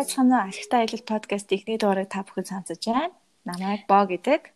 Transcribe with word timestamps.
байцгаана 0.00 0.36
уу? 0.36 0.48
Ашигтай 0.48 0.80
аялал 0.80 1.04
подкаст 1.04 1.52
ихний 1.52 1.76
дугаарыг 1.76 2.08
та 2.08 2.24
бүхэн 2.24 2.48
сонсож 2.48 2.80
байна. 2.88 3.12
Намайг 3.44 3.84
Боо 3.84 4.08
гэдэг. 4.08 4.48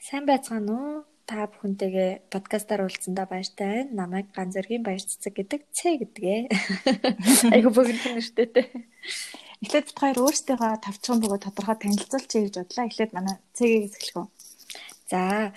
Сайн 0.00 0.24
байцгаана 0.24 0.72
уу? 0.72 1.04
Та 1.28 1.44
бүхэнтэйгээ 1.52 2.32
подкастаар 2.32 2.88
уулзсандаа 2.88 3.28
баяртай 3.28 3.84
байна. 3.84 4.08
Намайг 4.08 4.32
Ганзэргийн 4.32 4.80
баяр 4.80 5.04
цэцэг 5.04 5.36
гэдэг 5.36 5.60
Ц 5.76 6.00
гэдгээ. 6.00 6.40
Айгу 7.54 7.70
бүгд 7.76 8.08
нэртэйтэй. 8.08 8.66
Эхлээд 9.60 9.86
бид 9.92 9.98
хоёр 10.00 10.18
өөрсдөө 10.24 10.56
тавчхан 10.80 11.20
бөгөөд 11.20 11.44
тодорхой 11.44 11.76
танилцуулчих 11.76 12.40
гэж 12.48 12.54
бодлоо. 12.64 12.88
Эхлээд 12.88 13.12
манай 13.12 13.36
Цэгийг 13.52 13.92
эхлэх 13.92 14.16
үү? 14.16 14.28
За, 15.12 15.52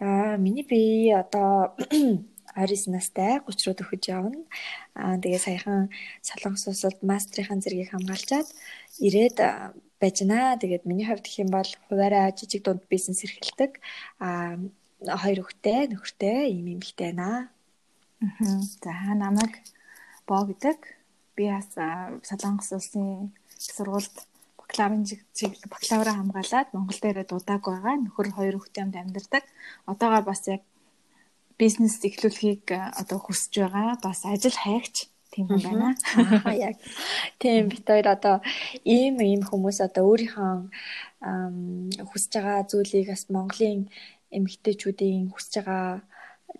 аа 0.00 0.40
миний 0.40 0.64
би 0.64 1.12
одоо 1.12 1.76
29 2.56 2.92
настай 2.92 3.40
30 3.40 3.66
руу 3.66 3.76
төхөж 3.76 4.02
явна. 4.08 4.40
Аа 4.94 5.16
тэгээ 5.22 5.40
саяхан 5.40 5.90
Солонгос 6.20 6.66
улсад 6.68 6.96
мастрийн 7.00 7.60
зэргийг 7.62 7.90
хамгаалчаад 7.92 8.48
ирээд 9.00 9.36
байж 10.00 10.16
байна. 10.22 10.58
Тэгээд 10.60 10.84
миний 10.84 11.06
хувьд 11.06 11.24
гэх 11.24 11.42
юм 11.44 11.50
бол 11.54 11.70
хуваараа 11.88 12.34
жижиг 12.36 12.62
дунд 12.64 12.82
бизнес 12.92 13.24
эрхэлдэг. 13.24 13.80
Аа 14.20 14.58
хоёр 15.02 15.42
хүүхдээ, 15.42 15.80
нөхөртэй 15.90 16.52
ийм 16.54 16.66
юм 16.74 16.80
ихтэй 16.82 17.10
байна. 17.10 17.50
Аа. 18.22 18.60
За 18.82 18.92
намайг 19.14 19.54
боо 20.26 20.46
гэдэг. 20.46 20.78
Би 21.36 21.48
бас 21.50 21.70
Солонгос 22.28 22.70
улсын 22.76 23.32
сургуульд 23.58 24.16
бакалаврын 24.58 25.04
чиг 25.06 25.52
бакалавра 25.68 26.12
хамгаалаад 26.14 26.68
Монгол 26.72 26.98
дээрээ 27.02 27.26
дудааг 27.28 27.62
байгаа. 27.66 27.96
Нөхөр 27.98 28.28
хоёр 28.36 28.56
хүүхдээ 28.58 28.82
хамт 28.82 28.96
амьдардаг. 28.96 29.44
Одоогоор 29.90 30.24
бас 30.24 30.42
яг 30.48 30.62
бизнес 31.60 32.00
эхлүүлэхийг 32.04 32.64
одоо 32.72 33.18
хүсэж 33.22 33.52
байгаа. 33.60 33.98
Бас 34.02 34.24
ажил 34.24 34.56
хайгч 34.56 35.12
тийм 35.32 35.46
юм 35.48 35.62
байна. 35.64 35.96
Аа 36.44 36.54
яг 36.54 36.76
тийм 37.40 37.68
бит 37.72 37.86
хоёр 37.88 38.08
одоо 38.12 38.36
ийм 38.84 39.16
ийм 39.20 39.42
хүмүүс 39.42 39.80
одоо 39.80 40.04
өөрийнхөө 40.12 40.52
хүсэж 42.10 42.32
байгаа 42.36 42.68
зүйлийг 42.68 43.08
бас 43.08 43.24
Монголын 43.32 43.88
эмэгтэйчүүдийн 44.36 45.32
хүсэж 45.32 45.54
байгаа 45.64 46.04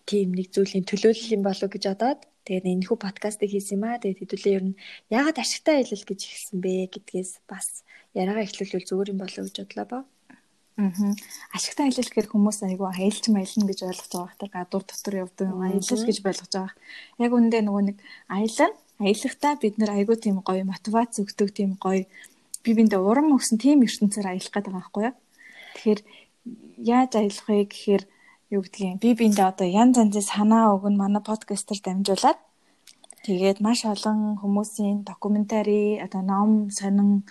тийм 0.08 0.32
нэг 0.32 0.48
зүйлийн 0.54 0.88
төлөөлөл 0.88 1.36
юм 1.36 1.42
болов 1.44 1.68
гэж 1.70 1.84
бодоод 1.92 2.20
тэгээд 2.48 2.66
энэ 2.72 2.86
хүү 2.88 2.98
подкастыг 2.98 3.50
хийсэн 3.52 3.76
юм 3.76 3.84
аа. 3.86 4.00
Тэгээд 4.00 4.20
хэдүүлээ 4.20 4.56
ер 4.56 4.64
нь 4.72 4.78
яагаад 5.12 5.38
ашигтай 5.38 5.74
аялал 5.84 6.04
гэж 6.08 6.20
хэлсэн 6.26 6.58
бэ 6.64 6.74
гэдгээс 6.90 7.32
бас 7.46 7.84
яриагаа 8.16 8.44
эхлүүлвэл 8.48 8.88
зүгээр 8.88 9.12
юм 9.12 9.20
болов 9.20 9.44
гэж 9.46 9.56
бодлоо 9.62 9.86
ба. 9.92 9.98
Аа. 10.00 10.06
Ашигтай 10.76 11.92
аялал 11.92 12.08
гэхээр 12.08 12.32
хүмүүс 12.32 12.64
айгүй 12.64 12.88
аялч 12.88 13.28
маялна 13.28 13.68
гэж 13.68 13.78
ойлгож 13.84 14.08
байгаа 14.08 14.32
хэрэг 14.32 14.52
гадуур 14.56 14.84
дотор 14.88 15.14
явдаг 15.20 15.46
юм 15.52 15.60
аялал 15.60 16.06
гэж 16.08 16.18
ойлгож 16.24 16.52
байгаа. 16.56 16.72
Яг 17.20 17.30
үүндээ 17.36 17.62
нөгөө 17.68 17.82
нэг 17.92 17.96
аялал 18.32 18.72
аялахдаа 18.96 19.52
бид 19.60 19.74
нэр 19.76 19.90
айгүй 19.92 20.16
тийм 20.16 20.40
гоё 20.40 20.64
мотивац 20.64 21.20
өгдөг 21.20 21.48
тийм 21.52 21.76
гоё 21.76 22.08
би 22.64 22.70
биндээ 22.72 23.00
урам 23.04 23.36
өгсөн 23.36 23.60
тийм 23.60 23.84
ертөнцөөр 23.84 24.26
аялах 24.32 24.48
гэдэг 24.48 24.72
байгаа 24.72 24.80
байхгүй 24.80 25.02
юу. 25.04 25.14
Тэгэхээр 25.76 26.00
яаж 26.80 27.10
аялах 27.20 27.46
вэ 27.52 27.64
гэхээр 27.68 28.02
юу 28.56 28.62
гэдгийг 28.64 28.96
би 29.04 29.10
биндээ 29.12 29.46
одоо 29.52 29.68
янз 29.68 30.00
янзын 30.00 30.24
санаа 30.24 30.72
өгн 30.76 30.96
манай 30.96 31.20
подкастер 31.20 31.78
дамжуулаад 31.84 32.40
тэгээд 33.28 33.58
маш 33.60 33.84
олон 33.84 34.40
хүмүүсийн 34.40 35.04
докюментари 35.04 36.00
одоо 36.04 36.22
ном 36.24 36.70
сонин 36.72 37.28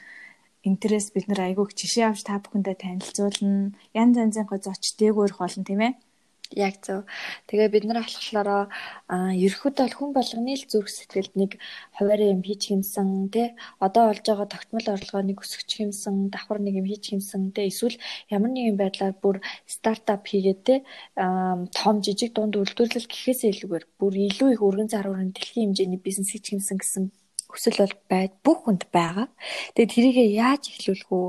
интерес 0.70 1.10
бид 1.16 1.26
нар 1.28 1.42
айгүйх 1.48 1.74
жишээ 1.80 2.06
авч 2.08 2.22
та 2.26 2.38
бүхэндээ 2.44 2.76
танилцуулна. 2.84 3.74
Янз 4.02 4.16
янзын 4.24 4.46
гоо 4.50 4.60
зоч 4.62 4.84
дээгүүрх 5.00 5.38
болно 5.42 5.64
тийм 5.66 5.82
ээ. 5.88 5.94
Яг 6.52 6.84
зөв. 6.84 7.08
Тэгээ 7.48 7.70
бид 7.72 7.86
нар 7.88 8.04
болохоор 8.04 8.48
аа 9.08 9.32
ерөөд 9.32 9.76
бол 9.80 9.96
хүн 9.96 10.12
болгоны 10.12 10.54
л 10.60 10.68
зүрх 10.68 10.92
сэтгэлд 10.92 11.34
нэг 11.40 11.52
хуваарь 11.96 12.28
юм 12.36 12.44
хийж 12.44 12.76
хэмсэн 12.76 13.32
тий 13.32 13.56
одоо 13.80 14.12
болж 14.12 14.20
байгаа 14.28 14.48
тогтмол 14.52 14.88
орлогооныг 14.92 15.40
өсгөж 15.40 15.70
хэмсэн 15.80 16.16
давхар 16.28 16.60
нэг 16.60 16.76
юм 16.84 16.88
хийж 16.92 17.16
хэмсэн 17.16 17.56
тий 17.56 17.72
эсвэл 17.72 17.96
ямар 18.36 18.52
нэгэн 18.52 18.76
байдлаар 18.76 19.16
бүр 19.24 19.40
стартап 19.64 20.28
хийгээд 20.28 20.62
тий 20.68 20.80
том 21.16 21.96
жижиг 22.04 22.36
дунд 22.36 22.60
үйлдвэрлэл 22.60 23.08
гэхээсээ 23.08 23.52
илүүгээр 23.56 23.86
бүр 23.96 24.14
илүү 24.28 24.50
их 24.52 24.62
өргөн 24.68 24.92
зарварын 24.92 25.32
дэлхийн 25.32 25.72
хэмжээний 25.72 26.02
бизнес 26.04 26.36
хийж 26.36 26.52
хэмсэн 26.52 26.78
гэсэн 26.84 27.04
хүсэл 27.52 27.78
бол 27.84 27.96
байд 28.12 28.34
бүх 28.46 28.60
хүнд 28.64 28.84
байгаа. 28.96 29.28
Тэгээд 29.76 29.94
тэрийгээ 29.94 30.30
яаж 30.40 30.64
эхлүүлэх 30.72 31.10
үү? 31.12 31.28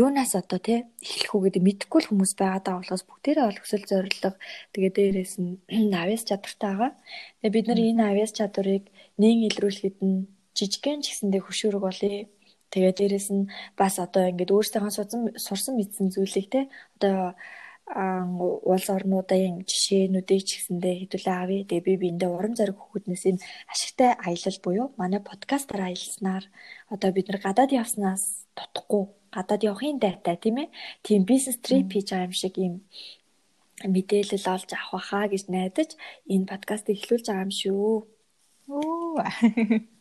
Юунаас 0.00 0.32
одоо 0.38 0.58
тий 0.62 0.78
эхлэх 1.02 1.32
үү 1.34 1.42
гэдэг 1.50 1.62
мэдэхгүй 1.66 2.00
л 2.02 2.08
хүмүүс 2.10 2.32
байгаа 2.38 2.62
даа 2.62 2.76
болохоос 2.78 3.04
бүгдээрээ 3.06 3.46
бол 3.50 3.60
хүсэл 3.60 3.84
зорилго 3.90 4.30
тэгээд 4.72 4.94
дээрээс 4.96 5.34
нь 5.42 5.50
авьяас 6.02 6.24
чадвартай 6.28 6.70
байгаа. 6.72 6.92
Тэгээд 7.42 7.54
бид 7.54 7.66
нар 7.68 7.80
энэ 7.82 8.02
авьяас 8.10 8.32
чадварыг 8.38 8.84
нээн 9.20 9.38
илрүүлэхэд 9.50 9.98
нь 10.06 10.30
жижигхэн 10.56 11.02
ч 11.02 11.06
гэсэндээ 11.10 11.42
хөшөөрөг 11.44 11.82
болъё. 11.84 12.30
Тэгээд 12.72 12.96
дээрэс 12.98 13.28
нь 13.34 13.50
бас 13.78 13.98
одоо 14.02 14.30
ингээд 14.30 14.54
өөрсдийнхөө 14.54 14.92
сурсан 15.38 15.74
мэдсэн 15.78 16.10
зүйлийг 16.14 16.46
те 16.50 16.60
одоо 16.98 17.34
улс 17.84 18.88
орнуудын 18.88 19.68
жишээнүүдийг 19.68 20.42
ч 20.48 20.50
гэсэндээ 20.56 20.94
хэдүүлээ 21.04 21.36
авъя. 21.36 21.68
Тэгээ 21.68 21.84
би 21.84 21.92
биэндээ 22.00 22.30
урам 22.32 22.54
зориг 22.56 22.80
хөхөднөөс 22.80 23.24
энэ 23.28 23.44
ашигтай 23.68 24.10
аялал 24.16 24.58
буюу 24.64 24.86
манай 24.96 25.20
подкастаар 25.20 25.92
аялснаар 25.92 26.44
одоо 26.88 27.10
бид 27.12 27.28
нар 27.28 27.40
гадаад 27.44 27.76
явснаас 27.76 28.48
дутхгүй 28.56 29.04
гадаад 29.36 29.62
явахын 29.68 30.00
дайтай 30.00 30.36
тийм 30.40 30.56
ээ. 30.64 30.72
Тийм 31.04 31.22
бизнес 31.28 31.58
трип 31.60 31.92
хийж 31.92 32.08
байгаа 32.08 32.28
юм 32.28 32.32
шиг 32.32 32.54
юм 32.56 32.74
мэдээлэл 33.84 34.46
олж 34.54 34.70
авах 34.72 35.04
хаа 35.10 35.26
гэж 35.28 35.42
найдаж 35.52 35.90
энэ 36.24 36.48
подкастыг 36.48 36.96
эхлүүлж 36.96 37.26
байгаа 37.28 37.46
юм 37.46 37.52
шүү. 37.52 37.94
Оо. 38.72 39.20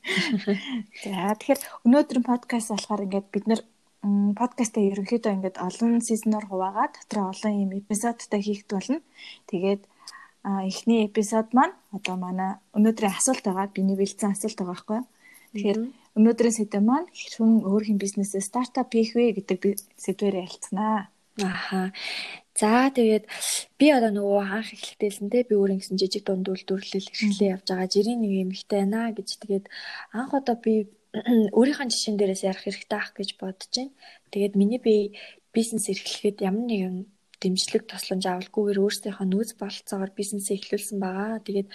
За 1.04 1.36
тэгэхээр 1.36 1.62
өнөөдрийн 1.84 2.24
подкаст 2.24 2.72
болохоор 2.72 3.06
ингээд 3.06 3.28
бид 3.34 3.46
нар 3.52 3.62
подкастаа 4.04 4.84
ерөнхийдөө 4.84 5.32
ингээд 5.36 5.58
олон 5.68 6.04
сизноор 6.04 6.46
хуваагаад 6.52 6.94
дотроо 7.00 7.32
олон 7.32 7.54
юм 7.64 7.72
эпизодтай 7.80 8.42
хийх 8.44 8.68
болно. 8.68 9.00
Тэгээд 9.48 9.82
эхний 10.44 11.08
эпизод 11.08 11.56
маань 11.56 11.76
одоо 11.96 12.16
манай 12.20 12.60
өнөөдрийн 12.76 13.16
асуулт 13.16 13.44
байгаа. 13.48 13.72
Биний 13.72 13.96
бэлдсэн 13.96 14.36
асуулт 14.36 14.60
байгаа 14.60 14.76
байхгүй 14.76 14.98
юу? 15.00 15.08
Тэгэхээр 15.54 15.80
өнөөдрийн 16.20 16.58
сэдэв 16.58 16.84
маань 16.84 17.08
хүн 17.14 17.52
өөрхийн 17.64 18.02
бизнесээ 18.04 18.44
стартап 18.44 18.92
хийх 18.92 19.16
вэ 19.16 19.40
гэдэг 19.40 19.60
сэдвээр 20.04 20.36
ялцганаа. 20.44 21.08
Аха. 21.40 21.96
За 22.60 22.92
тэгээд 22.94 23.26
би 23.80 23.88
одоо 23.90 24.12
нөгөө 24.14 24.42
анх 24.46 24.70
эхлэлтэйсэн 24.76 25.32
те 25.34 25.42
би 25.48 25.58
өөр 25.58 25.74
ингэсэн 25.80 25.98
жижиг 25.98 26.28
дунд 26.28 26.46
үйлдвэрлэл 26.52 27.10
хэрэглээ 27.10 27.54
явж 27.56 27.66
байгаа. 27.72 27.90
Жирийн 27.90 28.22
нэг 28.22 28.32
юм 28.46 28.50
ихтэй 28.54 28.86
байна 28.86 29.10
гэж 29.10 29.30
тэгээд 29.42 29.66
анх 30.14 30.32
одоо 30.38 30.56
би 30.62 30.92
өөрийнхөө 31.58 31.88
жишээн 31.94 32.18
дээрээс 32.18 32.44
ярих 32.50 32.64
хэрэгтэй 32.66 33.00
ах 33.00 33.14
гэж 33.14 33.30
бодож 33.38 33.70
байна. 33.70 33.94
Тэгээд 34.34 34.54
миний 34.58 34.82
би 34.82 35.14
бизнес 35.54 35.86
эрхлэхэд 35.90 36.42
ямар 36.42 36.66
нэгэн 36.66 36.98
дэмжлэг 37.44 37.84
тусламж 37.92 38.24
авалгүйгээр 38.26 38.82
өөрсдийнхөө 38.82 39.28
нөөц 39.28 39.52
бололцоогоор 39.60 40.12
бизнесээ 40.16 40.58
эхлүүлсэн 40.58 40.98
байгаа. 41.04 41.44
Тэгээд 41.44 41.70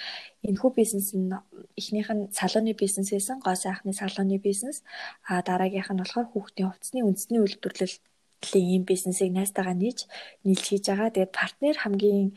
энэхүү 0.49 0.71
бизнес 0.75 1.09
нь 1.13 1.29
эхнийх 1.77 2.09
нь 2.17 2.23
салууны 2.33 2.73
бизнес 2.73 3.13
байсан, 3.13 3.37
гоо 3.45 3.55
сайхны 3.55 3.93
салууны 3.93 4.39
бизнес. 4.41 4.83
А 5.29 5.45
дараагийнх 5.45 5.93
нь 5.93 6.01
болохоор 6.03 6.27
хүүхдийн 6.33 6.69
хувцсны 6.73 7.05
үндэсний 7.05 7.41
үйлдвэрлэлийн 7.45 8.67
ийм 8.75 8.83
бизнесийг 8.89 9.31
найстайгаа 9.37 9.77
нийж 9.77 10.09
нийлж 10.43 10.65
хийж 10.67 10.85
байгаа. 10.89 11.13
Тэгээд 11.13 11.37
партнер 11.37 11.77
хамгийн 11.79 12.33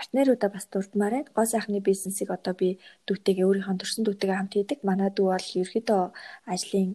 партнеруудаа 0.00 0.50
бас 0.56 0.66
дурдмаар 0.72 1.12
байна. 1.14 1.34
Гоо 1.36 1.46
сайхны 1.46 1.80
бизнесийг 1.84 2.30
одоо 2.36 2.54
би 2.60 2.68
дүүтэйгээ 3.06 3.46
өөрийнхөө 3.48 3.76
төрсэн 3.80 4.04
дүүтэйгээ 4.04 4.38
хамт 4.38 4.54
хийдэг. 4.56 4.78
Манай 4.88 5.10
дүү 5.12 5.28
бол 5.32 5.48
ерөөдөө 5.60 6.02
ажлын 6.52 6.90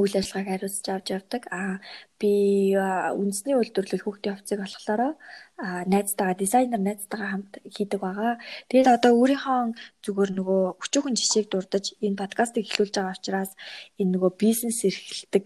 үйл 0.00 0.14
ажиллагааг 0.16 0.48
хариуцж 0.48 0.86
авч 0.88 1.06
явдаг. 1.12 1.42
Аа 1.52 1.76
би 2.20 2.32
үндэсний 3.20 3.54
үйлдвэрлэл 3.56 4.04
хүүхдийн 4.04 4.34
хувцсыг 4.34 4.60
болохоор 4.64 5.02
найзтайгаа 5.92 6.36
дизайнер 6.40 6.80
найзтайгаа 6.80 7.30
хамт 7.30 7.52
хийдэг 7.68 8.00
байгаа. 8.00 8.40
Тэгээд 8.68 8.88
одоо 8.96 9.12
өөрийнхөө 9.20 9.60
зүгээр 10.04 10.30
нөгөө 10.40 10.62
өчүүхэн 10.82 11.18
жишээг 11.20 11.46
дурдж 11.52 11.86
энэ 12.00 12.20
подкастыг 12.20 12.64
эхлүүлж 12.64 12.94
байгаа 12.96 13.16
учраас 13.16 13.52
энэ 14.00 14.12
нөгөө 14.16 14.32
бизнес 14.40 14.78
эрхэлдэг 14.88 15.44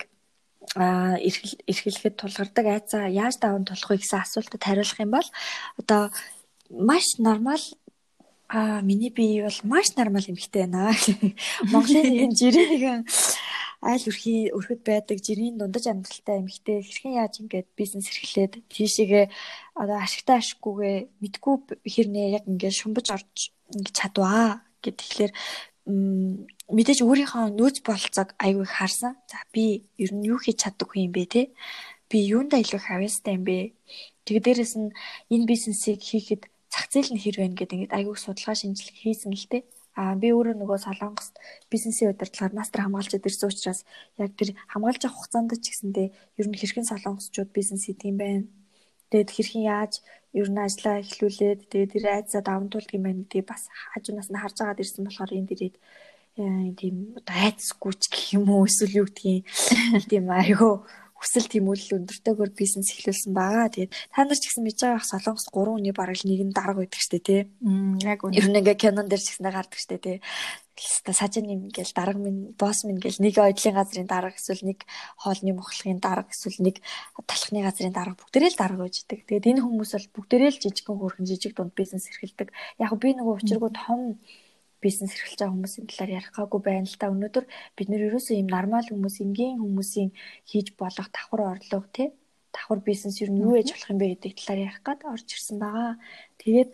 а 0.76 1.16
эрхлэхэд 1.18 2.14
тулгардаг 2.20 2.66
айцаа 2.68 3.08
яаж 3.08 3.40
даван 3.40 3.64
тулах 3.64 3.90
вэ 3.90 3.98
гэсэн 4.04 4.20
асуултад 4.20 4.62
хариулах 4.62 5.00
юм 5.00 5.12
бол 5.16 5.28
одоо 5.80 6.02
маш 6.70 7.18
нормал 7.18 7.60
а 8.48 8.80
миний 8.80 9.10
бие 9.10 9.42
бол 9.44 9.58
маш 9.64 9.96
нормал 9.96 10.24
эмэгтэй 10.24 10.64
байна. 10.64 10.92
Монголын 11.72 12.24
энэ 12.24 12.34
жирийн 12.34 13.04
айл 13.80 14.02
өрхий 14.10 14.50
өрхөд 14.50 14.82
байдаг 14.82 15.20
жирийн 15.22 15.58
дундаж 15.58 15.86
амьдралтай 15.86 16.40
эмэгтэй 16.40 16.82
хэрхэн 16.82 17.18
яаж 17.22 17.34
ингээд 17.38 17.68
бизнес 17.78 18.10
эрхлээд 18.10 18.52
тийшээгээ 18.72 19.26
одоо 19.78 19.96
ашигтай 20.00 20.40
ашиггүйгээ 20.40 20.96
мэдгүй 21.22 21.54
хэрнээ 21.86 22.26
яг 22.40 22.44
ингээд 22.50 22.74
шумбаж 22.74 23.06
орж 23.14 23.54
ингээд 23.70 23.94
чадваа 23.94 24.64
гэд 24.82 24.96
тэгэхээр 24.98 25.32
мэдээж 25.88 27.00
өөрийнхөө 27.06 27.54
нөөц 27.54 27.76
бололцоог 27.86 28.34
айгүй 28.36 28.66
харсан. 28.66 29.14
За 29.30 29.38
би 29.54 29.86
ер 29.96 30.10
нь 30.10 30.26
юу 30.26 30.42
хийж 30.42 30.58
чаддаггүй 30.64 31.06
юм 31.06 31.12
бэ 31.14 31.24
те? 31.32 31.42
Би 32.10 32.18
юундаа 32.28 32.60
илүү 32.60 32.80
хавьяастай 32.82 33.38
юм 33.38 33.44
бэ? 33.46 33.72
Тэгээ 34.26 34.44
дээрэс 34.44 34.74
нь 34.76 34.92
энэ 35.32 35.48
бизнесийг 35.48 36.02
хийхэд 36.02 36.50
зах 36.72 36.86
зээл 36.92 37.12
нь 37.16 37.22
хэр 37.22 37.36
байна 37.40 37.56
гэдэг 37.56 37.76
ингээд 37.76 37.96
айгүй 37.96 38.16
судалгаа 38.16 38.56
шинжилгээ 38.56 39.02
хийсэн 39.02 39.32
л 39.32 39.48
те. 39.52 39.58
Аа 39.98 40.14
би 40.14 40.30
өөрөө 40.30 40.54
нөгөө 40.62 40.78
Солонгост 40.86 41.34
бизнесийн 41.72 42.14
удирдлагаар 42.14 42.54
мастер 42.54 42.80
хамгаалчид 42.86 43.26
ирсэн 43.26 43.50
учраас 43.50 43.80
яг 44.14 44.30
тэр 44.38 44.54
хамгаалж 44.70 45.02
авах 45.02 45.16
хугацаанд 45.18 45.50
ч 45.58 45.66
гэсэндээ 45.74 46.08
ер 46.38 46.46
нь 46.46 46.58
хэрхэн 46.60 46.86
солонгосчууд 46.86 47.50
бизнес 47.50 47.90
хийдэг 47.90 48.06
юм 48.14 48.18
байна. 48.22 48.46
Тэгээд 49.10 49.30
хэрхэн 49.34 49.64
яаж 49.66 49.92
ер 50.38 50.48
нь 50.52 50.60
ажлаа 50.60 51.00
эхлүүлээд 51.02 51.60
тэгээд 51.72 51.92
тэр 51.98 52.04
айцаа 52.14 52.42
даван 52.46 52.68
туулдаг 52.70 52.94
юм 52.94 53.04
байна 53.08 53.20
гэдгийг 53.24 53.46
бас 53.48 53.66
хажуунаас 53.96 54.28
нь 54.30 54.38
харж 54.38 54.56
агаад 54.60 54.82
ирсэн 54.84 55.02
болохоор 55.02 55.32
энд 55.34 55.50
ирээд 55.50 55.76
э, 56.38 56.44
тийм 56.78 56.96
одоо 57.18 57.36
айцгүйч 57.48 58.02
гэх 58.12 58.24
юм 58.38 58.46
уу 58.52 58.68
эсвэл 58.68 59.02
юу 59.02 59.06
гэдгийг 59.08 59.42
тийм 60.12 60.28
айгаа 60.28 60.84
хүсэл 61.18 61.50
тэмүүлэл 61.50 61.98
өндөртэйгээр 61.98 62.52
бизнес 62.54 62.94
эхлүүлсэн 62.94 63.34
байгаа. 63.34 63.66
Тэгээд 63.74 63.92
та 64.14 64.22
нар 64.22 64.38
ч 64.38 64.44
гэсэн 64.46 64.62
мэдж 64.62 64.78
байгаа 64.86 65.02
Солонгос 65.02 65.50
3 65.50 65.74
хүний 65.74 65.90
бараг 65.90 66.22
нэг 66.22 66.40
нь 66.46 66.54
дарга 66.54 66.86
байдаг 66.86 67.02
штэ 67.02 67.18
тий. 67.18 67.40
Яг 68.06 68.22
үнэ. 68.22 68.38
Ер 68.38 68.46
нь 68.46 68.58
ингээ 68.62 68.78
кинон 68.78 69.10
дээр 69.10 69.18
ч 69.18 69.34
гэсэн 69.34 69.50
гардаг 69.50 69.78
штэ 69.82 69.98
тий. 69.98 70.16
Хэвээ 70.78 71.18
сажин 71.18 71.50
юм 71.50 71.60
ингээл 71.66 71.90
дарга 71.90 72.22
минь 72.22 72.54
босс 72.54 72.86
минь 72.86 73.02
ингээл 73.02 73.18
нэг 73.18 73.34
ойдлын 73.34 73.74
газрын 73.74 74.06
дарга 74.06 74.38
эсвэл 74.38 74.62
нэг 74.62 74.86
хоолны 75.18 75.58
мохлохын 75.58 75.98
дарга 75.98 76.30
эсвэл 76.30 76.62
нэг 76.62 76.76
талхны 77.26 77.66
газрын 77.66 77.90
дарга 77.90 78.14
бүгдээрээ 78.14 78.52
л 78.54 78.60
дарга 78.62 78.86
үйждэг. 78.86 79.26
Тэгээд 79.26 79.58
энэ 79.58 79.62
хүмүүс 79.66 79.90
бол 79.98 80.08
бүгдээрээ 80.22 80.50
л 80.54 80.62
жижигхэн 80.62 80.98
хөрхэн 81.02 81.26
жижиг 81.26 81.58
дунд 81.58 81.74
бизнес 81.74 82.06
эрхэлдэг. 82.06 82.54
Яг 82.78 82.94
би 82.94 83.10
нөгөө 83.10 83.42
учиргүй 83.42 83.74
том 83.74 84.22
бизнес 84.84 85.12
эрхэлж 85.14 85.38
байгаа 85.40 85.54
хүмүүсийн 85.54 85.86
талаар 85.90 86.12
ярих 86.18 86.32
гаагүй 86.36 86.60
байна 86.68 86.86
л 86.90 86.98
та. 87.00 87.12
Өнөөдөр 87.14 87.44
бид 87.76 87.88
нэр 87.88 88.06
ерөөсөө 88.08 88.36
ийм 88.38 88.48
нормал 88.50 88.86
хүмүүс, 88.88 89.16
энгийн 89.24 89.58
хүмүүсийн 89.62 90.10
хийж 90.50 90.66
болох 90.80 91.08
давхар 91.14 91.42
орлого 91.52 91.86
тий 91.96 92.08
давхар 92.54 92.80
бизнес 92.80 93.20
ер 93.22 93.30
нь 93.30 93.42
юу 93.44 93.54
ээж 93.58 93.68
болох 93.72 93.90
юм 93.92 93.98
бэ 94.00 94.06
гэдэг 94.12 94.32
талаар 94.38 94.60
ярих 94.66 94.80
гад 94.82 95.00
орж 95.04 95.28
ирсэн 95.36 95.58
байгаа. 95.62 95.94
Тэгээд 96.40 96.70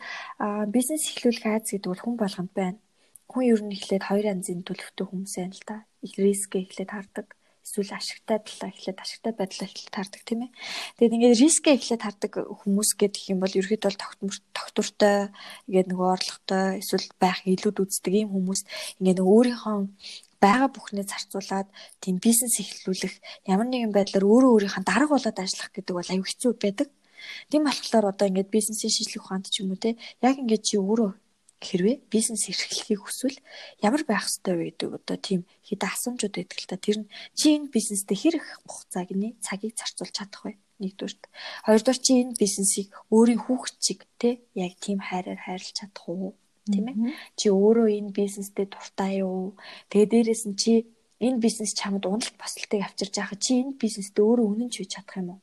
бизнес 0.75 1.03
эхлүүлэх 1.11 1.45
айц 1.47 1.67
гэдэг 1.73 1.91
бол 1.91 2.05
хүн 2.05 2.17
болгонд 2.23 2.53
байна. 2.55 2.79
Хүн 3.31 3.45
ер 3.53 3.61
нь 3.65 3.75
эхлээд 3.77 4.05
хоёр 4.09 4.25
янзын 4.33 4.63
төлөвтэй 4.65 5.07
хүмүүс 5.07 5.35
байна 5.39 5.55
л 5.59 5.65
та. 5.69 5.77
Их 6.07 6.15
рискээ 6.15 6.63
эхлээд 6.65 6.91
хардаг 6.95 7.27
эсвэл 7.65 7.97
ашигтай 7.97 8.39
талаа 8.45 8.69
эхлээд 8.71 8.99
ашигтай 9.01 9.33
байдлаа 9.33 9.67
эхлээд 9.67 9.97
хардаг 9.97 10.23
тийм 10.29 10.41
ээ. 10.45 10.51
Тэгээд 11.01 11.15
ингээд 11.17 11.41
рискээ 11.41 11.75
эхлээд 11.81 12.03
хардаг 12.05 12.33
хүмүүс 12.61 12.91
гэдэг 13.01 13.23
юм 13.33 13.39
бол 13.41 13.57
ерөөд 13.57 13.85
бол 13.89 14.39
тогтвортой 14.53 15.17
ингээд 15.67 15.89
нөгөө 15.89 16.09
орлоготой 16.13 16.65
эсвэл 16.85 17.09
байх 17.17 17.41
илүүд 17.49 17.81
үздэг 17.81 18.15
юм 18.21 18.31
хүмүүс 18.37 18.61
ингээд 19.01 19.21
өөрийнхөө 19.25 19.77
байгаа 20.45 20.69
бүхнээ 20.77 21.07
зарцуулаад 21.09 21.69
тийм 22.05 22.21
бизнес 22.21 22.61
эхлүүлэх 22.61 23.15
ямар 23.49 23.69
нэгэн 23.73 23.97
байдлаар 23.97 24.25
өөрөө 24.29 24.51
өөрийнхөө 24.53 24.85
дарга 24.85 25.17
болоод 25.17 25.39
ажиллах 25.41 25.71
гэдэг 25.73 25.95
бол 25.97 26.13
аюу 26.13 26.27
хэцүү 26.29 26.53
байдаг. 26.61 26.89
Тийм 27.49 27.65
болохоор 27.65 28.13
одоо 28.13 28.27
ингээд 28.29 28.53
бизнесийн 28.53 28.93
шийдлэх 28.93 29.25
ухаанд 29.25 29.49
ч 29.49 29.65
юм 29.65 29.73
уу 29.73 29.81
те 29.81 29.97
яг 30.21 30.37
ингээд 30.37 30.67
чи 30.69 30.77
өөрөө 30.77 31.11
хэрвээ 31.61 31.97
бизнес 32.11 32.49
эрхлэхийг 32.51 33.01
хүсвэл 33.03 33.39
ямар 33.81 34.03
байх 34.05 34.27
ёстой 34.27 34.55
вэ 34.57 34.65
гэдэг 34.75 34.91
одоо 34.99 35.17
тийм 35.19 35.41
хэдэн 35.65 35.91
асуумжууд 35.91 36.35
байдаг 36.35 36.59
л 36.59 36.69
та. 36.69 36.77
Тэр 36.77 36.97
нь 37.05 37.11
чи 37.39 37.57
энэ 37.57 37.71
бизнестэй 37.71 38.17
хэр 38.19 38.37
их 38.41 38.49
хугацааг 38.67 39.11
нэ 39.15 39.39
цагийг 39.41 39.75
зарцуулж 39.79 40.15
чадах 40.15 40.43
вэ? 40.45 40.53
Нэгдүгürt. 40.83 41.23
Хоёрдугаар 41.65 42.01
чи 42.03 42.13
энэ 42.21 42.35
бизнесийг 42.35 42.89
өөрийн 43.15 43.41
хүүхэд 43.47 43.77
чиг 43.79 44.01
те 44.19 44.43
яг 44.59 44.75
тийм 44.83 44.99
хайраар 44.99 45.41
хайрлаж 45.41 45.73
чадах 45.73 46.05
уу? 46.11 46.35
Тийм 46.67 46.87
ээ. 46.91 46.97
Чи 47.39 47.47
өөрөө 47.53 47.89
энэ 47.93 48.11
бизнестэй 48.11 48.67
дуртай 48.67 49.23
юу? 49.23 49.55
Тэгээ 49.93 50.11
дээрэс 50.11 50.45
нь 50.49 50.57
чи 50.59 50.73
энэ 51.21 51.39
бизнес 51.39 51.73
чамд 51.77 52.05
уналт 52.05 52.35
босолтыг 52.41 52.81
авчирж 52.83 53.15
байхад 53.17 53.41
чи 53.41 53.63
энэ 53.63 53.79
бизнестэй 53.79 54.25
өөрөө 54.25 54.47
үнэн 54.49 54.71
ч 54.73 54.83
хийж 54.83 54.91
чадах 54.97 55.17
юм 55.21 55.29
уу? 55.37 55.41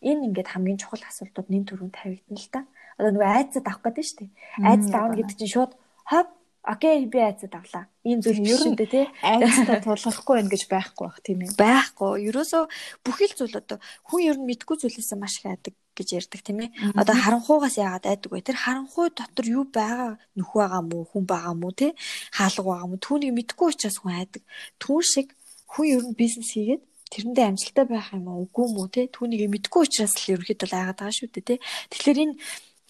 Энэ 0.00 0.32
ингээд 0.32 0.48
хамгийн 0.52 0.80
чухал 0.80 1.04
асуултууд 1.04 1.48
нэн 1.52 1.64
төрөнд 1.68 1.92
тавигдана 1.92 2.40
л 2.40 2.48
та 2.48 2.60
одоо 3.00 3.10
нөгөө 3.16 3.30
айцад 3.40 3.64
авах 3.64 3.82
гэдэг 3.88 4.04
нь 4.04 4.08
шүү 4.08 4.18
дээ. 4.20 4.30
Айц 4.68 4.84
давна 4.92 5.16
гэдэг 5.16 5.36
чинь 5.40 5.54
шууд 5.54 5.72
хав 6.04 6.26
Окей 6.62 7.06
би 7.06 7.18
айцад 7.18 7.54
авлаа. 7.56 7.88
Ийм 8.04 8.20
зүйл 8.20 8.44
ер 8.44 8.60
нь 8.68 8.76
тий 8.76 9.08
айцтай 9.24 9.80
тулгахгүй 9.80 10.44
байх 10.44 10.52
гэж 10.52 10.62
байхгүй 10.68 11.06
бах 11.08 11.18
тийм 11.24 11.40
ээ. 11.40 11.56
Байхгүй. 11.56 12.28
Ерөөсөө 12.28 12.68
бүхэл 13.00 13.32
зүйл 13.32 13.56
одоо 13.56 13.80
хүн 14.04 14.20
ер 14.28 14.36
нь 14.36 14.44
мэдгүй 14.44 14.76
зүйлээс 14.76 15.16
маш 15.16 15.40
их 15.40 15.48
айдаг 15.48 15.72
гэж 15.96 16.08
ярьдаг 16.20 16.40
тийм 16.44 16.60
ээ. 16.68 17.00
Одоо 17.00 17.16
харанхуугаас 17.16 17.80
яагаад 17.80 18.04
айдаг 18.12 18.28
вэ? 18.28 18.44
Тэр 18.44 18.60
харанхуй 18.60 19.08
дотор 19.08 19.46
юу 19.48 19.64
байгаа 19.72 20.20
нөх 20.36 20.52
байгаа 20.52 20.84
мó 20.84 21.08
хүн 21.08 21.24
байгаа 21.24 21.56
мó 21.56 21.72
тий 21.72 21.96
хаалга 22.28 22.60
байгаа 22.60 22.88
мó 22.92 22.96
түүнийг 23.00 23.32
мэдгүй 23.40 23.66
учраас 23.72 23.96
хүн 24.04 24.20
айдаг. 24.20 24.44
Түүн 24.76 25.00
шиг 25.00 25.32
хүн 25.64 25.86
ер 25.96 26.04
нь 26.04 26.12
бизнес 26.12 26.52
хийгээд 26.52 26.84
тэрэндээ 27.08 27.46
амжилттай 27.50 27.86
байх 27.88 28.12
юм 28.12 28.28
уу 28.28 28.46
үгүй 28.46 28.66
мүү 28.70 28.86
те 28.94 29.02
түүнийг 29.10 29.48
мэдгүй 29.48 29.82
учраас 29.88 30.14
л 30.14 30.36
ерөөхдөө 30.36 30.76
айгаад 30.76 30.98
байгаа 31.00 31.16
шүү 31.16 31.28
дээ 31.34 31.48
те 31.48 31.54
тэгэхээр 31.90 32.18
энэ 32.22 32.36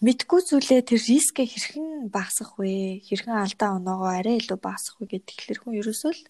мэдгүй 0.00 0.40
зүйлээ 0.48 0.80
тэр 0.88 0.96
рискээ 0.96 1.44
хэрхэн 1.44 1.88
багасгах 2.08 2.56
вэ? 2.56 3.04
Хэрхэн 3.04 3.36
алдаа 3.36 3.76
оноогоо 3.76 4.08
арай 4.16 4.40
илүү 4.40 4.56
багасгах 4.56 4.96
вэ 5.04 5.20
гэдэг 5.20 5.28
тэгэхээр 5.28 5.60
хүн 5.60 5.76
ерөөсөө 5.76 6.12
л 6.16 6.22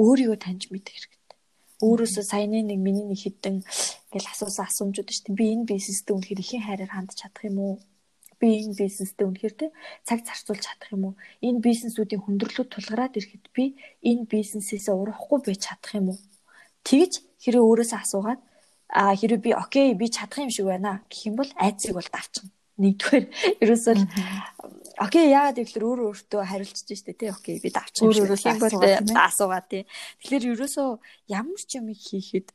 өөрийгөө 0.00 0.38
таньж 0.40 0.72
мэдэх 0.72 0.96
хэрэгтэй. 0.96 1.36
Өөрөөсөө 1.84 2.24
саяны 2.24 2.64
нэг 2.64 2.80
миний 2.80 3.04
нэг 3.04 3.20
хідэн 3.20 3.60
ингээл 4.08 4.32
асуусан 4.32 4.64
асуумжууд 4.64 5.12
шүү 5.12 5.24
дээ. 5.28 5.36
Би 5.36 5.44
энэ 5.52 5.68
бизнестэй 5.68 6.12
үнэхээр 6.16 6.40
ихэн 6.40 6.64
хайраар 6.64 6.92
хандж 6.96 7.12
чадах 7.20 7.44
юм 7.44 7.56
уу? 7.60 7.74
Би 8.40 8.48
энэ 8.64 8.80
бизнестэй 8.80 9.24
үнэхээр 9.28 9.54
те 9.60 9.66
цаг 10.08 10.24
зарцуулж 10.24 10.64
чадах 10.64 10.90
юм 10.96 11.12
уу? 11.12 11.14
Энэ 11.44 11.60
бизнесүүдийн 11.60 12.24
хүндрэлүүд 12.24 12.68
тулгараад 12.72 13.12
ирэхэд 13.20 13.44
би 13.52 13.76
энэ 14.00 14.24
бизнесээс 14.24 14.88
урахгүй 14.88 15.38
байж 15.44 15.60
чадах 15.68 16.00
юм 16.00 16.16
уу? 16.16 16.20
Тэгж 16.80 17.12
хэрэв 17.44 17.60
өөрөөсөө 17.60 18.00
асуугаад 18.00 18.40
а 18.88 19.12
хэрэв 19.12 19.40
би 19.44 19.52
окей 19.52 19.92
би 19.92 20.08
чадах 20.08 20.40
юм 20.40 20.48
шиг 20.48 20.64
байна 20.72 21.04
гэх 21.12 21.28
юм 21.28 21.36
бол 21.36 21.50
айцыг 21.60 21.92
бол 21.92 22.08
давчихна 22.08 22.56
нэгдүгээр 22.80 23.24
ерөөсөө 23.62 23.94
окей 25.00 25.26
яагаад 25.32 25.58
гэвэл 25.60 25.88
өөрөө 25.88 26.08
өөртөө 26.12 26.42
хариулчих 26.46 26.98
штэ 26.98 27.12
тий. 27.16 27.30
Окей 27.32 27.60
би 27.60 27.68
давчих 27.72 28.04
өөр 28.06 28.24
өөрөөс 28.24 28.44
юм 28.48 28.58
бол 28.60 28.76
асуугаа 29.16 29.62
тий. 29.64 29.82
Тэгэхээр 30.20 30.56
ерөөсөө 30.56 30.88
ямар 31.32 31.60
ч 31.60 31.70
юм 31.76 31.92
хийхэд 31.92 32.52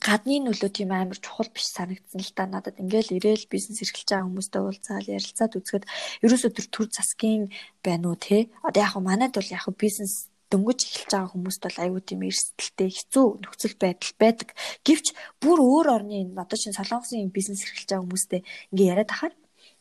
гадны 0.00 0.40
нөлөө 0.40 0.70
тийм 0.72 0.90
амар 0.92 1.20
чухал 1.20 1.52
биш 1.52 1.68
санагдсан 1.68 2.20
л 2.24 2.32
та. 2.32 2.48
Надад 2.48 2.80
ингээл 2.80 3.20
ирээл 3.20 3.50
бизнес 3.52 3.84
эрхэлж 3.84 4.08
байгаа 4.08 4.28
хүмүүстэй 4.28 4.62
уулзаал 4.64 5.06
ярилцаад 5.08 5.52
үзэхэд 5.60 5.84
ерөөсөө 6.24 6.50
төр 6.56 6.66
төр 6.72 6.88
засгийн 6.88 7.52
байна 7.84 8.08
уу 8.08 8.16
те 8.16 8.48
одоо 8.64 8.80
яг 8.80 8.96
хөө 8.96 9.04
манайд 9.04 9.36
бол 9.36 9.52
яг 9.52 9.68
хөө 9.68 9.76
бизнес 9.76 10.31
дөнгөж 10.52 10.80
эхэлж 10.84 11.10
байгаа 11.10 11.32
хүмүүст 11.32 11.62
бол 11.64 11.78
аюу 11.80 12.00
тийм 12.04 12.20
эрсдэлтэй 12.28 12.90
хэцүү 12.92 13.26
нөхцөл 13.40 13.76
байдал 13.80 14.12
байдаг. 14.20 14.48
Гэвч 14.84 15.06
бүр 15.40 15.58
өөр 15.64 15.86
орны 15.96 16.28
одоо 16.36 16.58
чинь 16.60 16.76
солонгосын 16.76 17.32
бизнес 17.32 17.64
эрхэлж 17.64 17.88
байгаа 17.88 18.04
хүмүүстэй 18.04 18.40
ингээ 18.76 18.92
яриад 18.92 19.10
ахаар 19.10 19.34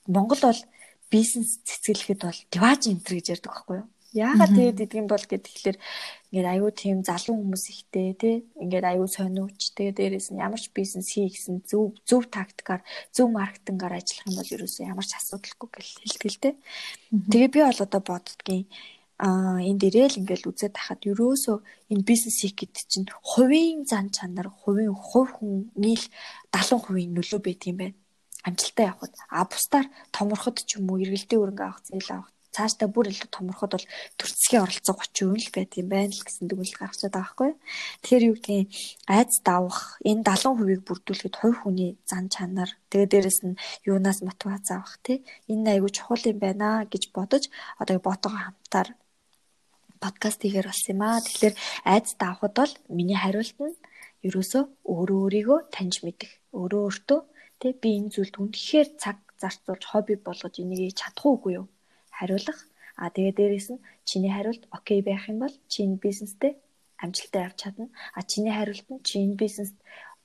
Монгол 0.07 0.41
бол 0.41 0.61
бизнес 1.11 1.59
цэцгэлэхэд 1.67 2.21
бол 2.23 2.39
диваж 2.49 2.81
энтер 2.87 3.13
гэж 3.19 3.27
ярьдаг 3.35 3.51
байхгүй 3.51 3.77
юу? 3.83 3.89
Яагаад 4.11 4.51
тэгээд 4.51 4.83
идэгэн 4.83 5.07
бол 5.07 5.23
гэд 5.23 5.43
тэгэхээр 5.47 5.77
ингээд 6.35 6.47
аюу 6.51 6.71
тийм 6.75 6.99
залуу 6.99 7.31
хүмүүс 7.31 7.63
ихтэй 7.71 8.11
тий 8.19 8.35
ингээд 8.59 8.85
аюу 8.91 9.07
сониуч 9.07 9.71
тэгээд 9.71 9.95
дээрэс 9.95 10.35
нь 10.35 10.43
ямар 10.43 10.59
ч 10.59 10.67
бизнес 10.75 11.15
хий 11.15 11.31
гэсэн 11.31 11.63
зөв 11.63 11.95
зөв 12.03 12.27
тактикаар 12.27 12.83
зөв 13.15 13.31
маркетингаар 13.31 14.03
ажиллах 14.03 14.27
юм 14.27 14.35
бол 14.35 14.51
ерөөсөө 14.51 14.83
ямар 14.91 15.07
ч 15.07 15.15
асуудалгүй 15.15 15.69
гэл 15.71 15.95
хэлдэг 16.03 16.27
л 16.27 16.43
тий. 16.43 16.53
Тэгээ 17.31 17.51
би 17.55 17.59
бол 17.63 17.79
одоо 17.87 18.01
боддгийн 18.03 18.67
а 19.21 19.61
энэ 19.61 19.79
дээрээ 19.81 20.07
л 20.09 20.19
ингээл 20.25 20.49
үзээд 20.49 20.73
тахад 20.73 21.05
ерөөсөө 21.05 21.57
энэ 21.93 22.07
бизнес 22.09 22.41
хийх 22.41 22.57
гэдэг 22.57 22.85
чинь 22.89 23.07
хувийн 23.29 23.85
зан 23.85 24.09
чанар, 24.09 24.49
хувийн 24.49 24.97
хувь 24.97 25.31
хүний 25.37 25.97
л 26.01 26.05
70% 26.49 27.13
нөлөө 27.13 27.39
байдаг 27.45 27.69
юм 27.69 27.77
байна. 27.81 27.97
Амжилтаа 28.47 28.85
явахд. 28.89 29.13
А 29.29 29.45
бусдаар 29.45 29.87
томорход 30.09 30.57
ч 30.65 30.81
юм 30.81 30.89
уу 30.89 30.97
эргэлтийн 31.05 31.37
өрөнгө 31.37 31.65
авах, 31.69 31.85
зээл 31.85 32.09
авах 32.17 32.31
цаашдаа 32.55 32.89
бүр 32.91 33.07
илүү 33.13 33.29
томорход 33.31 33.71
бол 33.77 33.87
төрцгийн 34.19 34.63
оролцоо 34.65 34.95
30% 34.97 35.39
л 35.39 35.53
байт 35.55 35.71
юм 35.79 35.87
байна 35.93 36.11
л 36.11 36.25
гэсэн 36.25 36.45
дүгнэлт 36.49 36.77
гаргачаад 36.81 37.13
байгаа 37.15 37.23
байхгүй. 37.23 37.51
Тэгэхээр 38.01 38.27
юу 38.27 38.35
гэдгийг 38.35 38.67
айц 39.07 39.31
давах 39.47 39.79
энэ 40.09 40.25
70%-ийг 40.27 40.81
бүрдүүлэхэд 40.83 41.35
хувь 41.39 41.57
хүний 41.63 41.91
зан 42.09 42.25
чанар 42.33 42.69
тэгээ 42.91 43.07
дээрэс 43.11 43.39
нь 43.47 43.59
юунаас 43.87 44.19
мотивац 44.27 44.67
авах 44.75 44.99
тий 45.05 45.17
энэ 45.47 45.79
айгүй 45.79 45.91
чухал 45.95 46.23
юм 46.27 46.39
байна 46.43 46.67
гэж 46.91 47.03
бодож 47.15 47.43
одоо 47.79 47.97
ботогоо 48.03 48.41
хамтаар 48.51 48.89
подкаст 50.03 50.41
хийгэр 50.41 50.67
болсон 50.67 50.91
юм 50.93 51.01
аа. 51.05 51.21
Тэгэхээр 51.21 51.55
айц 51.93 52.07
давхад 52.17 52.53
бол 52.57 52.73
миний 52.97 53.19
хариулт 53.21 53.57
нь 53.61 53.77
ерөөсөө 54.27 54.63
өөрөө 54.91 55.19
өөрийгөө 55.25 55.59
таньж 55.73 55.95
мэдэх. 56.05 56.31
Өөрөө 56.57 56.81
өөртөө 56.89 57.19
тэг 57.61 57.73
би 57.81 57.89
энэ 57.97 58.11
зүйлд 58.13 58.35
үнэхээр 58.41 58.87
цаг 59.01 59.17
зарцуулж 59.41 59.83
хобби 59.85 60.15
болгож 60.25 60.55
энийг 60.57 60.97
чадах 60.99 61.25
уугүй 61.29 61.53
юу? 61.61 61.67
Хариулах. 62.17 62.59
А 63.01 63.13
тэгээ 63.13 63.33
дээрэс 63.37 63.67
нь 63.73 63.83
чиний 64.09 64.33
хариулт 64.33 64.63
окей 64.77 64.99
байх 65.05 65.29
юм 65.31 65.37
бол 65.45 65.55
чи 65.71 65.85
энэ 65.85 66.01
бизнестэй 66.05 66.53
амжилттай 67.03 67.41
явж 67.47 67.57
чадна. 67.61 67.85
А 68.17 68.19
чиний 68.29 68.53
хариулт 68.57 68.87
нь 68.89 69.03
чи 69.07 69.21
энэ 69.25 69.37
бизнест 69.41 69.77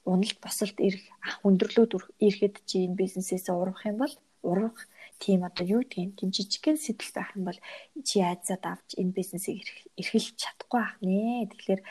уналт 0.05 0.39
босолт 0.45 0.77
ирэх 0.81 1.05
хүндрэлүүд 1.45 1.93
ирэхэд 2.27 2.57
чи 2.69 2.77
энэ 2.85 2.99
бизнесээс 3.01 3.47
урах 3.53 3.81
юм 3.91 3.97
бол 4.03 4.15
урах 4.51 4.77
тийм 5.19 5.45
одоо 5.49 5.65
юу 5.65 5.81
гэдгийг 5.83 6.17
тийм 6.19 6.31
жижигхэн 6.33 6.79
сэтэл 6.81 7.13
байх 7.17 7.31
юм 7.37 7.45
бол 7.49 7.59
чи 8.05 8.21
айцаад 8.21 8.65
авч 8.65 8.89
энэ 9.01 9.17
бизнесийг 9.17 9.65
эрхэлж 9.97 10.37
чадахгүй 10.37 10.81
ах 10.81 10.97
нэ. 11.03 11.49
Тэгэхээр 11.51 11.83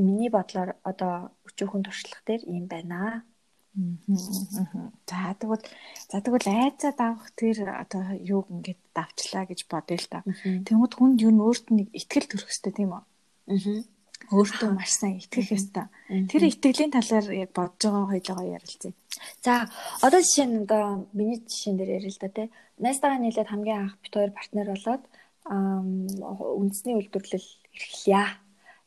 миний 0.00 0.30
бодлоор 0.30 0.76
одоо 0.84 1.34
өчүүхэн 1.48 1.84
туршлага 1.84 2.22
дээр 2.26 2.42
юм 2.48 2.66
байна. 2.68 3.24
За 5.06 5.34
тэгвэл 5.38 5.64
за 6.10 6.18
тэгвэл 6.20 6.48
айцаа 6.48 6.92
давах 6.96 7.30
тэр 7.38 7.70
одоо 7.70 8.02
юу 8.18 8.42
ингээд 8.50 8.80
давчлаа 8.94 9.44
гэж 9.46 9.60
бодъё 9.70 9.96
л 9.98 10.10
та. 10.10 10.26
Тэнгүүд 10.66 10.92
хүнд 10.98 11.18
юу 11.22 11.32
нөөрт 11.34 11.70
нэг 11.70 11.88
ихтгэл 11.94 12.26
төрөх 12.28 12.50
хэрэгтэй 12.50 12.74
тийм 12.74 12.90
үү? 12.98 13.02
Аа. 13.02 13.82
Өөртөө 14.28 14.70
маш 14.76 14.92
сайн 15.00 15.18
итгэх 15.18 15.56
ёстой. 15.56 15.88
Тэр 16.28 16.42
итгэлийн 16.46 16.92
талаар 16.92 17.26
яг 17.32 17.50
бодож 17.56 17.88
байгаа 17.88 18.06
хоёлоо 18.12 18.54
ярилцъя. 18.60 18.92
За 19.42 19.66
одоо 20.04 20.20
жишээ 20.20 20.46
нь 20.46 20.62
одоо 20.68 21.08
миний 21.16 21.40
жишээн 21.40 21.76
дээр 21.80 21.96
ярил 21.98 22.14
л 22.14 22.22
да 22.22 22.28
тий. 22.28 22.46
Найстайгаа 22.78 23.18
нийлээд 23.18 23.50
хамгийн 23.50 23.80
анх 23.80 23.96
бит 24.04 24.14
хоёр 24.14 24.30
партнер 24.30 24.68
болоод 24.70 25.02
үндэсний 25.50 26.94
үйлдвэрлэл 26.94 27.48
эрхлэе. 27.74 28.38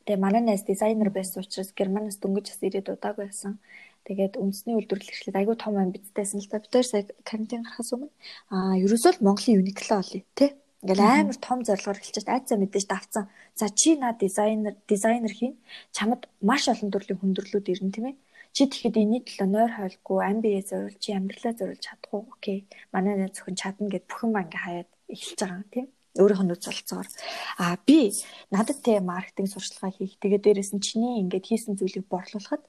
Тэгээ 0.06 0.24
манай 0.24 0.42
найз 0.44 0.64
дизайнер 0.64 1.10
байсан 1.12 1.44
учраас 1.44 1.76
Германаас 1.76 2.18
дөнгөж 2.24 2.46
бас 2.48 2.62
ирээд 2.64 2.94
удаагүй 2.94 3.28
байсан. 3.28 3.60
Тэгээд 4.08 4.40
үндэсний 4.40 4.76
үйлдвэрлэл 4.80 5.12
эрхлээд 5.12 5.40
айгүй 5.40 5.56
том 5.60 5.76
амбицтайсэн 5.76 6.40
л 6.40 6.48
та. 6.52 6.64
Бид 6.64 6.72
хоёр 6.72 6.88
сая 6.88 7.04
карантин 7.24 7.64
гарахаас 7.64 7.92
өмнө 7.96 8.12
аа 8.52 8.76
ерөөсөө 8.80 9.12
л 9.16 9.24
Монголын 9.28 9.60
Uniqlo 9.64 9.96
олъё 10.00 10.22
тий. 10.36 10.52
Ингээл 10.84 11.00
амар 11.00 11.38
том 11.40 11.60
зорилгоор 11.64 12.00
эхэлчихэж 12.04 12.28
айцаа 12.28 12.58
мэдээж 12.60 12.86
давцсан. 12.92 13.26
За 13.56 13.72
чи 13.72 13.96
наа 13.96 14.14
дизайнер 14.20 14.76
дизайнер 14.92 15.32
хийн. 15.32 15.56
Чамд 15.96 16.28
маш 16.44 16.68
олон 16.68 16.92
төрлийн 16.92 17.20
хүндрэлүүд 17.24 17.72
ирнэ 17.72 17.94
тийм 17.96 18.06
ээ. 18.12 18.20
Чи 18.52 18.68
тэгэхэд 18.68 19.00
энэний 19.00 19.24
төлөө 19.24 19.48
нойр 19.48 19.72
хойлгүй 19.80 20.20
амбие 20.28 20.60
зориул 20.60 21.00
чи 21.00 21.16
амьдралаа 21.16 21.54
зориулж 21.56 21.84
чадахгүй. 21.88 22.22
Окей. 22.36 22.60
Манай 22.92 23.16
нэ 23.16 23.32
зөвхөн 23.32 23.56
чадна 23.56 23.88
гэд 23.88 24.12
бүхэн 24.12 24.32
банк 24.36 24.52
хаяад 24.60 24.90
эхэлж 25.08 25.40
байгаа 25.40 25.58
юм 25.64 25.72
тийм 25.72 25.88
өөрийнх 26.20 26.44
нь 26.46 26.54
үз 26.54 26.62
болцоогоор 26.70 27.10
а 27.58 27.66
би 27.88 28.14
надад 28.54 28.80
те 28.86 29.02
маркетинг 29.02 29.50
сурчлагаа 29.50 29.92
хийх 29.98 30.14
тэгээ 30.22 30.42
дээрэс 30.46 30.72
нь 30.78 30.86
чиний 30.86 31.18
ингээд 31.26 31.50
хийсэн 31.50 31.74
зүйлийг 31.74 32.06
борлуулахад 32.06 32.62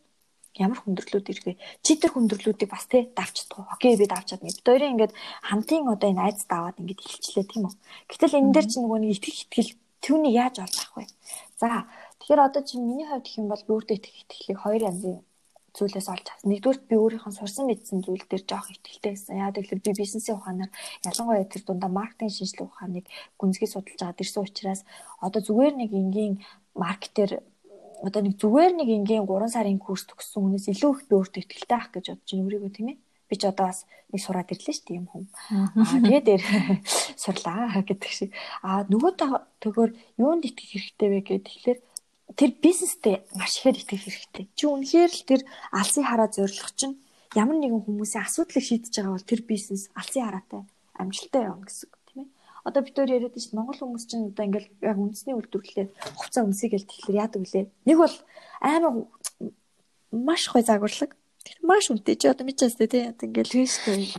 ямар 0.54 0.78
хүндрэлүүд 0.78 1.26
ирвэ. 1.34 1.58
Чи 1.82 1.98
тэр 1.98 2.14
хүндрэлүүдийг 2.14 2.70
бас 2.70 2.86
те 2.86 3.10
давчдаг. 3.10 3.66
Окей 3.74 3.98
би 3.98 4.06
давчаад 4.06 4.42
нэг. 4.46 4.54
Бид 4.54 4.68
хоёрын 4.68 4.92
ингээд 4.94 5.14
хамтын 5.42 5.90
одоо 5.90 6.08
энэ 6.14 6.22
айц 6.22 6.46
даваад 6.46 6.78
ингээд 6.78 7.02
эхэлчлээ 7.02 7.46
тийм 7.50 7.66
үү. 7.66 7.74
Гэтэл 8.06 8.38
энэ 8.38 8.52
дээр 8.54 8.66
чи 8.70 8.78
нөгөө 8.78 8.98
нэг 9.02 9.10
итгэх 9.18 9.38
итгэл 9.50 9.72
түүнийг 9.98 10.34
яаж 10.38 10.54
олж 10.62 10.76
авах 10.78 10.94
вэ? 10.94 11.06
За 11.58 11.90
тэгэхээр 12.22 12.46
одоо 12.46 12.62
чи 12.62 12.78
миний 12.78 13.06
хувьд 13.08 13.26
гэх 13.26 13.38
юм 13.42 13.48
бол 13.50 13.64
бүрдээ 13.66 13.98
итгэх 13.98 14.16
итгэлийг 14.22 14.58
хоёр 14.62 14.82
янзын 14.94 15.16
зүйлээс 15.74 16.08
олж 16.14 16.26
авсан. 16.30 16.48
Нэгдүгээр 16.54 16.86
би 16.86 16.94
өөрийнхөө 17.02 17.34
сурсан 17.34 17.66
мэдсэн 17.66 17.98
зүйл 18.06 18.22
дээр 18.30 18.44
жоох 18.46 18.70
ихтэй 18.70 19.10
байсан. 19.10 19.42
Яа 19.42 19.50
тэгэхээр 19.50 19.82
би 19.82 19.90
бизнесийн 19.98 20.38
ухаанаар 20.38 20.70
ялангуяа 21.02 21.50
тэр 21.50 21.62
дундаа 21.66 21.90
маркетинг 21.90 22.30
шинжилгээ 22.30 22.70
ухааныг 22.70 23.06
гүнзгий 23.34 23.66
судалж 23.66 24.00
аваад 24.06 24.22
ирсэн 24.22 24.46
учраас 24.46 24.80
одоо 25.18 25.42
зүгээр 25.42 25.74
нэг 25.74 25.90
энгийн 25.90 26.34
маркетер 26.78 27.42
одоо 28.02 28.20
нэг 28.24 28.34
зүгээр 28.40 28.72
нэг 28.74 28.88
ингийн 28.88 29.28
3 29.28 29.54
сарын 29.54 29.78
курс 29.78 30.08
төгссөн 30.08 30.42
хүнээс 30.42 30.66
илүү 30.74 30.90
их 30.94 31.00
би 31.08 31.14
өөртөө 31.14 31.42
ихтэй 31.44 31.76
ах 31.78 31.88
гэж 31.94 32.04
бодож 32.10 32.30
байна 32.32 32.44
өөрийгөө 32.48 32.72
тийм 32.74 32.88
ээ 32.90 32.98
би 33.28 33.34
ч 33.36 33.42
одоо 33.48 33.66
бас 33.70 33.86
нэг 34.12 34.20
сураад 34.22 34.52
ирлээ 34.52 34.74
шүү 34.74 34.86
дээ 34.86 34.98
юм 35.00 35.08
хүм. 35.10 35.24
Аа 35.50 35.98
тэгээд 36.02 36.24
дээр 36.28 36.42
сурлаа 37.22 37.82
гэдэг 37.82 38.12
шиг. 38.12 38.30
Аа 38.62 38.84
нөгөө 38.86 39.12
төгөөр 39.62 39.90
юунд 40.20 40.44
итгэх 40.44 40.70
хэрэгтэй 40.74 41.08
вэ 41.08 41.20
гэдэг 41.24 41.44
тэгэхээр 41.50 41.78
тэр 42.38 42.50
бизнестэй 42.60 43.16
маш 43.34 43.58
ихээр 43.58 43.76
итгэх 43.80 44.02
хэрэгтэй. 44.04 44.44
Чи 44.54 44.64
үнэхээр 44.68 45.12
л 45.12 45.22
тэр 45.28 45.40
алсын 45.72 46.04
хараа 46.04 46.28
зорилго 46.28 46.70
чинь 46.76 47.00
ямар 47.34 47.56
нэгэн 47.58 47.84
хүмүүсийн 47.84 48.24
асуудлыг 48.24 48.64
шийдэж 48.64 48.92
байгаа 49.02 49.14
бол 49.16 49.30
тэр 49.30 49.42
бизнес 49.42 49.90
алсын 49.98 50.24
хараатай 50.24 50.62
амжилттай 50.94 51.42
явна 51.48 51.66
гэсэн 51.66 51.90
одоо 52.64 52.80
бид 52.82 52.96
өөр 52.96 53.14
яриад 53.20 53.36
чинь 53.36 53.56
Монгол 53.56 53.76
хүмүүс 53.76 54.04
чинь 54.08 54.32
одоо 54.32 54.44
ингээл 54.48 54.68
яг 54.80 54.96
үндэсний 54.96 55.36
үйлдвэрлэлээ 55.36 55.86
хувцас 56.16 56.44
өмсөйг 56.48 56.72
л 56.80 56.88
тэгэхээр 56.88 57.20
яадаг 57.20 57.40
вүлээ. 57.44 57.64
Нэг 57.84 57.96
бол 58.00 58.16
амар 58.64 58.92
маш 60.10 60.48
гой 60.48 60.64
загварлаг. 60.64 61.12
Тэр 61.44 61.58
маш 61.60 61.92
үнэтэй 61.92 62.16
чи 62.16 62.26
одоо 62.32 62.48
мэдчихсэн 62.48 62.88
тий 62.88 63.04
одоо 63.12 63.28
ингээл 63.28 63.52
тийштэй 63.52 64.16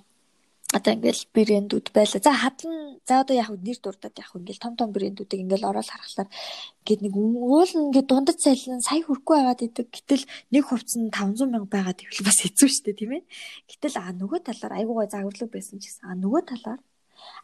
одоо 0.78 0.92
ингээл 0.94 1.24
брэндүүд 1.34 1.88
байла. 1.90 2.22
За 2.22 2.32
хадлан 2.38 3.02
за 3.08 3.26
одоо 3.26 3.34
яг 3.34 3.50
нэр 3.50 3.80
дурдаад 3.82 4.14
яг 4.14 4.30
ингээл 4.38 4.62
том 4.62 4.74
том 4.78 4.90
брэндүүдийг 4.94 5.42
ингээл 5.42 5.70
ороод 5.72 5.90
харахаар 5.90 6.30
гээд 6.86 7.02
нэг 7.02 7.14
уул 7.18 7.66
ингээд 7.66 8.10
дундад 8.10 8.38
цайлан 8.38 8.86
сая 8.86 9.02
хүрхгүй 9.02 9.36
байгаад 9.42 9.66
идэг. 9.66 9.90
Гэтэл 9.90 10.26
нэг 10.54 10.64
хувцс 10.70 11.02
нь 11.02 11.10
500 11.10 11.50
мянга 11.50 11.72
байгаад 11.72 12.04
ивэл 12.06 12.28
бас 12.30 12.46
хэцүү 12.46 12.70
шүү 12.70 12.84
дээ 12.92 13.00
тийм 13.00 13.14
ээ. 13.18 13.24
Гэтэл 13.74 13.96
а 13.98 14.14
нөгөө 14.14 14.40
талаар 14.46 14.74
айгуугай 14.78 15.08
загварлаг 15.10 15.50
байсан 15.50 15.80
ч 15.80 15.90
гэсэн 15.90 16.06
а 16.12 16.14
нөгөө 16.14 16.42
талаар 16.46 16.82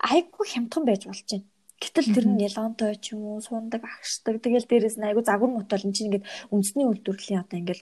айгүй 0.02 0.46
хямдхан 0.48 0.86
байж 0.86 1.06
болж 1.08 1.26
байна. 1.30 1.48
Гэтэл 1.82 2.14
тэр 2.14 2.26
нь 2.30 2.44
ялгаантай 2.46 2.94
ч 3.02 3.18
юм 3.18 3.26
уу 3.26 3.42
сундаг 3.42 3.82
агшдаг. 3.82 4.38
Тэгэл 4.38 4.70
дээрэс 4.70 5.02
нь 5.02 5.08
айгүй 5.10 5.26
загвар 5.26 5.50
мутал 5.50 5.82
энэ 5.82 5.96
чинь 5.98 6.08
ингээд 6.14 6.30
үндэсний 6.54 6.86
үйлдвэрлэлийн 6.86 7.42
одоо 7.42 7.58
ингээд 7.58 7.82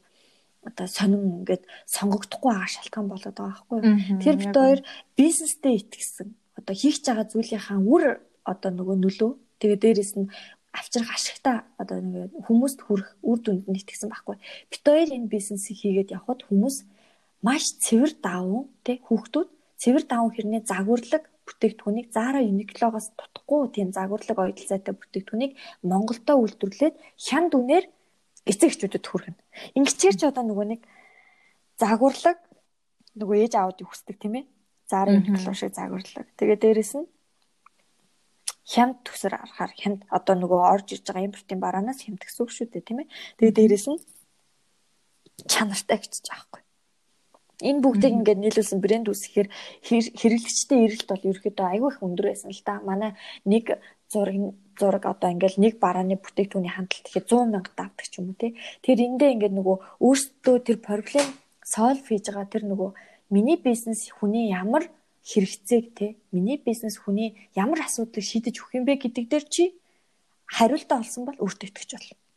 одоо 0.63 0.87
сонин 0.87 1.43
ингээд 1.43 1.63
сонгогдохгүй 1.83 2.51
байгаа 2.51 2.71
шалтгаан 2.71 3.07
болоод 3.11 3.35
байгаа 3.35 3.63
байхгүй. 3.67 3.79
Тэр 4.23 4.35
бид 4.39 4.55
хоёр 4.55 4.79
бизнестэй 5.19 5.75
итгэсэн. 5.83 6.27
Одоо 6.59 6.75
хийх 6.79 7.03
байгаа 7.03 7.27
зүйлийнхаа 7.27 7.79
үр 7.83 8.03
одоо 8.47 8.71
нөгөө 8.71 8.97
нөлөө 9.03 9.31
тэгээ 9.59 9.79
дээрэс 9.83 10.13
нь 10.15 10.31
авчрах 10.71 11.11
ашигтай 11.11 11.57
одоо 11.81 11.99
нэг 11.99 12.31
хүмүүст 12.45 12.79
хүрэх 12.85 13.09
үр 13.19 13.39
дүнд 13.43 13.65
нь 13.67 13.79
итгэсэн 13.79 14.09
байхгүй. 14.11 14.37
Бид 14.71 14.83
хоёр 14.85 15.09
энэ 15.11 15.31
бизнесийг 15.31 15.77
хийгээд 15.81 16.13
явхад 16.15 16.45
хүмүүс 16.47 16.87
маш 17.41 17.63
цэвэр 17.83 18.11
даван 18.21 18.69
тий 18.85 19.01
хүүхдүүд 19.07 19.49
цэвэр 19.81 20.03
даван 20.05 20.31
хэрнээ 20.35 20.61
загварлаг 20.67 21.23
бүтээгдэхүүнийг 21.49 22.13
Zara 22.13 22.39
Uniqlo-гоос 22.45 23.17
тутахгүй 23.17 23.73
тийм 23.73 23.89
загварлаг 23.89 24.37
ойдол 24.37 24.67
зайтай 24.69 24.93
бүтээгдэхүүнийг 24.93 25.57
Монголдо 25.81 26.37
үйлдвэрлээд 26.37 26.95
хян 27.17 27.49
дүнээр 27.49 27.85
эцэг 28.45 28.69
эхчүүдэд 28.69 29.05
хүргэнэ. 29.09 29.41
Ингэчээр 29.77 30.15
ч 30.15 30.21
одоо 30.29 30.45
нөгөө 30.45 30.65
нэг 30.77 30.81
загварлаг 31.81 32.37
нөгөө 33.17 33.37
ээж 33.49 33.53
аавд 33.57 33.81
хүсдэг 33.81 34.17
тийм 34.21 34.45
ээ. 34.45 34.45
Zara 34.85 35.17
Uniqlo 35.17 35.53
шиг 35.57 35.73
загварлаг. 35.73 36.27
Тэгээ 36.37 36.57
дээрэс 36.61 36.93
нь 37.01 37.07
хямд 38.69 39.01
төсөр 39.05 39.33
арахаар 39.33 39.73
хямд 39.73 40.05
одоо 40.13 40.35
нөгөө 40.37 40.61
орж 40.61 40.87
ирж 40.93 41.05
байгаа 41.09 41.27
импортын 41.29 41.59
бараанаас 41.61 42.05
хямд 42.05 42.21
гэсэн 42.21 42.41
үг 42.45 42.51
шүү 42.53 42.67
дээ 42.69 42.85
тийм 42.85 42.99
ээ. 43.01 43.09
Тэгээ 43.37 43.57
дээрэс 43.57 43.85
нь 43.89 43.99
чанартай 45.49 45.97
гэж 45.97 46.13
байгаа 46.21 46.45
байхгүй. 46.53 46.68
Энэ 47.59 47.83
бүгдийг 47.83 48.13
ингээд 48.23 48.39
нийлүүлсэн 48.39 48.79
брэнд 48.79 49.11
үүсгэхээр 49.11 49.49
хэрэглэгчтэй 50.15 50.79
эрэлт 50.87 51.09
бол 51.11 51.27
ерөөхдөө 51.27 51.67
айгүй 51.67 51.89
их 51.91 51.99
өндөр 51.99 52.25
байсан 52.31 52.55
л 52.55 52.63
да. 52.63 52.79
Манай 52.79 53.11
нэг 53.43 53.75
зураг 54.07 54.55
зураг 54.79 55.03
одоо 55.05 55.29
ингээл 55.35 55.59
нэг 55.59 55.73
барааны 55.83 56.15
бүтээгдэхүүний 56.23 56.71
хандлт 56.71 57.05
ихэд 57.11 57.27
100 57.27 57.51
мянга 57.51 57.71
давдаг 57.75 58.07
ч 58.07 58.23
юм 58.23 58.31
уу 58.31 58.39
тий. 58.39 58.55
Тэр 58.79 58.97
эндээ 59.03 59.35
ингээд 59.35 59.53
нөгөө 59.59 59.77
өөрсдөө 59.99 60.55
тэр 60.63 60.77
проблем 60.79 61.27
solve 61.67 61.99
хийж 62.07 62.31
байгаа 62.31 62.47
тэр 62.47 62.63
нөгөө 62.71 62.89
миний 63.35 63.59
бизнес 63.59 64.07
хүний 64.07 64.49
ямар 64.55 64.87
хэрэгцээг 65.27 65.85
тий 65.99 66.11
миний 66.31 66.57
бизнес 66.57 66.95
хүний 66.95 67.35
ямар 67.59 67.83
асуудлыг 67.83 68.23
шийдэж 68.23 68.55
өгөх 68.55 68.79
юм 68.79 68.85
бэ 68.87 69.03
гэдэг 69.03 69.25
дээр 69.27 69.45
чи 69.51 69.75
хариултаа 70.47 71.03
олсон 71.03 71.27
бол 71.27 71.37
өөртөө 71.43 71.67
итгэж 71.69 71.89
болно. 71.93 72.28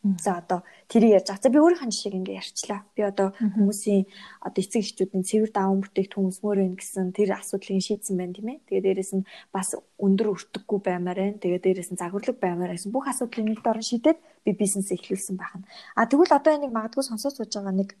За 0.00 0.40
одоо 0.40 0.64
тэрийг 0.88 1.20
ярьж 1.20 1.28
байгаа. 1.28 1.44
За 1.44 1.52
би 1.52 1.60
өөрийнхөө 1.60 1.92
жишээг 1.92 2.16
ингээ 2.16 2.40
ярьчлаа. 2.40 2.80
Би 2.96 3.04
одоо 3.04 3.36
хүмүүсийн 3.36 4.08
одоо 4.40 4.60
эцэг 4.64 4.80
эхчүүдийн 4.80 5.28
цэвэр 5.28 5.52
даван 5.52 5.84
бүтээгдэхүүн 5.84 6.24
хүнсмөр 6.24 6.56
байна 6.56 6.80
гэсэн 6.80 7.12
тэр 7.12 7.36
асуудлыг 7.36 7.84
шийдсэн 7.84 8.16
байна 8.16 8.32
тийм 8.32 8.48
ээ. 8.48 8.64
Тэгээ 8.64 8.84
дээрэс 8.96 9.12
нь 9.20 9.28
бас 9.52 9.76
өндөр 10.00 10.32
өртөггүй 10.32 10.78
баймаар 10.80 11.18
байна. 11.20 11.36
Тэгээ 11.44 11.60
дээрэс 11.60 11.90
нь 11.92 12.00
загварлаг 12.00 12.36
баймаар 12.40 12.72
гэсэн 12.72 12.96
бүх 12.96 13.12
асуудлыг 13.12 13.44
нэг 13.44 13.60
дорн 13.60 13.84
шийдээд 13.84 14.18
би 14.40 14.50
бизнес 14.56 14.88
эхлүүлсэн 14.88 15.36
байна. 15.36 15.68
А 15.92 16.08
тэгвэл 16.08 16.32
одоо 16.32 16.52
энийг 16.56 16.72
магадгүй 16.72 17.04
сонсож 17.04 17.36
сууж 17.36 17.52
байгаа 17.52 17.76
нэг 17.76 17.92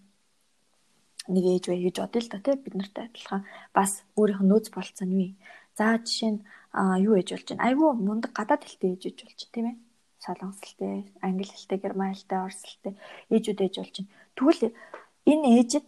нэг 1.28 1.44
ээж 1.52 1.64
бай 1.68 1.84
гэж 1.84 1.96
бодъё 2.00 2.20
л 2.24 2.32
да 2.32 2.40
тий 2.40 2.56
бид 2.56 2.74
нартай 2.80 3.12
адилхан 3.12 3.44
бас 3.76 4.08
өөрийнх 4.16 4.40
нь 4.40 4.48
нөөц 4.48 4.72
болцсон 4.72 5.12
юу. 5.12 5.36
За 5.76 6.00
жишээ 6.00 6.32
нь 6.32 6.40
юу 7.04 7.12
ээж 7.20 7.28
болж 7.36 7.46
байна. 7.52 7.64
Айгүй 7.68 7.88
мундаг 7.92 8.32
гадаад 8.32 8.64
хэлтэй 8.64 8.96
ээж 8.96 9.20
болж 9.20 9.40
тийм 9.52 9.68
ээ 9.68 9.76
солонгос 10.20 10.60
хэлтэй, 10.60 11.08
англи 11.24 11.48
хэлтэй, 11.48 11.78
герман 11.80 12.12
хэлтэй, 12.12 12.38
орос 12.38 12.62
хэлтэй 12.62 12.94
ээжүүд 13.32 13.60
ээж 13.64 13.74
болж 13.80 13.96
байна. 13.96 14.12
Тэгвэл 14.36 14.62
энэ 15.32 15.46
ээжид 15.56 15.86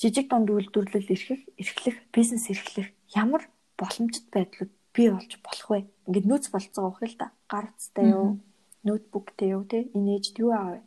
жижиг 0.00 0.26
дунд 0.28 0.48
үйлдвэрлэл 0.50 1.12
эрхэх, 1.14 1.42
эрхлэх, 1.60 1.96
бизнес 2.12 2.50
эрхлэх 2.50 2.88
ямар 3.14 3.46
боломжит 3.78 4.26
байдлууд 4.32 4.72
бий 4.94 5.08
болж 5.10 5.32
болох 5.42 5.68
вэ? 5.70 5.78
Ингээд 6.06 6.28
нөөц 6.28 6.46
болцоо 6.50 6.84
авах 6.90 7.02
л 7.02 7.16
да. 7.18 7.30
Гар 7.50 7.70
утастай 7.70 8.10
юу? 8.10 8.38
Ноутбуктэй 8.86 9.54
юу 9.54 9.64
те? 9.64 9.90
Энэ 9.94 10.18
ээжд 10.18 10.38
юу 10.38 10.50
аав? 10.54 10.82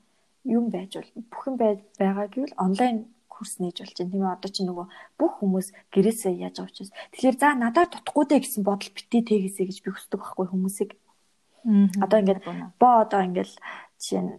Юм 0.48 0.70
байж 0.72 0.96
бол 0.96 1.12
бүхэн 1.32 1.56
байгаа 2.00 2.28
гэвэл 2.32 2.56
онлайн 2.58 3.08
курс 3.28 3.60
нээж 3.60 3.84
болж 3.84 3.96
байна. 3.98 4.12
Тийм 4.12 4.26
одоо 4.26 4.50
чи 4.52 4.62
нөгөө 4.64 4.88
бүх 5.20 5.34
хүмүүс 5.40 5.68
гэрээсээ 5.94 6.34
яаж 6.48 6.58
авч 6.64 6.76
байна. 6.82 6.96
Тэгэхээр 7.14 7.38
за 7.38 7.48
надаар 7.54 7.90
тутахгүй 7.92 8.26
дээ 8.28 8.42
гэсэн 8.42 8.64
бодол 8.64 8.92
битээ 8.96 9.22
тэгээсэй 9.28 9.66
гэж 9.68 9.78
би 9.84 9.90
хүсдэг 9.92 10.20
байхгүй 10.20 10.48
хүмүүсийг. 10.50 10.92
Одоо 12.02 12.18
ингээд 12.22 12.42
боо 12.80 12.96
одоо 13.06 13.22
ингээд 13.26 13.52
жишээ 13.98 14.22
нь 14.22 14.32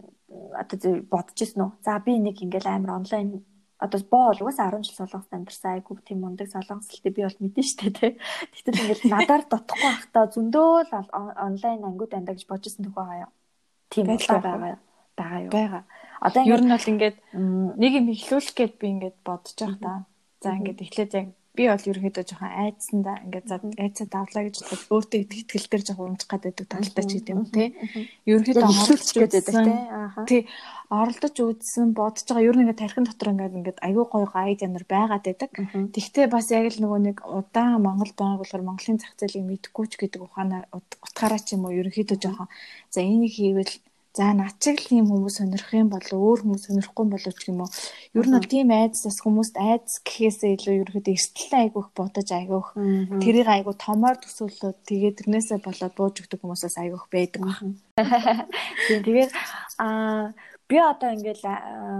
одоо 0.55 0.77
бодож 1.09 1.37
ирсэн 1.41 1.61
үү? 1.65 1.71
За 1.83 1.99
би 1.99 2.19
нэг 2.19 2.37
ингээд 2.39 2.65
амар 2.69 3.01
онлайн 3.01 3.43
одоо 3.79 3.99
боо 4.11 4.31
бол 4.31 4.41
угаасаа 4.43 4.75
10 4.75 4.83
жил 4.83 4.97
солонгост 4.99 5.33
амьдарсан 5.33 5.71
айгуу 5.79 5.97
тийм 6.03 6.19
мундаг 6.21 6.51
солонгослтэй 6.51 7.11
би 7.15 7.23
бол 7.23 7.39
мэдэн 7.39 7.63
штэ 7.63 7.89
тий. 7.95 8.11
Тэгтэл 8.53 8.81
ингээд 8.83 9.01
надаар 9.07 9.43
дотохгүй 9.47 9.87
байхдаа 9.87 10.25
зөндөө 10.35 10.71
л 10.91 10.91
онлайн 11.47 11.87
ангиуд 11.87 12.13
андаа 12.13 12.35
гэж 12.35 12.45
бодож 12.45 12.67
ирсэн 12.67 12.85
төхөө 12.85 13.03
байгаа 13.07 13.23
юу? 13.23 13.33
Тийм 13.89 14.05
байгаа 14.05 14.79
байгаа 15.15 15.39
юу? 15.47 15.51
Байгаа. 15.51 15.83
Одоо 16.19 16.43
ер 16.43 16.61
нь 16.63 16.71
бол 16.75 16.91
ингээд 16.91 17.17
нэг 17.79 17.91
юм 17.95 18.07
ихлүүлэх 18.11 18.55
гээд 18.55 18.73
би 18.79 18.87
ингээд 18.93 19.17
бодож 19.23 19.55
байгаа 19.55 19.79
та. 19.79 19.93
За 20.43 20.55
ингээд 20.59 20.83
эхлээд 20.83 21.11
яг 21.15 21.27
би 21.57 21.65
бол 21.67 21.87
ерөнхийдөө 21.91 22.23
жоохон 22.29 22.53
айдсандаа 22.63 23.17
ингээд 23.25 23.49
айцаа 23.81 24.07
давлаа 24.07 24.43
гэж 24.47 24.55
бодоод 24.61 24.83
өөртөө 24.93 25.19
идэх 25.25 25.39
итгэл 25.43 25.67
дээр 25.69 25.83
жоохон 25.87 26.09
унжих 26.13 26.29
гадаг 26.29 26.53
талтай 26.55 27.05
ч 27.09 27.11
гэдэг 27.19 27.33
юм 27.33 27.43
тий. 27.49 27.67
Ерөнхийдөө 28.29 28.63
оролдож 28.69 29.09
байдаг 29.17 29.45
тий. 30.29 30.41
Оролдож 30.93 31.35
үзсэн 31.41 31.91
бодож 31.97 32.25
байгаа 32.29 32.47
ер 32.47 32.55
нь 32.55 32.63
ингээд 32.63 32.81
тархин 32.81 33.05
дотор 33.09 33.33
ингээд 33.33 33.57
ингээд 33.59 33.79
аюу 33.81 34.05
гой 34.05 34.25
гайд 34.29 34.61
ямар 34.61 34.85
байгаад 34.85 35.25
байдаг. 35.25 35.49
Тэгтээ 35.95 36.25
бас 36.29 36.47
яг 36.53 36.69
л 36.69 36.81
нөгөө 36.85 36.99
нэг 37.09 37.17
удаан 37.25 37.81
Монгол 37.81 38.13
байгааг 38.13 38.39
болохоор 38.45 38.63
Монголын 38.69 39.01
зах 39.01 39.17
зээлийг 39.17 39.45
мэдхгүй 39.49 39.85
ч 39.89 39.93
гэдэг 39.97 40.21
ухаанаар 40.21 40.69
утгаараа 40.69 41.41
ч 41.41 41.57
юм 41.57 41.65
уу 41.65 41.73
ерөнхийдөө 41.75 42.17
жоохон 42.21 42.49
за 42.93 43.01
энийг 43.01 43.33
хийвэл 43.33 43.73
За 44.19 44.33
над 44.35 44.59
чиг 44.59 44.83
л 44.83 44.99
ийм 44.99 45.05
хүмүүс 45.07 45.39
сонирх 45.39 45.71
юм 45.71 45.87
бол 45.95 46.03
өөр 46.03 46.43
хүмүүс 46.43 46.67
сонирхгүй 46.67 47.05
болов 47.07 47.35
ч 47.39 47.47
юм 47.47 47.63
уу. 47.63 47.71
Ер 48.19 48.27
нь 48.27 48.35
бол 48.35 48.51
тийм 48.51 48.67
айдас 48.75 49.15
хүмүүст 49.23 49.55
айдас 49.55 50.03
гэхээсээ 50.03 50.59
илүү 50.59 50.75
ерөөдөө 50.83 51.15
эрсдэлтэй 51.15 51.59
айгүйх 51.63 51.87
бодож 51.95 52.27
айгүйх. 52.27 52.67
Тэрийг 53.23 53.47
айгүй 53.47 53.75
томоор 53.79 54.19
төсөөлөд 54.19 54.77
тэгээд 54.91 55.19
тэрнээсээ 55.23 55.63
болоод 55.63 55.93
бууж 55.95 56.15
өгдөг 56.19 56.39
хүмүүсээс 56.43 56.75
айгүйх 56.83 57.05
байдаг 57.07 57.41
байна. 57.47 57.79
Тийм 58.91 58.99
тэгээд 59.07 59.31
аа 59.79 60.35
би 60.67 60.77
одоо 60.83 61.09
ингээл 61.15 61.47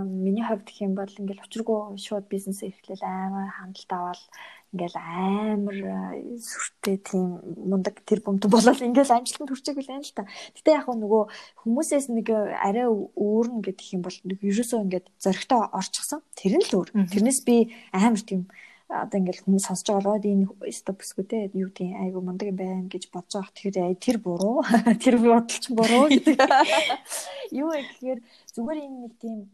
миний 0.04 0.44
хувьд 0.44 0.68
гэх 0.68 0.84
юм 0.84 0.94
бол 1.00 1.10
ингээл 1.10 1.48
учиргүй 1.48 1.96
шууд 2.04 2.28
бизнес 2.28 2.60
эрхлэл 2.68 3.02
амар 3.02 3.48
хандлт 3.56 3.92
аваад 3.96 4.22
ингээл 4.70 4.98
амар 5.02 5.78
сүртэй 6.38 7.02
тийм 7.02 7.42
мундаг 7.58 8.06
тэр 8.06 8.22
бомтон 8.22 8.54
болол 8.54 8.78
ингээл 8.78 9.18
амжилтанд 9.18 9.50
хүрчээг 9.50 9.82
үлэн 9.82 10.06
л 10.06 10.14
та. 10.14 10.30
Гэтэ 10.54 10.78
яг 10.78 10.86
нөгөө 10.86 11.24
хүмүүсээс 11.66 12.14
нэг 12.14 12.30
арай 12.30 12.86
өөрнө 12.86 13.66
гэдэг 13.66 13.88
юм 13.98 14.06
бол 14.06 14.14
нэг 14.14 14.40
ерөөсөө 14.46 14.80
ингээд 14.86 15.08
зөрөгтэй 15.18 15.62
орчихсон. 15.74 16.22
Тэр 16.38 16.62
нь 16.62 16.66
л 16.70 16.76
өөр. 16.78 16.90
Тэрнээс 17.10 17.42
би 17.50 17.74
амар 17.98 18.22
тийм 18.22 18.46
одоо 18.90 19.18
ингээл 19.18 19.42
хүмүүс 19.46 19.66
сонсож 19.66 19.90
байгаа 19.90 20.18
бол 20.18 20.30
энэ 20.30 20.74
стоп 20.74 21.02
бүсгүй 21.02 21.26
те 21.26 21.38
юу 21.54 21.70
тийм 21.74 21.98
айгу 21.98 22.22
мундаг 22.22 22.54
юм 22.54 22.58
байна 22.62 22.86
гэж 22.86 23.10
бодож 23.10 23.42
байгаа. 23.42 23.54
Тэгэхээр 23.58 23.98
тэр 23.98 24.18
буруу. 24.22 24.62
Тэр 25.02 25.16
бодолч 25.18 25.66
буруу 25.74 26.10
гэдэг. 26.14 26.38
Юу 27.58 27.70
гэхээр 27.74 28.20
зүгээр 28.54 28.80
энэ 28.86 28.98
нэг 29.02 29.14
тийм 29.18 29.50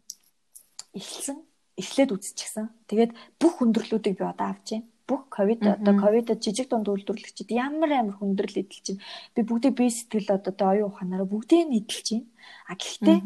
эхэлсэн 0.95 1.39
эхлээд 1.79 2.15
үзчихсэн. 2.15 2.71
Тэгээд 2.87 3.11
бүх 3.39 3.59
хүндрэлүүдийг 3.59 4.15
би 4.19 4.23
одоо 4.23 4.55
авч 4.55 4.79
байна 4.79 4.87
бүх 5.07 5.29
ковид 5.29 5.61
одоо 5.61 5.93
ковидод 6.01 6.41
жижиг 6.41 6.69
дунд 6.69 6.89
үйлдвэрлэгчид 6.89 7.49
ямар 7.53 7.91
амар 7.93 8.17
хүндрэл 8.17 8.61
эдэлж 8.65 8.85
байна. 8.97 9.03
Би 9.35 9.41
бүгдийг 9.45 9.73
бие 9.77 9.91
сэтгэл 9.93 10.37
одоо 10.37 10.53
тэ 10.53 10.65
оюун 10.65 10.89
ухаанаараа 10.89 11.29
бүгдийг 11.29 11.65
нь 11.69 11.77
эдэлж 11.79 12.07
байна. 12.09 12.27
А 12.65 12.73
гэхдээ 12.73 13.17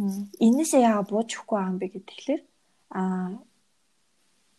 энээсээ 0.44 0.82
яага 0.84 1.08
бууж 1.08 1.30
өгөхгүй 1.32 1.56
байгаа 1.56 1.72
юм 1.72 1.78
бэ 1.80 1.88
гэхэлэр 1.96 2.42
а 2.92 3.02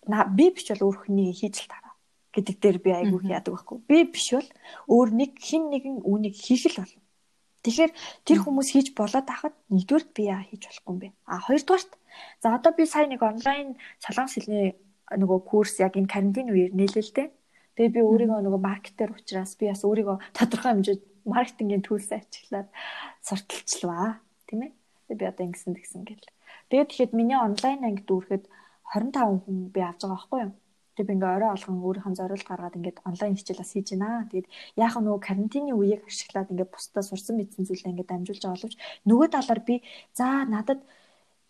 на 0.08 0.18
би 0.24 0.46
биш 0.50 0.66
бол 0.72 0.86
өөр 0.88 0.96
хүний 1.04 1.32
хийж 1.36 1.56
л 1.60 1.68
тараа 1.68 1.94
гэдэг 2.32 2.56
дээр 2.62 2.78
би 2.80 2.90
айгүй 2.96 3.20
яадаг 3.28 3.52
байхгүй. 3.54 3.78
Би 3.84 3.98
биш 4.08 4.32
бол 4.32 4.48
өөр 4.88 5.08
нэг 5.12 5.32
хин 5.36 5.68
нэгэн 5.68 6.00
үүнийг 6.06 6.34
хийх 6.34 6.72
л 6.72 6.80
болно. 6.80 7.02
Тэгэхээр 7.60 7.92
тэр 8.24 8.38
хүмүүс 8.40 8.68
хийж 8.72 8.88
болоод 8.96 9.26
тахад 9.28 9.52
нэгдүгürt 9.68 10.16
би 10.16 10.32
яа 10.32 10.40
хийж 10.48 10.64
болохгүй 10.64 10.92
юм 10.94 11.00
бэ? 11.04 11.08
А 11.28 11.44
хоёрдугаарт 11.44 11.92
за 12.40 12.56
одоо 12.56 12.72
би 12.72 12.88
сая 12.88 13.04
нэг 13.04 13.20
онлайн 13.20 13.76
солонгос 14.00 14.40
хэлний 14.40 14.80
нөгөө 15.11 15.40
курс 15.43 15.83
яг 15.83 15.99
энэ 15.99 16.11
карантин 16.11 16.55
үеэр 16.55 16.73
нээлэлтэй. 16.75 17.29
Тэгээ 17.75 17.95
би 17.97 18.00
өөрийгөө 18.07 18.40
нөгөө 18.47 18.62
маркетер 18.62 19.11
учраас 19.11 19.59
би 19.59 19.71
бас 19.71 19.83
өөрийгөө 19.83 20.17
тодорхой 20.37 20.71
хэмжээд 20.75 21.02
маркетингийн 21.26 21.83
төлс 21.83 22.11
ачиглаад 22.14 22.69
сурталчлаа. 23.25 24.23
Тийм 24.47 24.71
ээ. 24.71 24.73
Тэгээ 25.11 25.19
би 25.19 25.26
одоо 25.26 25.45
ингэсэн 25.47 25.75
тэгсэн 25.75 26.02
гэл. 26.07 26.26
Тэгээд 26.71 26.90
тэгэхэд 26.90 27.12
миний 27.19 27.38
онлайн 27.38 27.83
анги 27.83 28.02
дүүрэхэд 28.07 28.45
25 28.95 29.43
хүн 29.47 29.59
би 29.75 29.81
авч 29.83 30.02
байгаа 30.02 30.14
байхгүй 30.14 30.40
юу? 30.47 30.52
Тэгээ 30.95 31.09
би 31.09 31.14
ингээ 31.19 31.35
орой 31.35 31.50
алган 31.55 31.79
өөрийнхөө 31.81 32.14
зорилт 32.19 32.47
гаргаад 32.47 32.76
ингээд 32.79 32.99
онлайн 33.09 33.35
хичээл 33.38 33.62
бас 33.62 33.73
хийж 33.75 33.88
байна. 33.94 34.29
Тэгээд 34.31 34.49
яахаа 34.77 35.03
нөгөө 35.03 35.23
карантины 35.23 35.73
үеийг 35.75 36.03
ашиглаад 36.07 36.51
ингээд 36.51 36.75
бусдаа 36.75 37.03
сурсан 37.07 37.35
мэдсэн 37.38 37.64
зүйлээ 37.66 37.90
ингээд 37.94 38.11
дамжуулж 38.11 38.42
байгаа 38.42 38.59
боловч 38.59 38.77
нөгөө 39.07 39.29
талаар 39.31 39.61
би 39.66 39.75
за 40.14 40.27
надад 40.44 40.81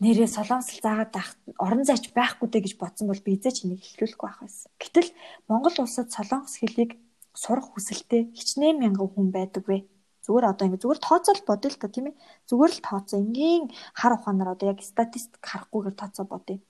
нэрээ 0.01 0.29
солонгосл 0.33 0.81
заагаад 0.81 1.13
байх 1.13 1.29
орон 1.61 1.85
зайч 1.85 2.05
байхгүй 2.17 2.49
дэ 2.49 2.59
гэж 2.65 2.75
бодсон 2.81 3.07
бол 3.13 3.21
би 3.21 3.37
эзэж 3.37 3.57
энийг 3.69 3.85
эхлүүлэхгүй 3.85 4.27
байх 4.29 4.41
байсан. 4.41 4.71
Гэтэл 4.81 5.09
Монгол 5.49 5.77
улсад 5.85 6.09
солонгос 6.09 6.57
хэлийг 6.57 6.97
сурах 7.37 7.69
хүсэлтэй 7.73 8.33
хичнээн 8.33 8.81
мянган 8.81 9.09
хүн 9.13 9.29
байдаг 9.29 9.65
вэ? 9.69 9.85
Зүгээр 10.25 10.51
одоо 10.53 10.65
ингэ 10.67 10.83
зүгээр 10.83 11.01
тооцоол 11.05 11.43
бодъё 11.49 11.71
л 11.73 11.81
та 11.81 11.89
тийм 11.93 12.07
ээ. 12.13 12.21
Зүгээр 12.49 12.73
л 12.77 12.85
тооцоо. 12.85 13.19
Энгийн 13.21 13.65
хар 13.93 14.13
ухаанаар 14.17 14.53
одоо 14.57 14.67
яг 14.73 14.81
статистик 14.81 15.41
харахгүйгээр 15.45 15.97
тооцоо 15.97 16.25
бодъё. 16.29 16.61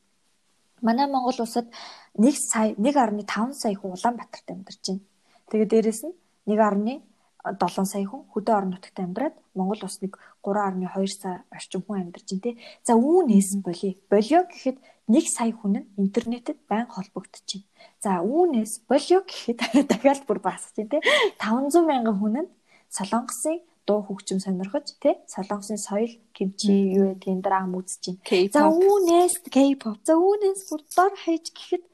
Манай 0.83 1.07
Монгол 1.07 1.39
улсад 1.45 1.67
1 2.15 2.35
сая 2.35 2.75
1.5 2.75 3.53
сая 3.55 3.75
хүн 3.77 3.95
Улаанбаатарт 3.95 4.49
амьдарч 4.51 4.81
байна. 4.87 5.03
Тэгээ 5.51 5.69
дээрэс 5.71 6.01
нь 6.07 6.15
1.1 6.47 7.10
7 7.45 7.85
сая 7.89 8.05
хүн 8.05 8.29
хөдөө 8.33 8.55
орон 8.57 8.71
нутагт 8.77 8.99
амьдраад 9.01 9.37
Монгол 9.57 9.81
улс 9.87 9.99
нэг 10.05 10.19
3.2 10.45 11.09
сая 11.09 11.45
орчим 11.49 11.83
хүн 11.85 12.01
амьдарч 12.05 12.29
байна 12.29 12.45
те. 12.45 12.53
За 12.85 12.93
үүнээс 13.01 13.51
болиё. 13.65 13.97
Болио 14.13 14.45
гэхэд 14.45 14.77
1 15.09 15.25
сая 15.25 15.53
хүн 15.57 15.73
нь 15.81 15.89
интернетэд 15.97 16.59
байн 16.69 16.87
холбогдож 16.87 17.41
байна. 17.49 17.65
За 18.05 18.21
үүнээс 18.21 18.85
болио 18.85 19.25
гэхэд 19.25 19.59
дахиад 19.91 20.29
бүр 20.29 20.39
басж 20.45 20.77
байна 20.77 20.93
те. 20.93 20.99
500 21.41 21.89
мянган 21.89 22.17
хүн 22.21 22.37
нь 22.45 22.51
Солонгосын 22.93 23.63
дуу 23.87 24.03
хөгжим 24.05 24.39
сонирхож 24.43 24.87
тий 25.01 25.15
солонгосын 25.31 25.79
соёл 25.79 26.13
кимчи 26.37 26.75
юу 26.99 27.15
гэдгийг 27.15 27.41
драм 27.41 27.73
үзэж 27.79 28.21
байна. 28.21 28.53
За 28.53 28.63
үүнээс 28.69 29.35
K-pop. 29.55 29.97
За 30.05 30.15
үүнээс 30.19 30.61
бүр 30.69 30.83
дор 30.93 31.13
хаяж 31.17 31.47
гэхэд 31.57 31.85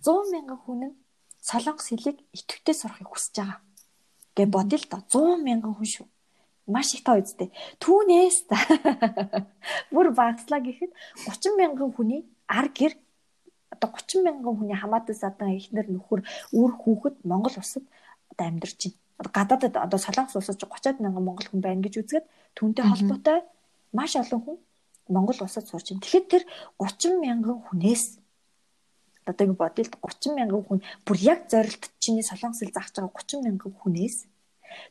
100 0.00 0.32
мянган 0.32 0.58
хүн 0.64 0.80
нь 0.88 0.96
солонгос 1.44 1.92
хэлийг 1.92 2.18
идэвхтэй 2.32 2.74
сурахыг 2.78 3.10
хүсэж 3.12 3.34
байгаа 3.36 3.60
гэ 4.36 4.44
бодъё 4.50 4.78
л 4.82 4.86
доо 4.90 5.02
100 5.38 5.46
мянган 5.46 5.74
хүн 5.74 5.88
шүү. 5.94 6.06
Маш 6.66 6.94
их 6.94 7.04
тоо 7.04 7.20
үстэй. 7.20 7.52
Түүнээс 7.78 8.48
бүр 9.94 10.10
багслаа 10.16 10.60
гэхэд 10.60 10.92
30 11.28 11.60
мянган 11.60 11.90
хүний 11.94 12.24
ар 12.48 12.68
гэр 12.72 12.92
одоо 13.74 13.88
30 13.92 14.24
мянган 14.26 14.54
хүний 14.58 14.78
хамаатан 14.78 15.14
садан 15.14 15.54
ихнэр 15.54 15.86
нөхөр 15.92 16.20
үр 16.56 16.70
хүүхэд 16.72 17.22
Монгол 17.22 17.54
улсад 17.60 17.84
одоо 18.32 18.46
амьдарч 18.48 18.80
байна. 18.80 19.30
Гадаадад 19.36 19.74
одоо 19.76 19.98
Солонгос 19.98 20.36
улсад 20.36 20.58
30 20.58 21.02
мянган 21.04 21.24
монгол 21.24 21.46
хүн 21.48 21.62
байна 21.62 21.84
гэж 21.84 21.94
үзгээд 22.02 22.26
түүнтэй 22.56 22.84
холбоотой 22.84 23.38
маш 23.92 24.16
олон 24.16 24.40
хүн 24.42 24.58
Монгол 25.08 25.38
улсад 25.44 25.68
сурч 25.68 25.92
байна. 25.92 26.02
Тэгэхэд 26.02 26.26
тэр 26.32 26.42
30 26.80 27.20
мянган 27.20 27.60
хүнээс 27.66 28.23
одоо 29.28 29.44
ингэ 29.46 29.60
бодъё 29.60 29.84
л 29.84 29.92
30 30.00 30.36
мянган 30.38 30.62
хүн 30.64 30.80
бүр 31.06 31.16
яг 31.20 31.40
зорилт 31.52 31.84
чиний 32.02 32.24
солонгос 32.24 32.60
хэл 32.60 32.76
заах 32.76 32.90
байгаа 32.92 33.12
30 33.12 33.44
мянган 33.46 33.72
хүнээс 33.80 34.16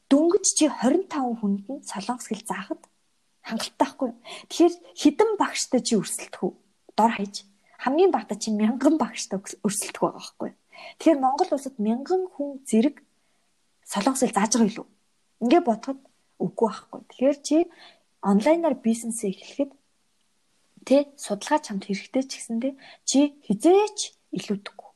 дөнгөж 0.10 0.46
чи 0.58 0.66
25 0.68 1.40
хүнд 1.40 1.66
нь 1.70 1.86
солонгос 1.86 2.28
хэл 2.30 2.44
заахад 2.48 2.82
хангалттай 3.44 3.78
байхгүй. 3.78 4.12
Тэгэхээр 4.48 4.74
хідэн 4.96 5.32
багштай 5.36 5.82
чи 5.84 6.00
өрсөлдөх 6.00 6.42
үү? 6.48 6.54
Дор 6.96 7.12
хаяж 7.12 7.44
хамгийн 7.84 8.12
багтаа 8.16 8.38
чи 8.40 8.50
мянган 8.56 8.96
багштай 8.96 9.38
өрсөлдөх 9.40 10.02
байгаа 10.02 10.20
байхгүй. 10.24 10.52
Тэгэхээр 10.98 11.20
Монгол 11.20 11.52
улсад 11.52 11.76
мянган 11.78 12.32
хүн 12.32 12.64
зэрэг 12.64 13.04
солонгос 13.84 14.24
хэл 14.24 14.38
зааж 14.38 14.52
байгаа 14.56 14.80
юу? 14.80 14.88
Ингээ 15.44 15.62
бодоход 15.68 16.00
үгүй 16.40 16.68
байхгүй. 16.72 17.02
Тэгэхээр 17.12 17.38
чи 17.44 17.58
онлайнаар 18.24 18.76
бизнес 18.80 19.20
эхлэхэд 19.28 19.72
тэ 20.88 21.12
судалгаа 21.20 21.60
чамд 21.60 21.84
хэрэгтэй 21.84 22.24
ч 22.24 22.32
гэсэндээ 22.40 22.74
чи 23.04 23.20
хизээч 23.44 24.00
илүүдэхгүй. 24.34 24.90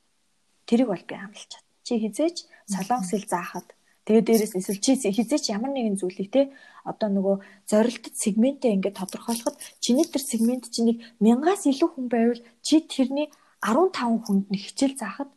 Тэрийг 0.67 0.89
бол 0.89 1.06
би 1.08 1.15
амлаж 1.15 1.47
чад. 1.47 1.65
Чи 1.86 2.02
хизээч 2.04 2.38
солонгос 2.67 3.12
хэл 3.13 3.32
заахад 3.32 3.67
тэгээ 4.04 4.23
дээрээс 4.28 4.54
эсвэл 4.60 4.84
чи 4.84 4.91
хизээч 5.00 5.45
ямар 5.56 5.71
нэгэн 5.71 5.95
зүйлийг 6.00 6.30
те 6.34 6.41
одоо 6.84 7.08
нөгөө 7.13 7.36
зорилттой 7.69 8.12
сегментээ 8.12 8.76
ингээд 8.76 9.00
тодорхойлоход 9.00 9.56
чиний 9.80 10.04
тэр 10.04 10.23
сегмент 10.23 10.67
чинийг 10.67 11.00
мянгаас 11.23 11.63
илүү 11.67 11.89
хүн 11.95 12.08
байвал 12.12 12.41
чи 12.65 12.84
тэрний 12.84 13.32
15 13.63 14.28
хүнд 14.28 14.47
нь 14.52 14.60
хичээл 14.60 15.00
заахад 15.00 15.32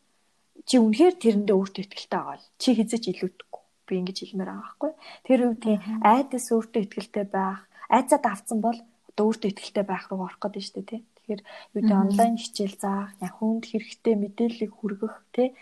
чи 0.66 0.82
үнэхээр 0.82 1.14
тэрэндээ 1.22 1.56
өөртөө 1.56 1.82
ихтэй 1.86 2.10
байгаа 2.10 2.38
л. 2.38 2.50
Чи 2.58 2.68
хизээч 2.78 3.04
илүүдэхгүй. 3.14 3.62
Би 3.86 3.92
ингэж 4.02 4.18
хэлмээр 4.22 4.50
байгаа 4.50 4.66
байхгүй. 4.66 4.92
Тэр 5.26 5.40
үед 5.50 5.64
айдас 6.02 6.46
өөртөө 6.50 6.82
ихтэй 6.86 7.26
байх 7.26 7.66
айцад 7.90 8.22
авцсан 8.26 8.58
бол 8.62 8.78
одоо 9.10 9.24
өөртөө 9.26 9.50
ихтэй 9.50 9.84
байх 9.86 10.10
руу 10.10 10.26
орох 10.26 10.38
гэдэг 10.38 10.62
нь 10.62 10.66
шүү 10.66 10.74
дээ 10.78 10.90
тий 10.90 11.00
Тэгэхээр 11.30 11.46
юу 11.78 11.82
дэ 11.86 11.94
онлайн 11.94 12.34
хичээл 12.34 12.74
заах, 12.74 13.14
яг 13.22 13.38
хүнд 13.38 13.70
хэрэгтэй 13.70 14.14
мэдээллийг 14.18 14.72
хүргэх 14.74 15.14
тий. 15.30 15.54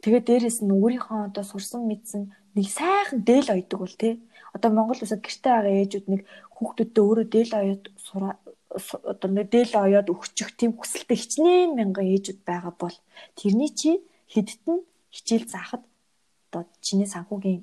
Тэгээд 0.00 0.24
дээрэс 0.24 0.58
нь 0.64 0.72
өөрийнхөө 0.72 1.28
одоо 1.28 1.44
сурсан 1.44 1.84
мэдсэн 1.84 2.32
нэг 2.56 2.66
сайхан 2.72 3.20
дээл 3.20 3.52
ойдог 3.52 3.78
бол 3.84 3.96
тий. 4.00 4.24
Одоо 4.56 4.70
Монгол 4.72 4.96
улсад 4.96 5.20
гэртээ 5.20 5.52
байгаа 5.52 5.76
ээжүүд 5.84 6.06
нэг 6.08 6.20
хүүхдүүдтэй 6.56 7.02
өөрөө 7.04 7.26
дээл 7.28 7.52
оёд 7.52 7.82
сураа 8.00 8.32
одоо 9.12 9.28
нэг 9.28 9.46
дээл 9.52 9.74
оёод 9.76 10.08
өгчих 10.08 10.56
тийм 10.56 10.72
хүсэлтэй 10.80 11.18
хичнээн 11.20 11.76
мянган 11.76 12.08
ээжүүд 12.16 12.40
байгаа 12.48 12.72
бол 12.80 12.96
тэрний 13.36 13.70
чи 13.76 14.00
хэдтэн 14.32 14.80
хичээл 15.12 15.52
заахад 15.52 15.84
одоо 16.48 16.64
чиний 16.80 17.04
санхүүгийн 17.04 17.60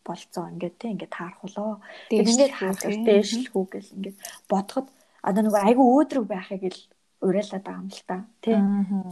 болцоо 0.00 0.48
ингээд 0.48 0.76
тий 0.80 0.90
ингээд 0.96 1.12
таарах 1.12 1.44
болоо. 1.44 1.84
Тэгээд 2.08 2.30
ингээд 2.32 2.56
хаалт 2.56 2.82
дээшлэх 3.04 3.52
үү 3.52 3.66
гэл 3.68 3.94
ингээд 4.00 4.16
бодоход 4.48 4.88
одоо 5.22 5.42
нөгөө 5.44 5.62
айгүй 5.68 5.86
өөдрөг 5.86 6.26
байхыг 6.28 6.62
л 6.70 6.80
уриалаад 7.20 7.64
байгаа 7.64 7.82
юм 7.84 7.90
л 7.92 8.02
та. 8.08 8.16
Тэ. 8.40 8.56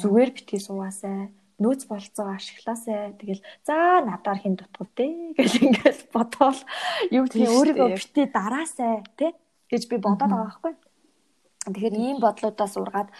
Зүгээр 0.01 0.31
битгий 0.33 0.61
суугаасай 0.61 1.29
нөөц 1.59 1.91
болцоо 1.91 2.31
ашиглаасай. 2.33 3.19
Тэгэл 3.19 3.43
за 3.67 4.01
надаар 4.07 4.39
хин 4.39 4.55
дутгав 4.55 4.89
дээ 4.95 5.35
гэж 5.39 5.53
ингээд 5.59 6.01
бодоол 6.15 6.61
юу 7.11 7.27
гэх 7.27 7.51
өөрийгөө 7.51 7.89
битээ 7.99 8.27
дараасай 8.31 9.03
тий 9.19 9.35
гэж 9.67 9.83
би 9.91 9.97
бодоод 9.99 10.31
байгаа 10.31 10.47
байхгүй. 10.47 10.75
Тэгэхээр 11.67 11.97
ийм 11.99 12.17
бодлуудаас 12.23 12.75
ургаад 12.79 13.11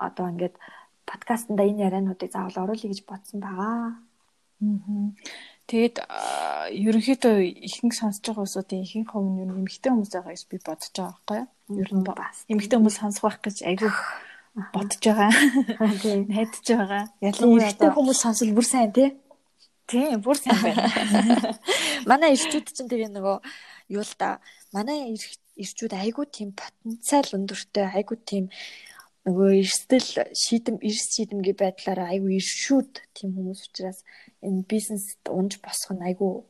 одоо 0.00 0.26
ингээд 0.32 0.56
подкастнда 1.04 1.62
энэ 1.62 1.84
яриануудыг 1.86 2.32
заавал 2.32 2.64
оруулъя 2.64 2.90
гэж 2.90 3.04
бодсон 3.04 3.38
байгаа. 3.44 4.00
Аа. 4.64 5.12
Тэгэд 5.66 5.98
ерөнхийдөө 6.70 7.36
ихэнх 7.66 7.94
сонсож 7.98 8.22
байгаа 8.22 8.46
хүмүүсийн 8.46 8.86
ихэнх 8.86 9.10
хувь 9.10 9.26
нь 9.34 9.42
эмэгтэй 9.42 9.90
хүмүүс 9.90 10.12
байгаа 10.14 10.32
гэж 10.34 10.42
би 10.46 10.56
бодож 10.62 10.92
байгаа 10.94 11.14
байхгүй 11.18 11.38
юу? 11.42 11.48
Ер 11.82 11.90
нь 11.90 12.06
бас 12.06 12.36
эмэгтэй 12.46 12.78
хүмүүс 12.78 12.96
сонсох 13.02 13.22
байх 13.26 13.38
гэж 13.42 13.56
айгүй 13.66 13.90
бодож 14.70 15.02
байгаа. 15.02 15.30
Тийм 16.02 16.30
найдаж 16.30 16.66
байгаа. 16.70 17.04
Ялангуяа 17.18 17.66
эмэгтэй 17.66 17.90
хүмүүс 17.90 18.18
сонсвол 18.22 18.54
бүр 18.54 18.66
сайн 18.66 18.90
тий. 18.94 19.08
Тийм 19.90 20.22
бүр 20.22 20.38
сайн 20.38 20.60
байна. 20.62 20.86
Манай 22.10 22.38
ирчүүд 22.38 22.66
чинь 22.70 22.90
тэгээ 22.90 23.10
нөгөө 23.10 23.36
юу 23.90 24.06
л 24.06 24.14
да 24.18 24.38
манай 24.70 25.14
ирчүүд 25.14 25.92
айгүй 25.94 26.26
тийм 26.30 26.54
потенциал 26.54 27.26
өндөртэй 27.38 27.86
айгүй 27.90 28.18
тийм 28.22 28.44
нөгөө 29.26 29.50
эрсдэл 29.58 30.08
шийдэм 30.30 30.76
эрс 30.86 31.06
шийдэмгийн 31.18 31.58
байдлаараа 31.58 32.14
айгүй 32.14 32.38
иршүүд 32.38 32.92
тийм 33.10 33.34
хүмүүс 33.34 33.60
учраас 33.66 34.06
энэ 34.38 34.62
бизнест 34.70 35.22
унж 35.26 35.58
босох 35.58 35.98
нь 35.98 36.06
айгүй 36.06 36.46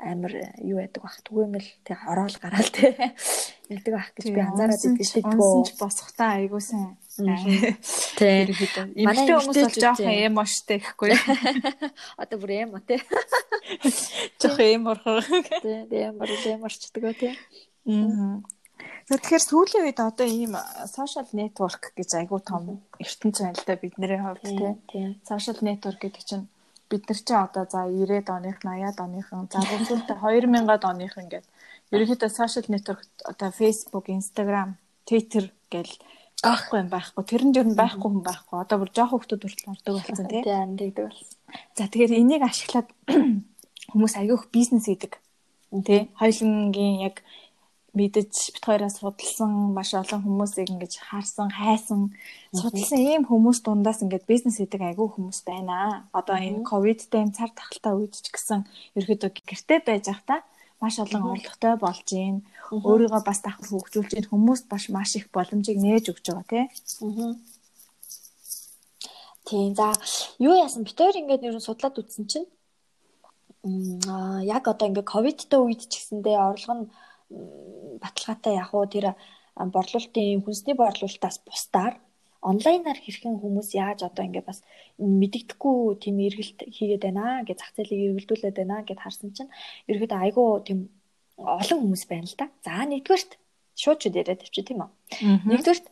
амар 0.00 0.32
юу 0.64 0.80
байдаг 0.80 1.04
бах 1.04 1.20
түгээмэл 1.20 1.68
тэг 1.84 2.00
хороол 2.00 2.36
гараал 2.40 2.70
тэг 2.72 2.96
яддаг 3.74 3.92
бах 3.92 4.10
гэж 4.16 4.26
би 4.32 4.40
анзаараад 4.40 4.80
шүү 4.80 4.96
дээ 4.96 5.28
унсанч 5.28 5.68
босохтаа 5.76 6.30
сайн 6.64 6.96
Тэг. 8.18 8.50
Эмэгтэй 8.98 9.34
хүмүүс 9.38 9.58
бол 9.62 9.78
жоохон 9.78 10.18
эм 10.26 10.38
оштой 10.42 10.78
гэхгүй. 10.82 11.14
Одоо 12.20 12.38
бүр 12.42 12.52
эм 12.58 12.74
тий. 12.82 12.98
Жоохон 14.42 14.66
эм 14.66 14.88
орхоо. 14.90 15.22
Тий, 15.62 15.86
эм 16.02 16.18
ор 16.18 16.30
эм 16.30 16.66
орчдөг 16.66 17.04
тий. 17.18 17.34
Аа. 17.86 18.42
Тэгэхээр 19.04 19.44
сүүлийн 19.44 19.84
үед 19.84 20.00
одоо 20.00 20.24
ийм 20.24 20.56
social 20.88 21.28
network 21.36 21.92
гэж 21.92 22.24
айгүй 22.24 22.40
том 22.40 22.80
ертөнц 22.96 23.36
байна 23.44 23.58
л 23.58 23.66
да 23.68 23.76
бидний 23.76 24.16
хувьд 24.16 24.44
тий. 24.88 25.20
Social 25.28 25.58
network 25.60 26.00
гэдэг 26.00 26.24
чинь 26.24 26.48
бид 26.88 27.04
нар 27.08 27.20
чинь 27.20 27.36
одоо 27.36 27.64
за 27.68 27.84
90-ад 27.84 28.28
оных 28.32 28.56
80-ад 28.64 28.98
оныхон 29.04 29.48
за 29.52 29.60
сүүлдээ 29.60 30.18
2000-ад 30.24 30.84
оных 30.88 31.12
ингээд 31.20 31.46
ерөнхийдөө 31.92 32.30
social 32.32 32.66
network 32.72 33.04
одоо 33.28 33.50
Facebook, 33.52 34.08
Instagram, 34.08 34.80
Twitter 35.04 35.52
гэл 35.68 35.92
байхгүй 36.44 36.80
юм 36.80 36.88
байхгүй. 36.92 37.22
Тэрэнд 37.24 37.56
ер 37.60 37.68
нь 37.68 37.78
байхгүй 37.78 38.08
хүн 38.08 38.24
байхгүй. 38.24 38.56
Одоо 38.60 38.76
бүр 38.80 38.90
жоох 38.92 39.12
хүмүүс 39.16 39.40
хүртэл 39.40 39.72
ордог 39.72 39.94
болсон 39.96 40.28
тий. 40.28 40.42
Тийм 40.44 40.76
тэгдэг 40.76 41.04
болсон. 41.08 41.28
За 41.76 41.88
тэгэхээр 41.88 42.12
энийг 42.20 42.42
ашиглаад 42.44 42.88
хүмүүс 43.92 44.14
аяguх 44.20 44.48
бизнес 44.52 44.88
хийдэг. 44.88 45.20
Тий. 45.84 46.10
Хоёлынгийн 46.20 47.04
яг 47.08 47.24
мэдэж 47.94 48.30
бит 48.54 48.64
хоёроос 48.66 48.98
судалсан 48.98 49.50
маш 49.74 49.94
олон 49.94 50.20
хүмүүсийг 50.26 50.68
ингэж 50.74 50.94
харсан, 50.98 51.48
хайсан, 51.54 52.10
судалсан 52.50 52.98
ийм 52.98 53.22
хүмүүс 53.24 53.62
дундаас 53.62 54.02
ингэж 54.02 54.22
бизнес 54.26 54.58
хийдэг 54.58 54.82
айгүй 54.82 55.08
хүмүүс 55.14 55.46
байна. 55.46 56.10
Одоо 56.10 56.36
энэ 56.36 56.66
ковидтэй 56.66 57.24
цар 57.30 57.50
тахалтай 57.54 57.94
үед 57.94 58.14
ч 58.18 58.28
гэсэн 58.34 58.66
ерөөдөө 58.98 59.30
гэртээ 59.46 59.80
байж 59.86 60.04
байхдаа 60.10 60.40
маш 60.82 60.98
олон 60.98 61.22
орлоготой 61.32 61.74
болж 61.78 62.04
гин. 62.10 62.36
Өөрийгөө 62.74 63.22
бас 63.24 63.40
давхар 63.46 63.68
хөгжүүлж 63.70 64.10
гин 64.14 64.28
хүмүүст 64.30 64.66
бас 64.68 64.90
маш 64.90 65.14
их 65.16 65.30
боломжийг 65.30 65.78
нээж 65.78 66.10
өгч 66.12 66.26
байгаа 66.28 66.46
тий. 66.50 66.64
Тийм. 69.48 69.74
За 69.78 69.92
юу 70.38 70.54
яасан 70.56 70.84
бит 70.84 70.98
хоёр 70.98 71.16
ингээд 71.16 71.46
ер 71.46 71.56
нь 71.56 71.66
судлаад 71.66 72.00
үзсэн 72.00 72.26
чинь 72.26 72.48
аа 74.08 74.40
яг 74.44 74.64
одоо 74.68 74.88
ингээд 74.88 75.12
ковидтой 75.12 75.60
үед 75.64 75.80
ч 75.88 76.00
гэсэндээ 76.00 76.36
орлого 76.36 76.74
нь 76.74 76.90
баталгаатай 78.02 78.54
яг 78.62 78.70
уу 78.74 78.86
тэр 78.86 79.06
борлуулалтын 79.56 80.42
хүнсний 80.44 80.74
борлуулалтаас 80.78 81.38
бусдаар 81.46 81.94
онлайнаар 82.44 82.98
хэрхэн 83.00 83.40
хүмүүс 83.40 83.72
яаж 83.74 84.04
одоо 84.04 84.24
ингээ 84.28 84.44
бас 84.44 84.60
мэддэхгүй 85.00 85.96
тийм 86.02 86.16
эргэлт 86.20 86.60
хийгээд 86.76 87.02
байна 87.08 87.40
гэж 87.48 87.56
зах 87.58 87.72
зээлийг 87.72 88.02
эргэлдүүлээд 88.12 88.56
байна 88.60 88.84
гэд 88.84 89.00
харсан 89.00 89.32
чинь 89.32 89.54
ерөөдөө 89.88 90.18
айгүй 90.20 90.48
тийм 90.68 90.78
олон 91.40 91.78
хүмүүс 91.80 92.04
байна 92.10 92.28
л 92.28 92.36
да. 92.36 92.46
За 92.60 92.84
нэгдүгээрт 92.84 93.32
шууд 93.80 93.98
ч 93.98 94.12
яриад 94.12 94.44
тавьчих 94.44 94.66
тийм 94.68 94.84
үү. 94.84 94.90
Нэгдүгээрт 95.48 95.86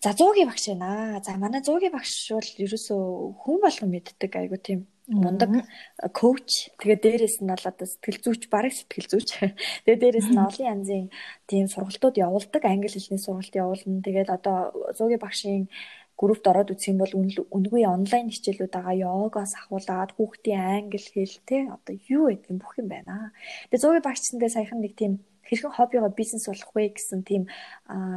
за 0.00 0.10
100-ийн 0.16 0.48
багш 0.48 0.64
байна. 0.72 1.20
За 1.24 1.36
манай 1.36 1.60
100-ийн 1.60 1.92
багш 1.92 2.32
бол 2.32 2.50
ерөөсөө 2.64 3.02
хүн 3.36 3.58
болгон 3.60 3.90
мэддэг 3.92 4.32
айгүй 4.32 4.60
тийм 4.64 4.80
мундаг 5.12 5.68
коуч. 6.16 6.72
Тэгээд 6.80 7.04
дээрэс 7.04 7.36
нь 7.44 7.52
бол 7.52 7.66
одоо 7.68 7.86
сэтгэл 7.86 8.24
зүйч 8.24 8.42
бараг 8.48 8.72
сэтгэл 8.72 9.10
зүйч. 9.12 9.28
Тэгээд 9.84 10.00
дээрэс 10.00 10.28
нь 10.32 10.40
олон 10.40 10.66
янзын 10.72 11.06
тийм 11.44 11.68
сургалтууд 11.68 12.16
явуулдаг 12.16 12.62
англи 12.64 12.88
хэлний 12.88 13.20
сургалт 13.20 13.52
явуулна. 13.52 14.00
Тэгээд 14.00 14.30
одоо 14.32 14.72
зуугийн 14.96 15.20
багшийн 15.20 15.68
группт 16.16 16.48
ороод 16.48 16.72
үзэх 16.72 16.96
юм 16.96 17.04
бол 17.04 17.14
үнгүй 17.52 17.84
онлайн 17.84 18.32
хичээлүүд 18.32 18.72
байгаа 18.72 18.96
йогоос 19.04 19.52
ахуулаад 19.56 20.16
хүүхдийн 20.16 20.60
англи 20.60 21.00
хэл 21.00 21.36
те 21.48 21.68
одоо 21.68 21.94
юу 22.08 22.32
гэдэг 22.32 22.56
бүх 22.56 22.72
юм 22.80 22.88
байна. 22.88 23.32
Тэгээ 23.68 23.82
зуугийн 23.84 24.06
багчсандээ 24.08 24.52
саяхан 24.52 24.80
нэг 24.80 24.96
тийм 24.96 25.12
хэрхэн 25.48 25.76
хоббигоо 25.76 26.12
бизнес 26.12 26.44
болох 26.48 26.70
вэ 26.76 26.92
гэсэн 26.92 27.20
тийм 27.24 27.42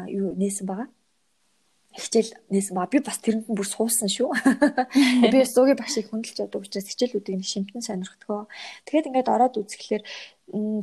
юу 0.08 0.36
нээсэн 0.36 0.68
байгаа 0.68 0.88
хичээл 1.94 2.32
нээсэн 2.50 2.76
ба 2.76 2.90
би 2.90 3.00
бас 3.00 3.22
тэрэнд 3.22 3.50
нь 3.50 3.58
бүр 3.58 3.70
суусан 3.70 4.10
шүү. 4.10 4.34
Би 5.32 5.38
бас 5.38 5.54
зуугийн 5.54 5.78
багшийг 5.78 6.10
хүндэлж 6.10 6.42
яддаг 6.42 6.66
учраас 6.66 6.90
хичээлүүдийг 6.90 7.38
нэг 7.38 7.48
шимтэн 7.48 7.86
сонирхдгоо. 7.86 8.50
Тэгэхэд 8.86 9.10
ингээд 9.14 9.30
ороод 9.30 9.62
үзэхлээр 9.62 10.04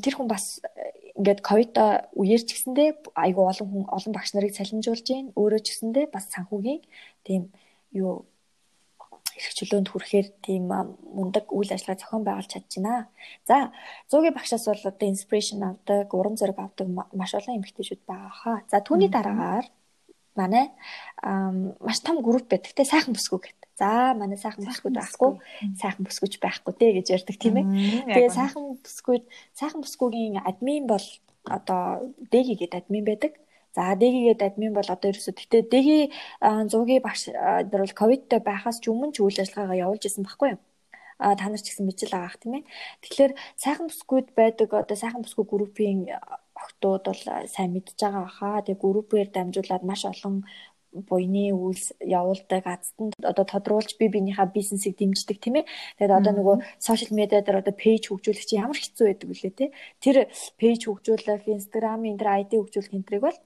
тэр 0.02 0.14
хүн 0.14 0.28
бас 0.30 0.62
ингээд 1.18 1.40
ковидо 1.42 2.06
үеэр 2.14 2.42
ч 2.46 2.54
гэсэндээ 2.54 3.12
айгүй 3.18 3.44
олон 3.44 3.68
хүн 3.68 3.84
олон 3.90 4.12
багш 4.14 4.30
нарыг 4.32 4.54
салинжуулж 4.54 5.04
гин 5.04 5.34
өөрөө 5.34 5.60
ч 5.66 5.66
гэсэндээ 5.74 6.06
бас 6.14 6.30
санхүүгийн 6.30 6.80
тийм 7.26 7.50
юу 7.90 8.24
эрх 9.40 9.54
чөлөөнд 9.56 9.88
хүрэхээр 9.90 10.28
тийм 10.44 10.68
мундаг 11.16 11.48
үйл 11.50 11.72
ажиллагаа 11.72 12.00
зохион 12.00 12.24
байгуулж 12.24 12.50
чадчихна. 12.50 13.08
За, 13.48 13.72
зуугийн 14.10 14.36
багшаас 14.36 14.68
бол 14.68 14.84
одоо 14.84 15.06
инспирэшн 15.08 15.62
авдаг, 15.64 16.12
уран 16.12 16.36
зориг 16.36 16.58
авдаг 16.60 16.86
маш 16.88 17.32
олон 17.34 17.56
эмэгтэйчүүд 17.58 18.04
байгаа 18.04 18.32
хаа. 18.32 18.58
За, 18.68 18.84
түүний 18.84 19.08
дараагаар 19.08 19.66
манай 20.40 20.66
маш 21.86 22.00
том 22.00 22.22
групп 22.24 22.48
байдаг 22.48 22.72
те 22.72 22.84
сайхан 22.84 23.12
бүсгүй 23.14 23.40
гэдэг. 23.44 23.68
За 23.80 24.14
манай 24.16 24.38
сайхан 24.40 24.64
бүсгүүд 24.64 24.96
байхгүй 24.96 25.30
сайхан 25.80 26.04
бүсгүйч 26.08 26.34
байхгүй 26.40 26.72
те 26.80 26.86
гэж 26.96 27.06
ярьдаг 27.16 27.36
тийм 27.36 27.60
ээ. 27.60 27.66
Тэгээ 28.08 28.32
сайхан 28.32 28.64
бүсгүйд 28.80 29.24
сайхан 29.52 29.80
бүсгүйгийн 29.84 30.40
админ 30.50 30.88
бол 30.88 31.06
одоо 31.44 32.12
дэги 32.32 32.56
гэдэг 32.60 32.88
админ 32.88 33.04
байдаг. 33.04 33.32
За 33.76 33.94
дэgiгээд 33.94 34.42
админ 34.42 34.74
бол 34.74 34.88
одоо 34.88 35.08
ерөөсө 35.12 35.32
гэтээ 35.36 35.62
дэги 35.70 35.98
зуугийн 36.42 37.04
багш 37.04 37.30
нар 37.30 37.82
бол 37.84 37.98
ковидтэй 38.00 38.40
байхаас 38.42 38.82
ч 38.82 38.90
өмнө 38.90 39.14
ч 39.14 39.22
үйл 39.22 39.38
ажиллагаагаа 39.38 39.82
явуулж 39.84 40.04
исэн 40.08 40.26
байхгүй 40.26 40.58
юу? 40.58 40.60
а 41.20 41.36
та 41.36 41.52
нар 41.52 41.60
ч 41.60 41.68
гэсэн 41.68 41.84
мэдчихэл 41.84 42.16
байгаа 42.16 42.32
х 42.32 42.40
тийм 42.40 42.54
ээ. 42.58 42.64
Тэгэхээр 43.04 43.32
сайхан 43.60 43.86
бүсгүйд 43.92 44.28
байдаг 44.32 44.68
одоо 44.72 44.96
сайхан 44.96 45.20
бүсгүй 45.20 45.44
группийн 45.44 46.08
охтууд 46.64 47.04
бол 47.10 47.22
сайн 47.54 47.70
мэдж 47.74 47.98
байгаа 48.00 48.26
хаа. 48.38 48.64
Тэгээ 48.64 48.84
группээр 48.84 49.28
дамжуулаад 49.32 49.84
маш 49.86 50.02
олон 50.12 50.44
буйны 50.92 51.54
үйлс 51.54 51.94
явуулдаг 52.02 52.66
азтанд 52.66 53.14
одоо 53.22 53.44
тодруулж 53.46 53.94
би 53.98 54.10
биенийхээ 54.10 54.54
бизнесийг 54.54 54.98
дэмждэг 54.98 55.38
тийм 55.38 55.62
ээ. 55.62 55.70
Тэгээд 55.98 56.18
одоо 56.18 56.32
нөгөө 56.34 56.56
сошиал 56.82 57.14
медиа 57.14 57.42
дээр 57.42 57.62
одоо 57.62 57.74
пэйж 57.74 58.10
хөгжүүлэх 58.10 58.46
чинь 58.46 58.62
ямар 58.66 58.78
хэцүү 58.78 59.06
байдаг 59.06 59.28
вүлээ 59.30 59.52
те. 59.54 59.66
Тэр 60.02 60.16
пэйж 60.58 60.80
хөгжүүлэх, 60.90 61.46
инстаграмын 61.46 62.18
тэр 62.18 62.28
айди 62.34 62.58
хөгжүүлэх 62.58 62.96
энтрийг 62.98 63.22
бол 63.22 63.38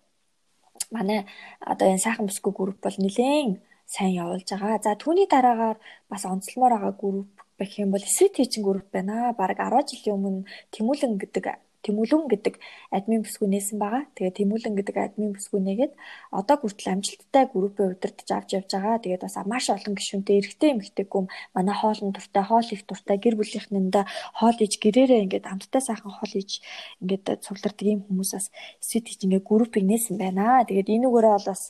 манай 0.91 1.29
одоо 1.61 1.87
энэ 1.93 2.05
сайхан 2.05 2.27
бүсгүй 2.29 2.53
групп 2.57 2.79
бол 2.81 2.97
нэлээд 2.97 3.61
сайн 3.85 4.13
явуулж 4.23 4.49
байгаа. 4.49 4.81
За 4.81 4.97
түүний 4.97 5.29
дараагаар 5.29 5.79
бас 6.09 6.25
онцлмоор 6.25 6.73
байгаа 6.81 6.95
групп 6.97 7.33
гэх 7.59 7.79
юм 7.79 7.93
бол 7.93 8.01
Sweet 8.01 8.41
Teaching 8.41 8.65
групп 8.65 8.89
байна. 8.91 9.37
Бараг 9.37 9.61
10 9.61 9.85
жилийн 9.93 10.17
өмнө 10.17 10.49
Тэмүүлэн 10.73 11.21
гэдэг 11.21 11.45
Тэмүүлэн 11.85 12.25
гэдэг 12.33 12.55
админ 12.89 13.23
бүсгүй 13.23 13.49
нээсэн 13.53 13.77
байгаа. 13.77 14.09
Тэгээ 14.17 14.37
Тэмүүлэн 14.41 14.75
гэдэг 14.81 14.97
админ 14.97 15.37
бүсгүй 15.37 15.61
нээгээд 15.61 15.93
одоо 16.33 16.57
хүртэл 16.57 16.93
амжилттай 16.97 17.45
группээ 17.53 17.87
удирдах 17.93 18.25
авч 18.33 18.51
явж 18.57 18.71
байгаа. 18.73 19.05
Тэгээд 19.05 19.23
бас 19.29 19.37
маш 19.45 19.69
олон 19.69 19.95
гишүүнтэй 19.95 20.37
эрэгтэй 20.41 20.71
эмэгтэй 20.73 21.07
гүм 21.07 21.27
манай 21.53 21.77
хоолн 21.77 22.11
дуртай, 22.17 22.45
хоол 22.49 22.69
их 22.73 22.83
дуртай, 22.89 23.17
гэр 23.21 23.37
бүлийнхнээндээ 23.37 24.05
хоол 24.41 24.59
иж 24.65 24.73
гэрээрээ 24.81 25.25
ингээд 25.29 25.47
амттай 25.53 25.83
сайхан 25.85 26.13
хоол 26.17 26.35
иж 26.41 26.65
ингээд 27.05 27.45
цуглардаг 27.45 27.85
юм 27.85 28.01
хүмүүсээс 28.09 28.47
эсвэт 28.81 29.07
хийж 29.09 29.21
ингээд 29.29 29.45
группийг 29.45 29.85
нээсэн 29.85 30.17
байна. 30.17 30.65
Тэгээд 30.65 30.89
энүүгээрээ 30.89 31.33
бол 31.37 31.49
бас 31.53 31.63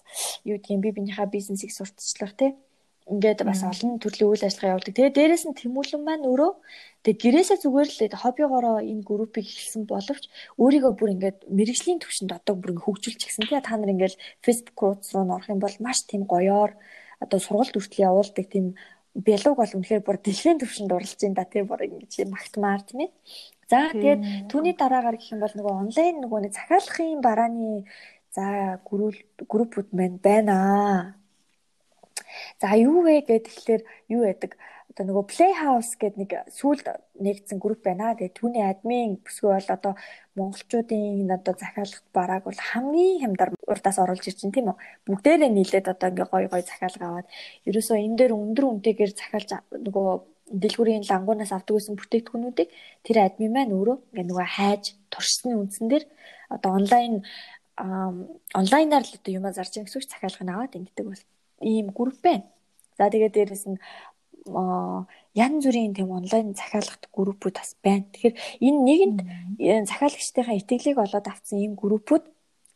юу 0.46 0.56
гэдгийг 0.62 0.80
би 0.80 0.90
бинийхээ 0.94 1.26
бизнесийг 1.34 1.74
сурталчлах 1.74 2.38
тий 2.38 2.54
ингээд 3.04 3.44
бас 3.44 3.60
олон 3.60 4.00
төрлийн 4.00 4.32
үйл 4.32 4.48
ажиллагаа 4.48 4.80
явуулдаг. 4.80 4.96
Тэгээ 4.96 5.12
дээрэс 5.12 5.44
нь 5.44 5.58
тэмүүлэн 5.60 6.02
маань 6.04 6.24
өөрөө 6.24 6.52
тэгээ 7.04 7.20
гэрээсээ 7.20 7.58
зүгээр 7.60 7.88
л 7.92 8.00
хоббигоороо 8.16 8.80
энэ 8.80 9.04
группийг 9.04 9.44
эхэлсэн 9.44 9.84
боловч 9.84 10.24
өөрийгөө 10.56 10.92
бүр 10.96 11.12
ингээд 11.12 11.38
мэрэгжлийн 11.52 12.00
төвшөнд 12.00 12.32
одоо 12.32 12.54
бүр 12.56 12.80
хөгжүүлчих 12.80 13.28
гэсэн. 13.28 13.44
Тэгээ 13.44 13.68
та 13.68 13.76
нар 13.76 13.92
ингээд 13.92 14.16
Facebook 14.40 14.78
хуудас 14.80 15.12
руу 15.12 15.28
орох 15.28 15.52
юм 15.52 15.60
бол 15.60 15.76
маш 15.84 15.98
тийм 16.08 16.24
гоёор 16.24 16.72
одоо 17.20 17.38
сургалт 17.44 17.76
хүртэл 17.76 18.08
явуулдаг 18.08 18.46
тийм 18.48 18.66
бэлуг 19.12 19.54
бол 19.60 19.72
үнэхээр 19.76 20.00
бүр 20.00 20.18
дэлхийн 20.24 20.58
төвшөнд 20.64 20.96
уралж 20.96 21.20
ин 21.28 21.36
да 21.36 21.44
тийм 21.44 21.68
бүр 21.68 21.84
ингэж 21.84 22.24
магтмаар 22.24 22.80
тийм 22.88 23.04
ээ. 23.04 23.10
За 23.68 23.92
тэгээд 23.92 24.48
түүний 24.48 24.72
дараагаар 24.80 25.20
гэх 25.20 25.36
юм 25.36 25.44
бол 25.44 25.52
нөгөө 25.52 25.74
онлайн 25.84 26.16
нөгөө 26.24 26.40
нэг 26.40 26.52
захиалгын 26.56 27.20
барааны 27.20 27.84
за 28.32 28.80
группүүд 29.52 29.88
маань 29.92 30.18
байна 30.24 30.54
аа 30.56 31.23
За 32.60 32.74
юу 32.78 33.02
вэ 33.04 33.24
гэд 33.28 33.46
тэгэхээр 33.48 33.82
юу 34.14 34.22
байдаг? 34.24 34.56
Одоо 34.94 35.04
нөгөө 35.10 35.24
Playhouse 35.26 35.98
гэдэг 35.98 36.18
нэг 36.22 36.30
сүүлд 36.54 36.86
нэгдсэн 37.18 37.58
групп 37.58 37.82
байна. 37.82 38.14
Тэгээ 38.14 38.38
түүний 38.38 38.62
админ 38.62 39.18
бүсгүй 39.26 39.50
бол 39.50 39.70
одоо 39.74 39.92
монголчуудын 40.38 41.30
одоо 41.34 41.54
захиалгад 41.58 42.06
барааг 42.14 42.42
бол 42.46 42.54
хамгийн 42.54 43.22
хямдар 43.26 43.50
урдаас 43.66 43.98
оруулж 43.98 44.22
байна 44.22 44.54
тийм 44.54 44.70
үү? 44.70 44.78
Бүгдээрээ 45.06 45.50
нийлээд 45.50 45.86
одоо 45.90 46.08
ингээ 46.14 46.28
гой 46.30 46.44
гой 46.46 46.62
захиалга 46.62 47.04
аваад 47.10 47.28
ерөөсөө 47.66 47.96
энэ 48.06 48.18
дээр 48.22 48.32
өндөр 48.38 48.64
үнэтэйгээр 48.70 49.12
захиалж 49.18 49.50
нөгөө 49.74 50.08
дэлгүүрийн 50.62 51.08
лангуунаас 51.08 51.52
авдаг 51.56 51.74
гэсэн 51.74 51.96
бүтээгдэхүүнүүдийг 51.98 52.68
тэр 53.02 53.16
админ 53.24 53.52
маань 53.52 53.74
өөрөө 53.74 53.96
ингээ 54.12 54.28
нөгөө 54.28 54.48
хайж 54.56 54.84
туршсны 55.08 55.56
үндсэн 55.56 55.88
дээр 55.88 56.04
одоо 56.54 56.70
онлайн 56.78 57.24
онлайнаар 58.60 59.04
л 59.08 59.16
одоо 59.18 59.32
юмаа 59.34 59.52
зарж 59.56 59.72
байгаа 59.74 59.88
гэсэн 59.88 59.98
үг 59.98 60.06
захиалгыг 60.12 60.48
аваад 60.52 60.76
ингэдэг 60.78 61.06
бол 61.08 61.22
ийм 61.64 61.86
групп 61.96 62.20
байна. 62.22 62.44
За 62.98 63.10
тэгээд 63.10 63.34
дээрэс 63.34 63.64
нь 63.72 63.78
янз 65.44 65.64
бүрийн 65.64 65.96
тийм 65.96 66.10
онлайн 66.12 66.52
захиалгат 66.52 67.08
группүүд 67.16 67.54
бас 67.56 67.70
байна. 67.80 68.04
Тэгэхээр 68.12 68.36
энэ 68.66 68.80
нэгэнд 68.88 69.18
захиалагчдынхаа 69.88 70.60
итгэлийг 70.60 70.98
олоод 71.00 71.26
авсан 71.32 71.58
ийм 71.64 71.74
группүүд 71.80 72.24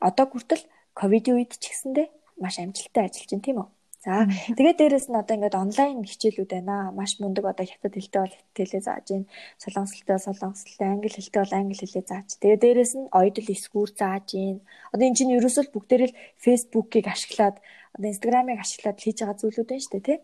одоо 0.00 0.26
хүртэл 0.28 0.64
ковидын 0.96 1.36
үед 1.36 1.52
ч 1.60 1.64
гэсэндээ 1.68 2.06
маш 2.40 2.56
амжилттай 2.58 3.04
ажиллаж 3.06 3.30
байна 3.30 3.46
тийм 3.46 3.58
үү? 3.60 3.68
За 3.98 4.24
тэгээд 4.56 4.78
дээрэс 4.78 5.06
нь 5.10 5.20
одоо 5.20 5.34
ингээд 5.36 5.58
онлайн 5.58 6.06
хичээлүүд 6.06 6.50
байна. 6.54 6.94
Маш 6.94 7.18
мундаг 7.18 7.44
одоо 7.50 7.66
хятад 7.66 7.94
хэлтэй 7.98 8.20
бол 8.22 8.30
хятад 8.30 8.56
хэлээ 8.56 8.82
зааж 8.86 9.06
гин, 9.10 9.24
солонгос 9.58 9.92
хэлтэй 9.92 10.14
бол 10.14 10.26
солонгос 10.26 10.62
хэлтэй, 10.64 10.88
англи 10.88 11.10
хэлтэй 11.10 11.40
бол 11.42 11.58
англи 11.58 11.82
хэлээ 11.82 12.04
зааж. 12.06 12.28
Тэгээд 12.38 12.62
дээрэс 12.62 12.92
нь 12.94 13.10
оюутал 13.10 13.52
эсгүүр 13.52 13.90
зааж 13.98 14.24
гин. 14.32 14.56
Одоо 14.94 15.04
энэ 15.04 15.18
чинь 15.18 15.34
ерөөсөө 15.34 15.64
бүгдээрээ 15.74 16.08
л 16.14 16.18
фэйсбүүкийг 16.40 17.06
ашиглаад 17.10 17.56
одоо 17.98 18.08
инстаграмыг 18.14 18.58
ашиглаад 18.62 18.98
хийж 19.02 19.16
байгаа 19.20 19.36
зүйлүүд 19.42 19.68
байна 19.68 19.84
шүү 19.84 19.94
дээ 19.98 20.06
тий. 20.08 20.18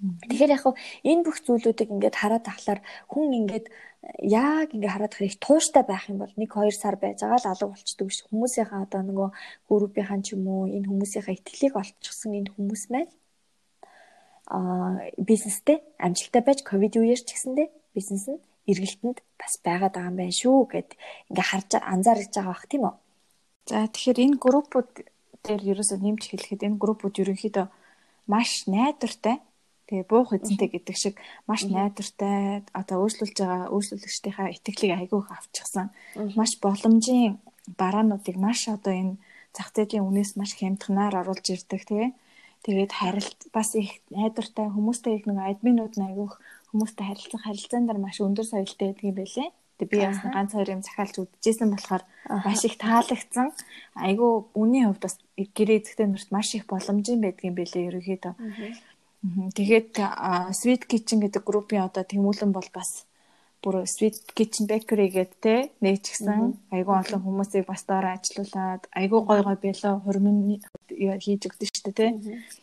Тэгэхээр 0.00 0.54
яг 0.56 0.64
энэ 1.04 1.24
бүх 1.28 1.36
зүйлүүдийг 1.44 1.92
ингээд 1.92 2.16
хараад 2.16 2.48
тахлаар 2.48 2.80
хүн 3.12 3.36
ингээд 3.36 3.66
яг 4.24 4.72
ингээд 4.72 4.94
хараад 4.96 5.12
хэрэг 5.12 5.36
тууштай 5.44 5.84
байх 5.84 6.08
юм 6.08 6.24
бол 6.24 6.32
1 6.32 6.48
2 6.48 6.72
сар 6.72 6.96
байж 6.96 7.20
байгаа 7.20 7.36
л 7.36 7.50
алга 7.52 7.66
болчдөг 7.68 8.08
ш. 8.08 8.24
Хүмүүсийнхаа 8.32 8.88
одоо 8.88 9.04
нөгөө 9.04 9.28
группийнхан 9.68 10.24
ч 10.24 10.32
юм 10.40 10.48
уу 10.48 10.72
энэ 10.72 10.88
хүмүүсийнхаа 10.88 11.36
итгэлийг 11.36 11.74
олчихсан 11.76 12.32
энэ 12.32 12.52
хүмүүс 12.56 12.84
маань 12.88 13.12
а 14.48 15.04
бизнестэй 15.20 15.78
амжилттай 16.00 16.42
байж 16.48 16.64
ковид 16.64 16.96
үеэр 16.96 17.20
ч 17.20 17.36
гэсэндээ 17.36 17.68
бизнес 17.92 18.24
нь 18.32 18.40
эргэлтэнд 18.72 19.18
бас 19.36 19.60
байгаад 19.60 19.94
байгаа 19.94 20.10
юм 20.10 20.16
байна 20.16 20.34
шүү 20.34 20.58
гэд 20.72 20.90
ингээ 21.28 21.46
харж 21.50 21.70
анзаарч 21.76 22.32
байгаа 22.34 22.54
бах 22.56 22.66
тийм 22.72 22.82
үү. 22.88 22.94
За 23.68 23.86
тэгэхээр 23.86 24.18
энэ 24.24 24.40
группууд 24.40 24.90
дээр 25.44 25.62
ерөөсөө 25.72 25.98
нэмж 26.00 26.22
хэлэхэд 26.28 26.66
энэ 26.66 26.80
группууд 26.82 27.16
ерөнхийдөө 27.22 27.66
маш 28.30 28.50
найдвартай. 28.70 29.36
Тэгээ 29.88 30.06
буух 30.06 30.30
эзэнтэй 30.36 30.68
гэдэг 30.70 30.96
шиг 30.96 31.14
маш 31.50 31.66
найдвартай 31.66 32.62
одоо 32.70 32.96
өөрчлөлж 33.02 33.36
байгаа 33.40 33.72
өөрчлөлөгчдийнхаа 33.74 34.48
итгэлийг 34.54 34.92
айгүйх 34.94 35.28
авчихсан. 35.34 35.90
Маш 36.38 36.52
боломжийн 36.62 37.42
бараануудыг 37.80 38.36
маш 38.38 38.68
одоо 38.70 38.94
энэ 38.94 39.14
зах 39.56 39.74
зээлийн 39.74 40.06
үнээс 40.06 40.38
маш 40.38 40.54
хямдханаар 40.54 41.14
оруулж 41.20 41.46
ирдэг 41.50 41.82
тэгээ 41.90 42.10
тэгээд 42.64 42.92
харилт 42.94 43.40
бас 43.56 43.74
их 43.74 43.90
найдвартай 44.14 44.66
хүмүүстэй 44.70 45.12
их 45.18 45.24
нэг 45.26 45.38
админууд 45.42 45.94
айгүйх 45.98 46.34
хүмүүстэй 46.70 47.04
харилцах 47.06 47.42
харилцаан 47.44 47.84
дээр 47.86 47.98
маш 47.98 48.16
өндөр 48.22 48.46
соёлтой 48.46 48.94
байдаг 48.94 49.06
юм 49.10 49.16
байлээ 49.18 49.48
Тэг 49.80 49.88
би 49.88 50.04
бас 50.04 50.20
ганц 50.20 50.52
хоёр 50.52 50.76
юм 50.76 50.82
захиалж 50.84 51.16
үдчихсэн 51.24 51.72
болохоор 51.72 52.04
маш 52.28 52.60
их 52.68 52.76
таалагдсан. 52.76 53.48
Айгу 53.96 54.52
үнийн 54.52 54.92
хувьд 54.92 55.00
бас 55.00 55.16
гэрээ 55.40 55.80
эзэгтэй 55.80 56.04
нарт 56.04 56.28
маш 56.28 56.52
их 56.52 56.68
боломжийн 56.68 57.24
байдгийн 57.24 57.56
байлээ 57.56 57.88
ерөөхдөө. 57.88 58.34
Тэгээд 59.56 59.96
Sweet 60.52 60.84
Kitchen 60.84 61.24
гэдэг 61.24 61.44
группийн 61.44 61.88
одоо 61.88 62.04
тэмүүлэн 62.04 62.52
бол 62.52 62.68
бас 62.76 63.08
бүр 63.64 63.84
Sweet 63.84 64.36
Kitchen 64.36 64.64
Bakery 64.64 65.08
гэдэг 65.12 65.36
те 65.40 65.72
гэсэн 65.80 66.60
айгу 66.72 66.92
олон 66.96 67.20
хүмүүсийг 67.20 67.68
бас 67.68 67.84
доороо 67.84 68.16
ажилуулад 68.16 68.88
айгу 68.96 69.20
гой 69.24 69.40
гой 69.44 69.56
бэло 69.60 70.00
хормын 70.04 70.60
хийж 70.88 71.42
өгдөө 71.48 71.68
шүү 71.68 71.92
дээ 71.92 71.96
те. 71.96 72.08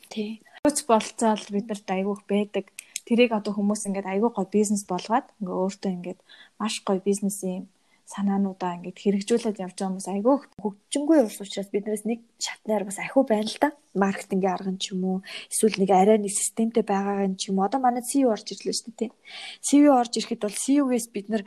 Тий. 0.09 0.29
Хүч 0.65 0.77
болцоол 0.89 1.43
бид 1.53 1.65
нарт 1.69 1.87
айгуух 1.93 2.25
байдаг 2.25 2.65
тэрийг 3.07 3.31
одоо 3.31 3.55
хүмүүс 3.55 3.87
ингээд 3.87 4.11
айгүй 4.11 4.31
гой 4.35 4.47
бизнес 4.51 4.83
болгоод 4.91 5.27
ингээ 5.39 5.57
өөртөө 5.63 5.91
ингээд 5.95 6.19
маш 6.59 6.83
гой 6.83 6.99
бизнесийн 7.07 7.63
санаануудаа 8.07 8.79
ингээд 8.79 9.01
хэрэгжүүлээд 9.03 9.61
явж 9.63 9.75
байгаа 9.75 9.91
хүмүүс 9.91 10.07
айгүй 10.11 10.35
хөгжингүй 10.63 11.17
ус 11.27 11.37
учраас 11.43 11.69
биднээс 11.71 12.03
нэг 12.07 12.19
шатнаар 12.39 12.83
бас 12.87 12.99
ахиу 13.03 13.23
байна 13.27 13.51
л 13.51 13.59
да. 13.59 13.69
Маркетингийн 13.95 14.55
арга 14.55 14.71
нь 14.71 14.79
ч 14.79 14.95
юм 14.95 15.03
уу 15.03 15.17
эсвэл 15.51 15.75
нэг 15.79 15.91
арай 15.91 16.17
нэг 16.19 16.31
системтэй 16.31 16.87
байгаа 16.87 17.27
нь 17.27 17.35
ч 17.35 17.51
юм. 17.51 17.59
Одоо 17.59 17.83
манай 17.83 18.03
CEO 18.07 18.31
орж 18.31 18.47
ирлээ 18.47 18.75
шүү 18.79 18.95
дээ. 18.95 19.11
CEO 19.59 19.91
орж 19.99 20.13
ирэхэд 20.15 20.39
бол 20.39 20.55
CEO-гээс 20.55 21.07
бид 21.11 21.27
нар 21.27 21.43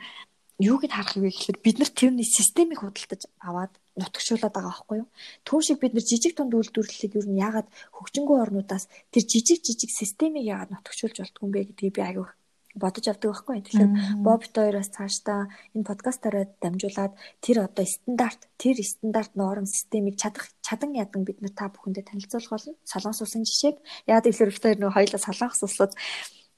юу 0.61 0.77
гэд 0.77 0.93
харах 0.93 1.17
вэ 1.17 1.33
гэхээр 1.33 1.57
бид 1.65 1.77
нар 1.81 1.89
тэрний 1.89 2.27
системийг 2.29 2.85
худалдаж 2.85 3.25
аваад 3.41 3.73
нутагшуулаад 3.99 4.53
байгаа 4.55 4.71
байхгүй 4.71 4.97
юу. 5.03 5.07
Түүн 5.47 5.61
шиг 5.65 5.77
бид 5.81 5.93
нар 5.93 6.05
жижиг 6.07 6.33
тунд 6.35 6.55
үйлдвэрлэлийг 6.55 7.13
юу 7.17 7.25
нь 7.27 7.41
яагаад 7.43 7.67
хөгжингөө 7.95 8.37
орнуудаас 8.43 8.85
тэр 9.11 9.23
жижиг 9.31 9.59
жижиг 9.65 9.91
системийг 9.91 10.45
яагаад 10.47 10.71
нутагшуулж 10.71 11.17
болтгүй 11.19 11.43
юм 11.43 11.51
бэ 11.51 11.67
гэдгийг 11.67 11.95
би 11.95 12.01
аягүй 12.03 12.27
бодож 12.75 13.05
авдаг 13.07 13.35
байхгүй. 13.35 13.59
Тэгэхээр 13.67 14.23
Бобт 14.23 14.55
хоёроос 14.55 14.89
цаашдаа 14.95 15.51
энэ 15.75 15.87
подкастаараа 15.87 16.45
дамжуулаад 16.63 17.13
тэр 17.43 17.67
одоо 17.67 17.85
стандарт, 17.85 18.47
тэр 18.55 18.79
стандарт 18.79 19.35
норм 19.35 19.67
системийг 19.67 20.15
чадах 20.15 20.47
чадан 20.63 20.95
ядан 20.95 21.27
бид 21.27 21.43
нар 21.43 21.51
та 21.51 21.67
бүхэндээ 21.67 22.07
танилцуулах 22.07 22.51
болно. 22.51 22.79
Солонгос 22.87 23.21
улсын 23.27 23.43
жишээг 23.43 23.75
яагаад 24.07 24.27
гэвэл 24.31 24.55
бид 24.55 24.63
хоёр 24.63 24.79
нөгөө 24.79 24.95
хоёулаа 24.95 25.19
солонгос 25.19 25.61
улсууд 25.67 25.93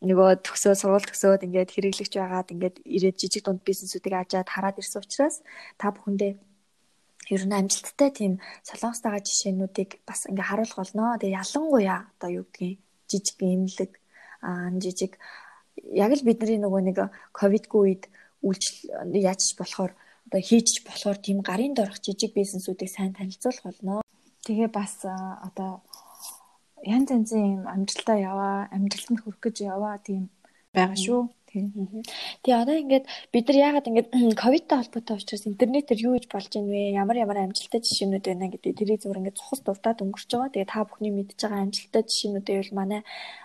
нөгөө 0.03 0.29
төгсөө 0.43 0.73
сургууль 0.77 1.07
төгсөөд 1.07 1.45
ингээд 1.47 1.73
хэрэглэгч 1.73 2.13
байгаад 2.19 2.51
ингээд 2.53 2.75
ирээд 2.83 3.17
жижиг 3.17 3.43
дунд 3.47 3.63
бизнесүүдийг 3.63 4.13
ажаад 4.19 4.51
хараад 4.51 4.77
ирсэн 4.83 4.99
учраас 4.99 5.39
та 5.79 5.95
бүхэндээ 5.95 6.52
ер 7.29 7.43
нь 7.47 7.55
амжилттай 7.55 8.09
тийм 8.11 8.33
солонгос 8.67 9.01
байгаа 9.03 9.21
жишээнүүдийг 9.23 10.03
бас 10.07 10.27
ингээ 10.27 10.49
харуулах 10.49 10.79
болно. 10.79 11.17
Тэгээ 11.19 11.39
ялангуяа 11.39 11.99
одоо 12.17 12.29
юу 12.41 12.45
гэдгийг 12.51 12.79
жижиг 13.07 13.37
имлэг 13.39 13.91
аа 14.41 14.71
жижиг 14.83 15.19
яг 15.93 16.11
л 16.11 16.27
бидний 16.27 16.59
нөгөө 16.59 16.81
нэг 16.83 16.97
ковидгүй 17.31 17.81
үед 17.83 18.03
үйлчлэл 18.43 19.15
яаж 19.15 19.55
болохоор 19.55 19.91
одоо 20.27 20.41
хийж 20.41 20.83
болохоор 20.87 21.17
тийм 21.21 21.39
гарын 21.39 21.73
дорох 21.77 21.99
жижиг 22.03 22.33
бизнесүүдийг 22.35 22.89
сайн 22.91 23.13
танилцуулах 23.13 23.63
болно. 23.63 24.01
Тэгээ 24.43 24.69
бас 24.71 25.03
одоо 25.07 25.81
янз 26.83 27.09
янзын 27.15 27.63
амжилтаа 27.63 28.17
яваа, 28.19 28.67
амжилтанд 28.75 29.23
хүрэх 29.23 29.39
гэж 29.39 29.55
яваа 29.63 29.95
тийм 30.03 30.27
байгаа 30.75 30.99
шүү. 30.99 31.21
Тэгээ 31.53 32.61
одоо 32.65 32.75
ингээд 32.81 33.05
бид 33.29 33.45
нар 33.47 33.57
яагаад 33.61 33.89
ингээд 33.89 34.09
ковидтай 34.41 34.77
холбоотой 34.81 35.15
учраас 35.21 35.45
интернетээр 35.45 35.99
юу 36.01 36.13
гэж 36.17 36.25
болж 36.33 36.51
ийн 36.57 36.65
вэ? 36.65 36.97
Ямар 36.97 37.17
ямар 37.21 37.37
амжилттай 37.45 37.81
жишээнүүд 37.85 38.25
байна 38.25 38.49
гэдэг 38.49 38.73
тэрийг 38.73 39.01
зөвхөн 39.05 39.21
ингээд 39.21 39.37
цухас 39.37 39.61
дуртаад 39.61 40.01
өнгөрч 40.01 40.29
байгаа. 40.33 40.49
Тэгээ 40.49 40.73
та 40.73 40.81
бүхний 40.89 41.13
мэдж 41.13 41.39
байгаа 41.45 41.61
амжилттай 41.61 42.03
жишээнүүдээ 42.09 42.57
бол 42.57 42.73
манай 42.73 43.01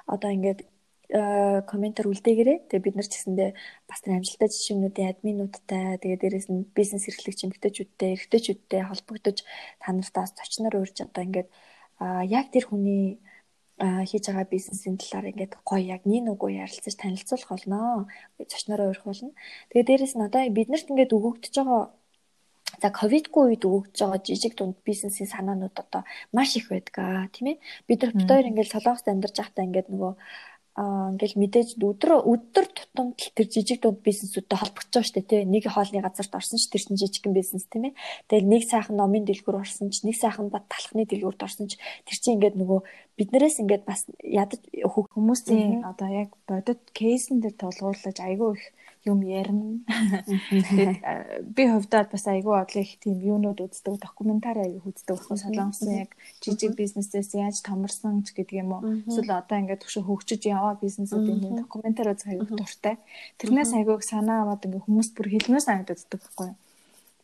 одоо 0.09 0.31
ингээд 0.33 0.61
комментар 1.09 2.07
үлдээгээрэй. 2.09 2.59
Тэгээ 2.69 2.85
бид 2.85 2.97
нар 2.97 3.09
ч 3.09 3.13
гэсэндээ 3.17 3.51
бас 3.89 4.01
тэр 4.05 4.17
амжилттай 4.21 4.49
жишээнүүдийн 4.53 5.13
админуудтай 5.13 6.01
тэгээ 6.01 6.21
дээрэс 6.21 6.49
нь 6.53 6.69
бизнес 6.77 7.09
эрхлэгч 7.09 7.41
эмэгтэйчүүдтэй, 7.49 8.13
эрэгтэйчүүдтэй 8.17 8.81
холбогдож 8.85 9.39
та 9.81 9.89
нартаас 9.93 10.37
зочноор 10.37 10.85
урьж 10.85 11.01
одоо 11.05 11.25
ингээд 11.25 11.49
яг 12.29 12.53
тэр 12.53 12.69
хүний 12.69 13.21
хийж 13.79 14.25
байгаа 14.27 14.47
бизнесийн 14.51 14.97
талаар 14.99 15.31
ингээд 15.31 15.55
гоё 15.63 15.85
яг 15.95 16.03
нэг 16.05 16.27
үгүй 16.35 16.59
ярилцаж 16.63 16.95
танилцуулах 16.99 17.51
болно. 17.51 18.09
Зочнороо 18.39 18.91
урих 18.91 19.05
болно. 19.07 19.31
Тэгээ 19.71 19.89
дээрэс 19.89 20.15
нь 20.19 20.27
одоо 20.27 20.43
биднэрт 20.59 20.91
ингээд 20.91 21.17
өгөгдөж 21.17 21.55
байгаа 21.59 21.83
За 22.83 22.89
ковидгүй 22.95 23.45
үед 23.49 23.63
өгөгдөж 23.67 23.99
байгаа 24.03 24.21
жижиг 24.29 24.55
дунд 24.57 24.77
бизнесийн 24.87 25.29
санаанууд 25.31 25.77
одоо 25.83 26.03
маш 26.37 26.51
их 26.59 26.69
байдаг 26.71 26.95
аа 27.01 27.27
тийм 27.35 27.47
ээ 27.51 27.63
бид 27.89 28.01
нар 28.03 28.13
бит 28.15 28.29
хоёр 28.31 28.47
ингээд 28.51 28.73
солонгост 28.75 29.09
амьдарч 29.09 29.37
байхдаа 29.41 29.67
ингээд 29.67 29.89
нөгөө 29.91 30.13
ингээл 30.79 31.35
мэдээж 31.43 31.69
өдөр 31.83 32.23
өдөр 32.23 32.67
тутамд 32.71 33.19
тэр 33.35 33.47
жижиг 33.51 33.83
дунд 33.83 33.99
бизнесүүдтэй 34.07 34.59
холбогдож 34.59 34.95
байгаа 34.95 35.09
шүү 35.11 35.17
дээ 35.19 35.27
тий. 35.27 35.43
Нэг 35.43 35.65
хоолны 35.67 35.99
газарт 35.99 36.39
орсон 36.39 36.63
ч 36.63 36.71
тэр 36.71 36.83
чинь 36.87 37.01
жижигхэн 37.03 37.35
бизнес 37.35 37.67
тийм 37.67 37.91
ээ. 37.91 37.99
Тэгэл 38.31 38.47
нэг 38.47 38.63
сайхан 38.63 38.95
номын 38.95 39.27
дэлгүүр 39.27 39.59
орсон 39.59 39.91
ч 39.91 40.07
нэг 40.07 40.15
сайхан 40.15 40.55
бат 40.55 40.71
талхны 40.71 41.03
дэлгүүрт 41.03 41.43
орсон 41.43 41.67
ч 41.67 41.83
тэр 42.07 42.17
чинь 42.23 42.39
ингээд 42.39 42.55
нөгөө 42.63 42.81
биднээс 43.19 43.59
ингээд 43.59 43.85
бас 43.91 44.07
ядаж 44.23 44.63
хүмүүсийн 44.87 45.83
одоо 45.83 46.09
яг 46.15 46.31
бодит 46.47 46.79
кейсэн 46.95 47.43
дээр 47.43 47.59
тулгуурлаж 47.59 48.17
айгүй 48.23 48.55
их 48.55 48.65
юм 49.05 49.23
ярина. 49.23 49.79
Тэгээд 50.51 51.55
би 51.55 51.63
хувьдаа 51.71 52.09
бас 52.11 52.25
айгүй 52.27 52.55
одлоо 52.59 52.83
их 52.83 52.99
тийм 52.99 53.21
юунууд 53.23 53.61
үздэг, 53.63 54.01
докюментари 54.03 54.67
айгүй 54.67 54.91
үздэг 54.91 55.15
болохоо 55.15 55.37
солонгосон 55.39 56.09
яг 56.09 56.11
жижиг 56.43 56.75
бизнесээс 56.75 57.35
яаж 57.39 57.63
томорсон 57.63 58.27
ч 58.27 58.35
гэдэг 58.35 58.57
юм 58.59 58.75
уу. 58.75 58.83
Эсвэл 59.07 59.39
одоо 59.39 59.57
ингээд 59.59 59.83
төгшө 59.87 60.03
хөгжиж 60.03 60.43
яваа 60.51 60.75
бизнесүүдийн 60.83 61.63
докюментари 61.63 62.13
үзэх 62.17 62.33
айгүй 62.35 62.57
дуртай. 62.59 62.97
Тэрнээс 63.39 63.73
айгүй 63.79 64.03
санаа 64.03 64.43
аваад 64.43 64.67
ингээд 64.67 64.87
хүмүүс 64.87 65.09
бүр 65.15 65.27
хэлмээр 65.31 65.63
санагдаад 65.63 66.03
байхгүй 66.11 66.47
юу? 66.51 66.57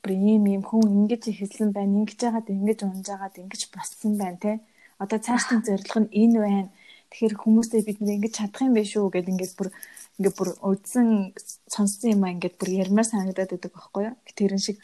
Бүр 0.05 0.13
ийм 0.13 0.45
ийм 0.53 0.63
хүн 0.63 0.85
ингэж 0.85 1.33
ихэлсэн 1.33 1.73
байна, 1.73 2.05
ингэж 2.05 2.21
яагаад 2.29 2.49
ингэж 2.53 2.79
унж 2.85 3.09
агаад 3.09 3.41
ингэж 3.41 3.63
боссон 3.73 4.21
байна 4.21 4.37
те. 4.37 4.53
Одоо 5.01 5.19
цаашдын 5.19 5.65
зорилго 5.65 6.01
нь 6.05 6.13
энэ 6.13 6.39
байна. 6.45 6.71
Тэгэхээр 7.11 7.35
хүмүүстэй 7.41 7.83
бид 7.87 7.99
ингэж 8.05 8.33
чадах 8.37 8.63
юм 8.67 8.75
биш 8.77 8.93
үү 8.99 9.07
гэд 9.07 9.33
ингээд 9.33 9.55
бүр 9.57 9.69
ингээд 10.19 10.37
бүр 10.39 10.51
удсан 10.63 11.35
сонссон 11.67 12.15
юм 12.15 12.23
аа 12.25 12.35
ингээд 12.35 12.57
бүр 12.59 12.71
ярмаар 12.87 13.09
санагдаад 13.09 13.51
байдаг 13.51 13.73
байхгүй 13.75 14.03
юу. 14.09 14.17
Тэрэн 14.39 14.63
шиг 14.63 14.79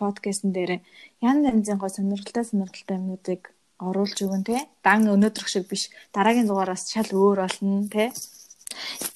подкастн 0.00 0.56
дээр 0.56 0.80
ян 1.20 1.38
янзын 1.44 1.76
гоо 1.76 1.92
сонирхолтой 1.92 2.44
сонирхолтой 2.48 2.96
юмнуудыг 2.96 3.52
оруулж 3.76 4.18
өгөн 4.24 4.44
те. 4.48 4.68
Дан 4.84 5.04
өнөөдрөх 5.04 5.48
шиг 5.48 5.68
биш. 5.68 5.92
Дараагийн 6.16 6.48
дугаараас 6.48 6.88
шал 6.92 7.08
өөр 7.12 7.44
болно 7.44 7.88
те. 7.92 8.12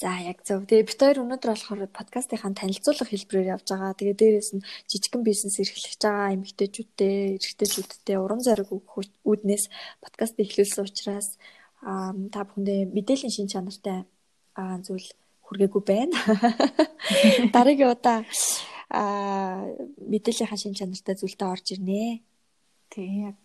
За 0.00 0.10
яг 0.20 0.44
зөв. 0.44 0.66
Тэгээ 0.68 0.88
бид 0.88 1.00
хоёр 1.00 1.22
өнөөдөр 1.24 1.50
болохоор 1.52 1.80
подкастынхаа 1.96 2.52
танилцуулга 2.52 3.06
хэлбэрээр 3.08 3.52
явж 3.54 3.66
байгаа. 3.70 3.96
Тэгээ 3.96 4.20
дээрээс 4.20 4.50
нь 4.56 4.66
жижигхэн 4.90 5.22
бизнес 5.24 5.56
эрхлэж 5.62 5.94
байгаа 6.02 6.34
эмэгтэйчүүдтэй, 6.36 7.38
эрэгтэйчүүдтэй 7.38 8.16
урам 8.18 8.40
зориг 8.42 8.68
өгөх 8.74 9.08
үүднээс 9.22 9.64
подкаст 10.02 10.36
эхлүүлсэн 10.42 10.84
учраас 10.84 11.28
та 11.80 12.40
бүхэндээ 12.44 12.80
мэдээллийн 12.96 13.32
шин 13.32 13.48
чанартай 13.52 14.04
зүйл 14.84 15.08
хүргээгүй 15.46 15.82
байна. 15.84 16.16
Дараагийн 17.54 17.92
удаа 17.92 18.24
аа 18.90 19.64
мэдээллийн 20.10 20.60
шин 20.60 20.74
чанартай 20.74 21.14
зүйлтэй 21.16 21.48
орж 21.48 21.66
ирнэ. 21.74 22.22
Тий 22.92 23.28
яг. 23.28 23.36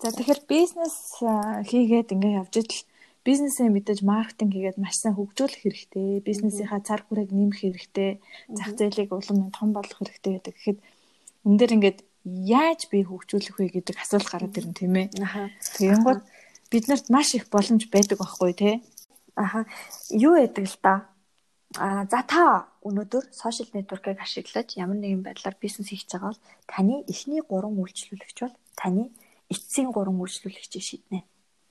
За 0.00 0.08
тэгэхээр 0.12 0.42
бизнес 0.48 1.20
хийгээд 1.68 2.12
ингээд 2.14 2.38
явж 2.40 2.54
идэл 2.60 2.82
бизнесээ 3.24 3.68
мэдээж 3.68 4.00
маркетинг 4.00 4.52
хийгээд 4.56 4.80
маш 4.80 4.96
сайн 4.96 5.14
хөгжүүлэх 5.16 5.60
хэрэгтэй. 5.60 6.24
Бизнесийнхаа 6.24 6.80
цар 6.80 7.04
хүрээг 7.04 7.30
нэмэх 7.30 7.60
хэрэгтэй. 7.60 8.10
Зах 8.48 8.72
зээлийг 8.80 9.12
улам 9.12 9.52
том 9.52 9.76
болгох 9.76 10.00
хэрэгтэй 10.00 10.40
гэдэг. 10.40 10.54
Тэгэхэд 10.56 10.78
энэ 11.44 11.58
дээр 11.60 11.76
ингээд 11.76 11.98
яаж 12.24 12.80
би 12.88 13.04
хөгжүүлэх 13.04 13.56
вэ 13.60 13.66
гэдэг 13.76 13.96
асуулт 14.00 14.28
гараад 14.28 14.56
ирнэ 14.56 14.76
тийм 14.76 14.94
ээ. 14.96 15.08
Тэгэнгүүт 15.76 16.20
биднэрт 16.72 17.06
маш 17.12 17.36
их 17.36 17.52
боломж 17.52 17.84
байдаг 17.92 18.18
байхгүй 18.24 18.52
тий. 18.56 18.74
Аха. 19.36 19.68
Юу 20.08 20.36
яадаг 20.40 20.64
л 20.64 20.78
да? 20.80 21.08
А 21.78 22.02
за 22.10 22.26
та 22.26 22.66
өнөөдөр 22.82 23.30
сошиал 23.30 23.70
нэтворкийг 23.70 24.18
ашиглаж 24.18 24.74
ямар 24.74 24.98
нэгэн 24.98 25.22
байдлаар 25.22 25.54
бизнес 25.62 25.94
хийж 25.94 26.10
байгаа 26.10 26.34
бол 26.34 26.42
таны 26.66 26.94
эхний 27.06 27.38
3 27.46 27.46
үйлчлүүлэгч 27.46 28.38
бол 28.42 28.56
таны 28.74 29.14
эцсийн 29.46 29.94
3 29.94 30.10
үйлчлүүлэгчийг 30.10 30.82
шийднэ. 30.82 31.22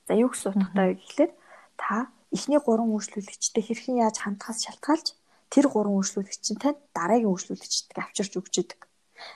За 0.08 0.16
юу 0.16 0.32
гэсэн 0.32 0.56
утгатай 0.56 0.86
вэ 0.88 0.96
гэхлээр 1.04 1.32
та 1.76 2.08
эхний 2.32 2.56
3 2.56 2.80
үйлчлүүлэгчтэй 2.80 3.60
хэрхэн 3.60 4.00
яаж 4.00 4.16
хандхаас 4.24 4.64
шалтгаалж 4.64 5.06
тэр 5.52 5.66
3 5.68 5.92
үйлчлүүлэгч 5.92 6.40
чинь 6.48 6.62
танд 6.64 6.80
дараагийн 6.96 7.28
үйлчлүүлэгчтэйг 7.36 7.98
авчирч 8.00 8.32
өгч 8.40 8.54
идэг. 8.56 8.80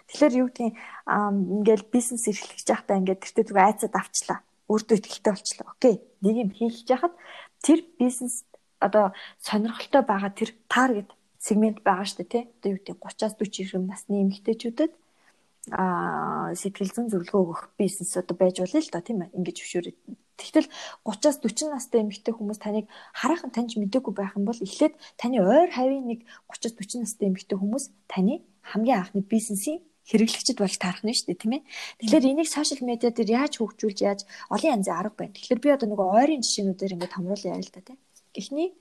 Тэгэхээр 0.09 0.35
юу 0.41 0.49
гэдгийг 0.49 0.75
ингээл 1.61 1.93
бизнес 1.93 2.25
эрхлэж 2.25 2.65
байхдаа 2.65 2.97
ингээд 3.05 3.21
тэртээ 3.21 3.45
түг 3.53 3.59
айцад 3.61 3.93
авчлаа. 3.93 4.41
Өөртөө 4.73 4.97
ихтэй 4.97 5.33
болчлаа. 5.35 5.69
Окей. 5.77 6.01
Нэг 6.25 6.35
юм 6.41 6.51
хийх 6.57 6.89
яхад 6.89 7.13
тэр 7.61 7.85
бизнес 8.01 8.49
одоо 8.87 9.05
сонирхолтой 9.41 10.03
байгаа 10.05 10.33
тэр 10.37 10.51
таргет 10.69 11.11
сегмент 11.41 11.79
байгаа 11.85 12.07
шүү 12.09 12.19
дээ 12.21 12.33
тий. 12.33 12.45
Одоо 12.61 12.71
юу 12.73 12.79
гэдэг 12.81 12.97
30-аас 13.01 13.35
40 13.41 13.63
иргэм 13.65 13.85
насны 13.89 14.15
эмэгтэйчүүдэд 14.25 14.93
аа 15.73 16.53
сэтгэл 16.53 16.93
зүйн 16.93 17.09
зөвлөгөө 17.09 17.41
өгөх 17.41 17.63
бизнес 17.81 18.13
одоо 18.21 18.37
байж 18.37 18.61
болно 18.61 18.81
л 18.85 18.93
да 18.93 19.01
тийм 19.01 19.25
ээ 19.25 19.33
ингэж 19.33 19.57
зөвшөөрөд. 19.61 19.97
Тэгтэл 20.37 20.69
30-аас 21.09 21.39
40 21.41 21.73
настай 21.73 22.01
эмэгтэй 22.05 22.35
хүмүүс 22.37 22.59
таныг 22.61 22.87
хараахан 23.17 23.53
таньж 23.55 23.81
мэдээгүй 23.81 24.13
байх 24.13 24.37
юм 24.37 24.45
бол 24.45 24.61
эхлээд 24.61 24.95
таны 25.17 25.41
ойр 25.41 25.71
хавийн 25.73 26.05
нэг 26.05 26.21
30-аас 26.53 26.75
40 26.77 27.05
настай 27.07 27.27
эмэгтэй 27.33 27.57
хүмүүс 27.57 27.85
таны 28.13 28.45
хамгийн 28.61 29.01
анхны 29.01 29.23
бизнесийн 29.25 29.81
хэрэглэгчд 30.05 30.61
болж 30.61 30.77
таарах 30.77 31.05
нь 31.05 31.17
шүү 31.17 31.33
дээ 31.33 31.41
тийм 31.41 31.53
ээ. 31.57 31.63
Тэгэхээр 32.01 32.29
энийг 32.29 32.49
сошиал 32.53 32.85
медиа 32.85 33.09
дээр 33.15 33.31
яаж 33.41 33.57
хөгжүүлж 33.57 33.99
яаж 34.05 34.21
олон 34.53 34.73
янзын 34.77 34.97
арга 35.01 35.17
байна. 35.17 35.33
Тэгэхээр 35.33 35.61
би 35.65 35.69
одоо 35.73 35.89
нөгөө 35.89 36.09
ойрын 36.21 36.45
жишээнүүдээр 36.45 36.95
ингээд 36.99 37.15
томруулъя 37.17 37.57
ярил 37.57 37.73
л 37.73 37.73
да 37.73 37.81
тийм. 37.89 37.99
Эхний 38.35 38.75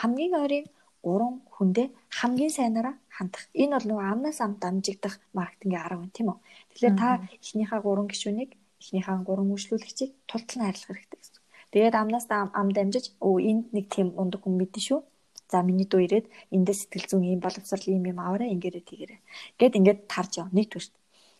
хамгийн 0.00 0.34
ойрын 0.42 0.66
3 1.02 1.54
хүндээ 1.56 1.86
хамгийн 2.18 2.52
сайнараа 2.58 2.94
хандах. 3.08 3.46
Энэ 3.54 3.74
бол 3.76 3.86
нөгөө 3.88 4.06
амнаас 4.12 4.38
ам 4.44 4.52
дамжигдах 4.62 5.14
маркетингийн 5.32 5.82
арга 5.82 6.00
байна 6.02 6.16
тийм 6.16 6.28
үү. 6.32 6.38
Тэгэхээр 6.70 6.94
та 6.98 7.08
эхнийхээ 7.44 7.80
3 7.82 8.10
гишүүнийг 8.12 8.50
эхнийхээ 8.82 9.16
3 9.24 9.52
үйлчлүүлэгчийг 9.54 10.10
тултал 10.30 10.58
нь 10.58 10.66
харилцах 10.66 10.90
хэрэгтэй 10.94 11.18
гэсэн. 11.22 11.38
Тэгээд 11.72 11.94
амнаас 12.00 12.26
ам 12.60 12.68
дамжиж 12.76 13.06
өө 13.22 13.36
энд 13.50 13.66
нэг 13.76 13.86
тийм 13.94 14.08
ундаг 14.20 14.40
хүн 14.42 14.54
мэдэн 14.58 14.82
шүү. 14.88 15.00
За 15.48 15.62
миний 15.64 15.88
дүү 15.88 16.00
ирээд 16.06 16.26
эндээ 16.52 16.76
сэтгэл 16.76 17.08
зүйн 17.08 17.24
юм 17.38 17.40
боловсрал 17.40 17.86
юм 17.88 18.04
юм 18.10 18.18
аваарай 18.20 18.52
ингээрээ 18.52 18.84
тэгээрээ. 18.84 19.20
Гэт 19.58 19.78
ингээд 19.78 20.00
тарж 20.12 20.32
яв. 20.42 20.52
Нэгдүгürt. 20.52 20.92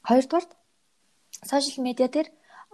Хоёрдугаарт 0.09 0.51
сошиал 1.45 1.85
медиа 1.85 2.09
дээр 2.09 2.29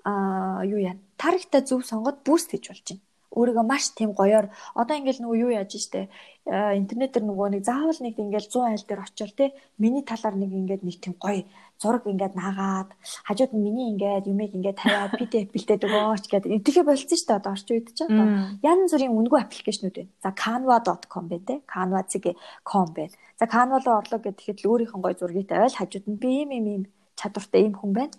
аа 0.05 0.63
юу 0.63 0.79
яа 0.79 0.97
таригта 1.19 1.59
зөв 1.67 1.83
сонгоод 1.83 2.23
буст 2.23 2.55
хийж 2.55 2.71
болж 2.71 2.87
байна 2.87 3.04
өөрийгөө 3.39 3.67
маш 3.67 3.85
тийм 3.99 4.11
гоёор 4.15 4.47
одоо 4.79 4.95
ингээл 4.97 5.23
нөгөө 5.23 5.39
юу 5.45 5.51
яаж 5.59 5.75
штэ 5.75 6.09
интернетээр 6.45 7.25
нөгөө 7.25 7.49
нэг 7.57 7.63
заавал 7.65 7.99
нэг 8.05 8.15
ингээл 8.21 8.53
100 8.53 8.69
айл 8.69 8.85
дээр 8.85 9.01
очивол 9.01 9.33
те 9.33 9.47
миний 9.81 10.05
талаар 10.05 10.37
нэг 10.37 10.53
ингээд 10.53 10.83
нэг 10.85 10.97
тийм 11.01 11.15
гоё 11.17 11.49
зураг 11.81 12.05
ингээд 12.05 12.37
наагаад 12.37 12.91
хажууд 13.25 13.53
нь 13.57 13.65
миний 13.65 13.89
ингээд 13.97 14.29
юмэг 14.29 14.53
ингээд 14.53 14.77
тавиад 14.77 15.17
PDF 15.17 15.49
бэлдээд 15.57 15.83
өгөөч 15.89 16.25
гэдэг. 16.29 16.51
Эдгээр 16.61 16.85
болцсон 16.85 17.17
шүү 17.17 17.29
дээ 17.33 17.41
одоо 17.41 17.53
орчин 17.57 17.75
үед 17.75 17.89
ч 17.97 18.01
одоо 18.05 18.27
янз 18.61 18.93
бүрийн 18.93 19.17
үнэгүй 19.17 19.41
аппликейшнүүд 19.41 19.97
байна. 19.97 20.13
За 20.21 20.31
canva.com 20.37 21.25
байна 21.33 21.47
те. 21.49 21.55
canva.com 21.65 22.87
байна. 22.93 23.15
За 23.41 23.47
canva 23.49 23.77
руу 23.81 23.97
орлоо 23.99 24.21
гэхэд 24.21 24.59
л 24.63 24.69
өөрийнх 24.69 24.95
нь 24.95 25.05
гоё 25.05 25.17
зургийг 25.17 25.49
тавиал 25.49 25.75
хажууд 25.81 26.07
нь 26.13 26.21
би 26.21 26.29
ийм 26.45 26.51
ийм 26.53 26.67
ийм 26.69 26.83
чадвартай 27.17 27.65
ийм 27.65 27.75
хүн 27.75 27.93
байна. 27.97 28.15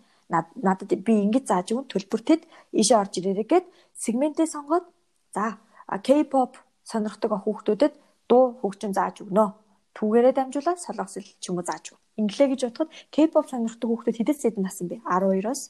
Надад 0.65 0.89
би 1.06 1.13
ингэж 1.30 1.45
зааж 1.45 1.67
өгөн 1.71 1.88
төлбөртөд 1.93 2.41
ийшээ 2.73 2.97
орж 2.97 3.13
ирээрэй 3.21 3.45
гэд 3.45 3.65
сегментээ 3.93 4.49
сонгоод 4.49 4.86
За 5.36 5.60
K-pop 5.91 6.56
сонирхдаг 6.88 7.32
хүүхдүүдэд 7.43 7.93
дуу 8.32 8.56
хөгжин 8.63 8.95
зааж 8.95 9.19
өгнө. 9.28 9.52
Түүгээрээ 9.95 10.34
дамжуулаад 10.36 10.80
солонгос 10.80 11.19
хэл 11.19 11.36
ч 11.39 11.43
юм 11.52 11.60
уу 11.60 11.67
зааж 11.67 11.91
өг. 11.91 12.00
Инглээ 12.15 12.48
гэж 12.56 12.62
бодоход 12.71 12.89
K-pop 13.12 13.45
сонирхдаг 13.52 13.88
хүүхдүүд 13.91 14.17
хэдэн 14.17 14.38
хэдэн 14.39 14.63
нас 14.63 14.80
юм 14.80 14.88
бэ? 14.95 15.04
12-оос 15.04 15.62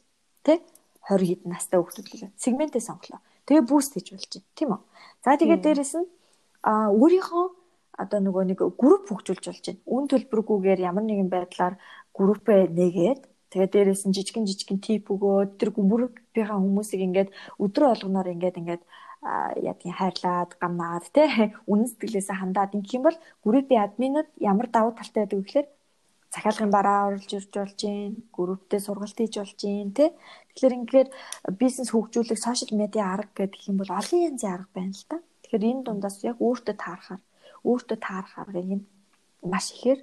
тэ 0.45 0.61
20 1.09 1.29
хэдэн 1.29 1.49
настай 1.49 1.77
хүүхдүүд 1.81 2.07
гэлээ. 2.13 2.31
Сегментээ 2.37 2.83
сонголоо. 2.85 3.21
Тэгээ 3.45 3.65
буст 3.65 3.93
хийж 3.93 4.07
болж 4.13 4.25
байна, 4.29 4.49
тийм 4.57 4.69
үү? 4.73 4.81
За 5.25 5.37
тэгээд 5.37 5.61
дээрэс 5.65 5.93
нь 5.97 6.07
а 6.65 6.89
өөрийнхөө 6.89 7.45
одоо 8.01 8.19
нөгөө 8.21 8.43
нэг 8.49 8.59
групп 8.73 9.05
хөгжүүлж 9.09 9.45
болж 9.45 9.65
байна. 9.69 9.81
Үн 9.85 10.05
төлбөргүйгээр 10.09 10.79
ямар 10.89 11.05
нэгэн 11.05 11.29
байдлаар 11.29 11.77
группээ 12.17 12.73
нэгээд 12.73 13.21
тэгээ 13.53 13.69
дээрэс 13.69 14.03
нь 14.09 14.15
жижигэн 14.17 14.49
жижигэн 14.49 14.79
тип 14.81 15.13
өгөөд 15.13 15.61
тэр 15.61 15.69
группийнхаа 15.77 16.57
хүмүүсийг 16.57 17.01
ингээд 17.05 17.29
өдрө 17.61 17.85
болгоноор 17.93 18.33
ингээд 18.33 18.59
ингээд 18.61 18.83
ядгийн 19.71 19.97
хайрлаад 19.97 20.51
гамнаад 20.61 21.05
те 21.15 21.23
үнэн 21.71 21.89
сэтгэлээсээ 21.89 22.37
хандаад. 22.39 22.75
Ингэх 22.77 22.97
юм 22.97 23.03
бол 23.09 23.17
группийн 23.45 23.85
админууд 23.87 24.29
ямар 24.37 24.67
давуу 24.69 24.93
талтай 24.93 25.25
байдаг 25.25 25.39
вэ 25.39 25.45
гэхээр 25.45 25.67
захиалгын 26.35 26.71
бараа 26.73 27.07
оруулж 27.07 27.31
ирж 27.37 27.51
болж 27.55 27.79
гин 27.79 28.27
групптэй 28.35 28.79
сургалт 28.83 29.17
хийж 29.17 29.35
болж 29.39 29.55
гин 29.61 29.89
те 29.97 30.05
тэгэхээр 30.51 30.77
ингээд 30.79 31.09
бизнес 31.61 31.89
хөгжүүлэх 31.91 32.39
сошиал 32.41 32.73
медиа 32.81 33.05
арга 33.15 33.33
гэдэг 33.39 33.61
юм 33.71 33.77
бол 33.79 33.91
олон 33.99 34.19
янзын 34.29 34.51
арга 34.55 34.71
байна 34.75 34.93
л 34.99 35.05
та 35.09 35.17
тэгэхээр 35.41 35.69
энэ 35.71 35.85
дундаас 35.85 36.17
яг 36.29 36.37
өөртөө 36.45 36.75
таарахаар 36.83 37.21
өөртөө 37.69 37.97
таарах 38.07 38.35
аргыг 38.41 38.67
нь 38.77 38.85
маш 39.51 39.65
ихээр 39.75 39.99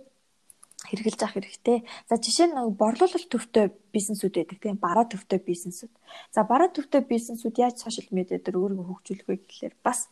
хэрэгжилж 0.88 1.20
авах 1.22 1.36
хэрэгтэй. 1.38 1.78
За 2.08 2.18
жишээ 2.18 2.46
нь 2.50 2.56
борлуулалт 2.74 3.28
төвтэй 3.30 3.70
бизнесүүд 3.94 4.34
байдаг 4.34 4.58
тийм 4.58 4.76
бараа 4.76 5.06
төвтэй 5.06 5.38
бизнесүүд. 5.38 5.92
За 6.34 6.42
бараа 6.42 6.68
төвтэй 6.74 7.02
бизнесүүд 7.06 7.56
яаж 7.58 7.76
сошиал 7.78 8.10
медиа 8.10 8.38
дээр 8.42 8.58
өөрийгөө 8.58 8.86
хөгжүүлэх 8.90 9.26
вэ 9.28 9.36
гэхлээр 9.46 9.74
бас 9.82 10.10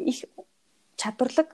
их 0.00 0.24
чадварлаг 0.96 1.48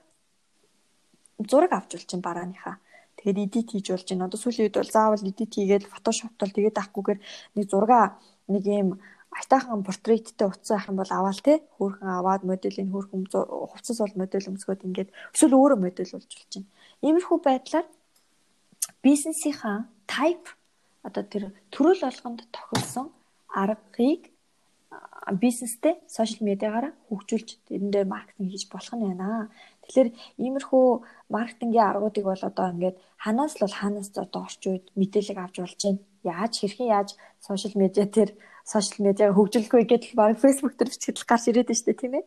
зураг 1.51 1.73
авч 1.73 1.91
болж 1.99 2.07
чинь 2.07 2.25
барааныхаа. 2.25 2.79
Тэгээд 3.19 3.43
эдит 3.45 3.69
хийж 3.73 3.87
болж 3.91 4.07
байна. 4.09 4.27
Одоо 4.27 4.39
сүүлийн 4.41 4.67
үед 4.71 4.77
бол 4.79 4.95
заавал 4.95 5.23
эдит 5.27 5.53
хийгээд 5.53 5.91
фотошоптол 5.91 6.53
тэгээд 6.55 6.81
авахгүйгээр 6.81 7.21
нэг 7.57 7.67
зураг 7.71 8.21
нэг 8.49 8.65
юм 8.67 8.89
айтаахан 9.37 9.85
портреттэй 9.85 10.49
утсан 10.49 10.77
ах 10.77 10.89
юм 10.89 10.97
бол 10.97 11.13
аваал 11.13 11.41
те 11.45 11.61
хөөрхөн 11.77 12.09
аваад 12.09 12.43
моделийн 12.49 12.89
хөөрхөн 12.89 13.29
хувцас 13.73 13.99
бол 14.01 14.15
модель 14.23 14.49
өмсгөөд 14.49 14.87
ингээд 14.87 15.11
эсвэл 15.35 15.59
өөрөө 15.61 15.79
модель 15.85 16.13
болж 16.13 16.31
болж 16.33 16.53
байна. 16.57 16.69
Иймэрхүү 17.05 17.39
байдлаар 17.45 17.87
бизнесийнхаа 19.05 19.89
type 20.07 20.49
одоо 21.07 21.23
тэр 21.23 21.45
төрөл 21.71 22.01
болгонд 22.03 22.41
тохирсон 22.55 23.13
аргыг 23.51 24.33
бизнестэй 25.35 25.99
сошиал 26.07 26.47
медиагаараа 26.47 26.93
хөгжүүлж 27.11 27.49
энэ 27.75 27.91
дээр 27.91 28.07
маркетинг 28.07 28.51
хийж 28.51 28.71
болох 28.71 28.95
нь 28.95 29.03
байна. 29.07 29.51
Тэгэхээр 29.83 30.09
иймэрхүү 30.39 30.87
маркетингийн 31.35 31.89
аргуудыг 31.91 32.25
бол 32.27 32.43
одоо 32.43 32.67
ингээд 32.71 32.97
ханаас 33.19 33.55
л 33.59 33.63
бол 33.67 33.77
ханаас 33.81 34.09
одоо 34.15 34.43
орчин 34.47 34.73
үед 34.79 34.87
мэдээлэл 34.95 35.43
авч 35.43 35.57
болж 35.59 35.81
байна. 35.83 36.03
Яаж 36.23 36.53
хэрхэн 36.63 36.89
яаж 36.95 37.09
сошиал 37.43 37.75
медиа 37.75 38.07
тэр 38.07 38.31
сошиал 38.63 39.03
медиаг 39.07 39.35
хөгжүүлэх 39.35 39.75
вэ 39.75 39.85
гэдэл 39.91 40.15
баг 40.15 40.39
Facebook 40.39 40.75
дээр 40.79 40.91
бичгээд 40.95 41.19
гарч 41.27 41.45
ирээд 41.51 41.69
байна 41.71 41.79
шүү 41.79 41.87
дээ 41.91 42.03
тийм 42.03 42.15
ээ. 42.19 42.25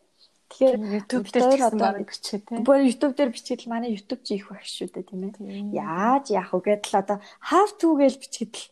Тэгэхээр 0.50 0.76
YouTube 0.82 1.26
дээр 1.30 1.62
одоо 1.70 1.90
бичээ 2.02 2.40
тийм. 2.42 2.66
Бүр 2.66 2.82
YouTube 2.82 3.14
дээр 3.14 3.30
бичгээд 3.30 3.62
л 3.64 3.72
манай 3.72 3.94
YouTube 3.94 4.22
чи 4.26 4.34
их 4.34 4.50
байх 4.50 4.66
шүү 4.66 4.90
дээ 4.90 5.06
тийм 5.06 5.30
ээ. 5.30 5.78
Яаж 5.78 6.34
яах 6.34 6.50
вэ 6.50 6.82
гэдэл 6.82 7.00
одоо 7.00 7.18
how 7.38 7.66
to 7.78 7.94
гэж 7.94 8.14
бичгээд 8.18 8.54
л 8.58 8.64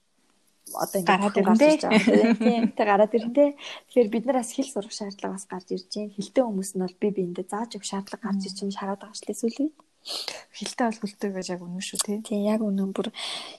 одоо 0.75 0.99
ингээд 1.01 1.09
гараад 1.09 1.35
байгаа 1.39 2.35
тийм. 2.35 2.65
Тэг 2.75 2.87
гараад 2.91 3.15
ирнэ 3.15 3.55
тэгэхээр 3.89 4.09
бид 4.11 4.25
нараас 4.27 4.53
хэл 4.53 4.69
сурах 4.69 4.93
шаардлага 4.93 5.39
бас 5.39 5.47
гарч 5.47 5.69
ирж 5.71 5.87
байна. 5.95 6.13
Хилтэй 6.19 6.43
хүмүүс 6.45 6.71
нь 6.75 6.83
бол 6.83 6.97
би 6.99 7.09
биэндээ 7.15 7.47
зааж 7.47 7.71
өгөх 7.79 7.89
шаардлага 7.89 8.27
гарч 8.27 8.43
ирж 8.45 8.59
байна 8.59 8.77
шараад 8.77 9.01
байгаа 9.01 9.19
шлээ 9.23 9.39
сүүлийн 9.39 9.71
хилтэй 10.55 10.87
бол 10.89 11.01
хүлтэй 11.01 11.31
гэж 11.33 11.47
яг 11.53 11.63
үнэн 11.63 11.85
шүү 11.85 12.01
тийм. 12.05 12.21
Тийм 12.25 12.43
яг 12.49 12.61
үнэн. 12.65 12.93
Бүр 12.93 13.09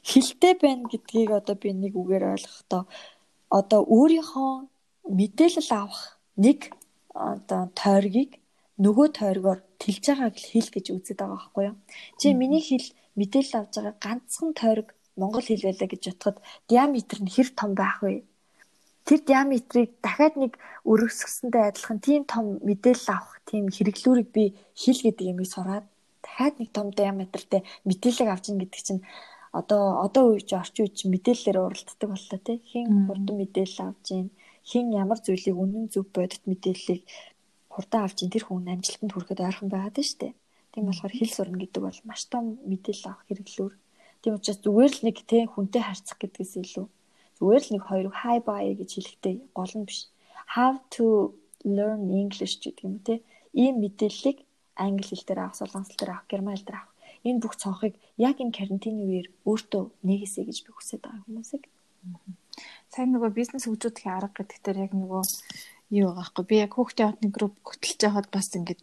хилтэй 0.03 0.53
байна 0.59 0.89
гэдгийг 0.89 1.32
одоо 1.32 1.55
би 1.55 1.74
нэг 1.74 1.93
үгээр 1.95 2.36
ойлгохдоо 2.36 2.84
одоо 3.49 3.82
өөрийнхөө 3.86 4.51
мэдээлэл 5.09 5.72
авах 5.74 6.20
нэг 6.38 6.74
одоо 7.14 7.72
тойргийг 7.76 8.32
нөгөө 8.80 9.07
тойргоор 9.20 9.60
тэлж 9.82 10.03
байгааг 10.07 10.36
л 10.39 10.49
хэл 10.51 10.70
гэж 10.76 10.86
үздэг 10.95 11.18
байгаа 11.20 11.36
байхгүй 11.36 11.64
юу. 11.70 11.76
Чи 12.20 12.28
миний 12.34 12.64
хэл 12.64 12.88
мэдээлэл 13.20 13.60
авж 13.60 13.74
байгаа 13.76 13.95
ганцхан 14.05 14.51
тойрог 14.55 14.89
монгол 15.20 15.45
хэл 15.45 15.68
байлаа 15.68 15.89
гэж 15.91 16.03
бодоход 16.07 16.38
диаметр 16.72 17.18
нь 17.22 17.34
хэр 17.36 17.49
том 17.60 17.72
байх 17.76 17.99
вэ? 18.03 18.24
Тэр 19.07 19.20
диаметрийг 19.26 19.91
дахиад 20.05 20.36
нэг 20.39 20.53
өргөсгсөнтэй 20.91 21.64
адилхан 21.68 21.99
тийм 21.99 22.22
том 22.24 22.45
мэдээлэл 22.64 23.10
авах 23.12 23.41
тийм 23.49 23.66
хэрэглүүрийг 23.76 24.30
би 24.32 24.43
хэл 24.82 25.01
гэдэг 25.03 25.26
юмыг 25.32 25.49
сураад 25.49 25.86
дахиад 26.24 26.55
нэг 26.62 26.70
том 26.72 26.88
диаметртэй 26.93 27.62
мэдээлэл 27.89 28.32
авч 28.32 28.45
ийн 28.47 28.60
гэдэг 28.62 28.82
чинь 28.88 29.01
одоо 29.51 30.05
одоо 30.05 30.38
үеч 30.38 30.53
орчин 30.53 30.86
үеч 30.86 31.10
мэдээлэлээр 31.10 31.57
уралддаг 31.57 32.10
боллоо 32.10 32.39
те 32.45 32.53
хин 32.70 33.10
хурдан 33.10 33.36
мэдээлэл 33.41 33.82
авч 33.89 34.05
ийн 34.14 34.28
хин 34.66 34.91
ямар 34.91 35.20
зүйлийг 35.22 35.57
үнэн 35.57 35.86
зөв 35.93 36.05
бодит 36.16 36.43
мэдээллийг 36.49 37.01
хурдан 37.74 38.01
авч 38.03 38.18
ийн 38.24 38.34
тэр 38.34 38.43
хүн 38.45 38.68
амжилтанд 38.74 39.14
хүрэхэд 39.14 39.39
ойрхон 39.45 39.70
байгаад 39.72 39.97
штэ. 40.01 40.36
Тийм 40.74 40.84
болохоор 40.88 41.14
хэл 41.16 41.34
сурна 41.36 41.57
гэдэг 41.60 41.82
бол 41.84 41.99
маш 42.10 42.22
том 42.32 42.60
мэдээлэл 42.70 43.10
авах 43.10 43.26
хэрэглүүр. 43.28 43.74
Тийм 44.22 44.34
учраас 44.36 44.60
зүгээр 44.64 44.91
л 44.95 45.05
нэг 45.07 45.18
те 45.32 45.38
хүнтэй 45.47 45.84
харьцах 45.86 46.18
гэдгээс 46.20 46.53
илүү 46.60 46.86
зүгээр 47.39 47.64
л 47.64 47.74
нэг 47.74 47.84
хоёрыг 47.88 48.16
hi 48.22 48.38
bye 48.43 48.76
гэж 48.76 48.89
хэлэхдээ 48.93 49.36
гол 49.55 49.74
нь 49.80 49.88
биш. 49.88 50.12
How 50.55 50.84
to 50.93 51.34
learn 51.64 52.12
English 52.12 52.60
гэдэг 52.60 52.84
юм 52.84 52.99
те. 52.99 53.24
Ийм 53.55 53.80
мэдээллийг 53.80 54.43
англи 54.76 55.07
хэл 55.07 55.24
дээр 55.28 55.39
авах, 55.47 55.60
солонгос 55.60 55.89
хэл 55.89 55.99
дээр 55.99 56.12
авах, 56.12 56.28
герман 56.28 56.55
хэл 56.55 56.68
дээр 56.68 56.80
авах. 56.80 56.95
Энэ 57.24 57.41
бүх 57.43 57.55
цонхыг 57.55 57.93
яг 58.20 58.36
энэ 58.43 58.55
карантины 58.57 59.01
үеэр 59.07 59.28
өөртөө 59.47 59.84
нэгээсэй 60.07 60.43
гэж 60.47 60.57
би 60.68 60.72
хүсэж 60.76 60.99
байгаа 60.99 61.24
хүмүүсийг 61.24 61.64
сайн 62.89 63.13
нөгөө 63.13 63.31
бизнес 63.37 63.65
хөгжүүлэх 63.69 64.07
арга 64.09 64.41
гэдэгтэр 64.41 64.77
яг 64.89 64.93
нөгөө 64.97 65.21
юу 66.01 66.09
байгаа 66.09 66.25
хгүй 66.25 66.45
би 66.49 66.55
яг 66.65 66.73
хүүхдийн 66.73 67.09
хотны 67.13 67.29
групп 67.29 67.55
хөтлөж 67.61 67.99
байхад 68.01 68.27
бас 68.33 68.49
ингээд 68.57 68.81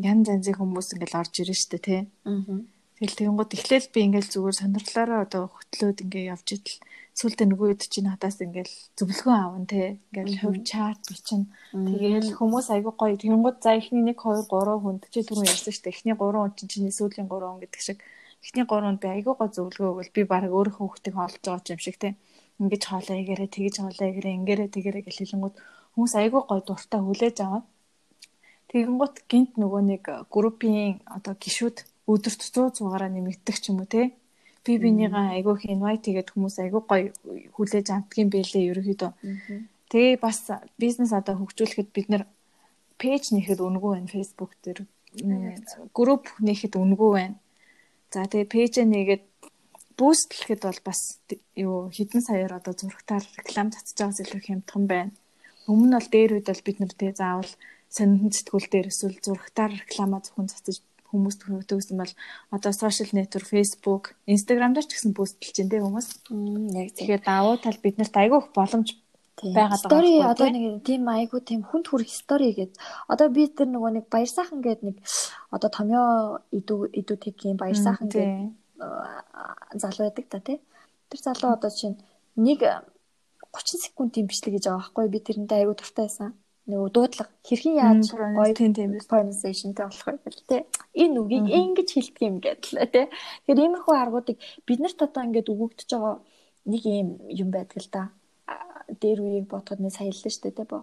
янз 0.00 0.26
янзын 0.32 0.56
хүмүүс 0.56 0.88
ингээд 0.96 1.18
орж 1.20 1.34
ирэн 1.44 1.60
штэ 1.60 1.78
тий. 1.84 2.00
Аа. 2.24 2.64
Тэгэл 2.96 3.18
тэгэнгүүт 3.20 3.56
эхлээл 3.56 3.92
би 3.92 4.00
ингээд 4.08 4.32
зүгээр 4.32 4.56
сонирхлоороо 4.56 5.20
одоо 5.28 5.42
хөтлөөд 5.52 5.98
ингээд 6.04 6.30
явж 6.32 6.48
идэл 6.56 6.80
сүултээ 7.12 7.46
нөгөө 7.52 7.68
хэд 7.76 7.82
чинь 7.92 8.08
хатаас 8.08 8.40
ингээд 8.40 8.72
зөвлөгөө 8.96 9.36
аавн 9.36 9.64
тий. 9.68 10.00
Ингээд 10.16 10.40
хувь 10.40 10.60
чарт 10.64 11.04
бичнэ. 11.04 11.44
Тэгээл 11.76 12.36
хүмүүс 12.40 12.66
айгүй 12.72 12.92
гоё 12.96 13.16
тэгэнгүүт 13.20 13.58
за 13.60 13.76
ихний 13.76 14.00
1 14.00 14.16
2 14.16 14.48
3 14.48 14.80
хүнд 14.80 15.02
чи 15.12 15.20
түрүү 15.28 15.44
ярьсан 15.44 15.76
штэ. 15.76 15.92
Эхний 15.92 16.16
3 16.16 16.40
хүн 16.40 16.56
чинь 16.56 16.72
чиний 16.72 16.92
сүүлийн 16.92 17.28
3 17.28 17.52
хүн 17.52 17.60
гэдэг 17.60 17.82
шиг 17.84 18.00
эхний 18.40 18.64
3 18.64 18.84
хүнд 18.84 19.00
би 19.04 19.08
айгүй 19.12 19.34
гоё 19.36 19.52
зөвлөгөө 19.52 19.92
өгвөл 19.92 20.16
би 20.16 20.22
баг 20.24 20.48
өөрөө 20.48 20.76
хүүхдийг 20.80 21.16
олж 21.20 21.36
байгаа 21.44 21.72
юм 21.76 21.84
шиг 21.84 22.00
тий. 22.00 22.12
Аа 22.16 22.35
ингэж 22.60 22.82
хоолоо 22.88 23.16
игээрээ 23.22 23.50
тэгж 23.52 23.74
хоолоо 23.80 24.06
игээрээ 24.10 24.36
ингээрээ 24.38 24.68
тэгээрээ 24.74 25.04
гэл 25.06 25.20
хэлэнгууд 25.20 25.56
хүмүүс 25.92 26.14
айгүй 26.20 26.42
гой 26.48 26.60
дуртай 26.64 27.00
хүлээж 27.04 27.36
аваад 27.44 27.66
тэгэнгүүт 28.70 29.16
гинт 29.30 29.52
нөгөө 29.56 29.82
нэг 29.90 30.02
э, 30.10 30.16
группийн 30.30 31.00
одоо 31.06 31.34
гişүүд 31.38 31.76
өдөрт 32.06 32.40
100 32.42 32.76
100-аараа 32.78 33.10
нэмэгдэх 33.10 33.56
ч 33.62 33.70
юм 33.70 33.82
уу 33.82 33.88
те. 33.88 34.14
Би 34.66 34.78
бинийгаа 34.82 35.38
айгүй 35.38 35.54
их 35.58 35.64
invite 35.70 36.02
тэгээд 36.10 36.28
хүмүүс 36.34 36.56
айгүй 36.62 36.82
гой 36.90 37.02
хүлээж 37.54 37.86
амтгийн 37.94 38.30
бэлээ 38.30 38.68
ерөөхдөө. 38.70 39.10
Тэгээ 39.90 40.18
бас 40.18 40.38
бизнес 40.78 41.14
одоо 41.14 41.34
хөгжүүлэхэд 41.38 41.88
бид 41.94 42.06
нэр 42.10 42.22
пэйж 42.98 43.30
нэхэд 43.30 43.62
үнгүй 43.62 43.90
байна 43.94 44.10
Facebook 44.10 44.52
дээр. 44.62 44.82
Групп 45.94 46.26
нэхэд 46.42 46.74
үнгүй 46.74 47.10
байна. 47.14 47.38
За 48.10 48.26
тэгээ 48.26 48.50
пэйж 48.50 48.74
нэгээд 48.82 49.24
бүүстлэхэд 49.96 50.62
бол 50.68 50.80
бас 50.84 51.00
юу 51.56 51.88
хідэн 51.88 52.22
саяар 52.22 52.60
одоо 52.60 52.72
зурагтаар 52.76 53.24
реклам 53.40 53.72
татчих 53.72 53.96
байгаас 53.96 54.20
илүү 54.20 54.42
хямдхан 54.44 54.84
байна. 54.86 55.12
Өмнө 55.66 55.88
нь 55.88 55.96
бол 55.96 56.08
дээр 56.12 56.32
үед 56.36 56.48
бол 56.52 56.66
бид 56.68 56.78
нар 56.80 56.92
тэгээ 56.92 57.16
заавал 57.16 57.52
сонирхол 57.88 58.36
сэтгүүл 58.36 58.68
дээр 58.70 58.86
эсвэл 58.92 59.24
зурагтаар 59.24 59.72
реклама 59.72 60.20
зөвхөн 60.20 60.52
цацаж 60.52 60.84
хүмүүст 61.10 61.40
хүргэтгсэн 61.42 61.96
бол 61.96 62.12
одоо 62.52 62.72
сошиал 62.72 63.12
нэтворк 63.14 63.48
Facebook, 63.48 64.04
Instagram 64.26 64.74
дээр 64.74 64.86
ч 64.86 64.92
гэсэн 64.98 65.14
постэлж 65.16 65.54
дээ 65.56 65.70
тэ 65.70 65.84
хүмүүс. 65.84 66.08
Яг 66.76 66.90
тэгэхээр 66.92 67.22
давуу 67.24 67.56
тал 67.62 67.78
биднэрт 67.80 68.14
айгүй 68.14 68.38
их 68.42 68.50
боломж 68.52 68.88
байгаад 69.40 69.80
байгаа. 69.80 69.80
Стори 69.80 70.12
одоо 70.20 70.48
нэг 70.50 70.64
тийм 70.82 71.02
айгүй 71.08 71.40
тийм 71.44 71.60
хүнд 71.62 71.86
хүрэх 71.88 72.10
стори 72.10 72.52
гээд 72.56 72.72
одоо 73.08 73.28
би 73.30 73.46
тэр 73.48 73.68
нөгөө 73.70 73.90
нэг 73.96 74.06
баяр 74.10 74.30
сайхан 74.30 74.60
гээд 74.64 74.80
нэг 74.82 74.96
одоо 75.52 75.68
томьёо 75.70 76.40
идүү 76.52 76.80
идүү 77.00 77.16
техийн 77.20 77.56
баяр 77.60 77.76
сайхан 77.76 78.08
гээд 78.08 78.32
залуу 78.78 80.08
байдаг 80.08 80.26
та 80.28 80.40
тий. 80.40 80.60
Тэр 81.08 81.20
залуу 81.20 81.52
одоо 81.52 81.70
чинь 81.70 81.96
нэг 82.36 82.60
30 83.52 83.80
секундын 83.86 84.26
бичлэг 84.26 84.56
гэж 84.56 84.64
байгаа 84.68 84.80
байхгүй. 84.80 85.08
Би 85.08 85.20
тэрнтэй 85.20 85.58
айгүй 85.64 85.76
дуртай 85.76 86.06
байсан. 86.06 86.34
Нөгөө 86.66 86.90
дуудлага 86.90 87.30
хэрхэн 87.46 87.78
яаж 87.78 88.10
гоё 88.10 88.54
тийм 88.58 88.74
тийм 88.74 88.90
pronunciationтэй 89.06 89.86
болох 89.86 90.06
вэ 90.06 90.18
гэл 90.26 90.50
те 90.50 90.56
энэ 90.98 91.18
үгийг 91.22 91.46
ингэж 91.46 91.88
хэлдэг 91.94 92.22
юм 92.26 92.36
гэдэл 92.42 92.90
те 92.90 93.06
тэгэхээр 93.46 93.62
иймэрхүү 93.62 93.94
аргуудыг 93.94 94.36
биднэрт 94.66 94.98
одоо 95.06 95.22
ингээд 95.30 95.52
өгөгдөж 95.54 95.88
байгаа 95.94 96.16
нэг 96.66 96.82
юм 96.82 97.08
юм 97.30 97.48
байдаг 97.54 97.78
л 97.86 97.90
да. 97.94 98.02
Дээр 98.90 99.18
үеийг 99.22 99.46
бодоход 99.46 99.78
нэг 99.78 99.94
саяллаа 99.94 100.32
штэ 100.34 100.50
те 100.50 100.66
бо. 100.66 100.82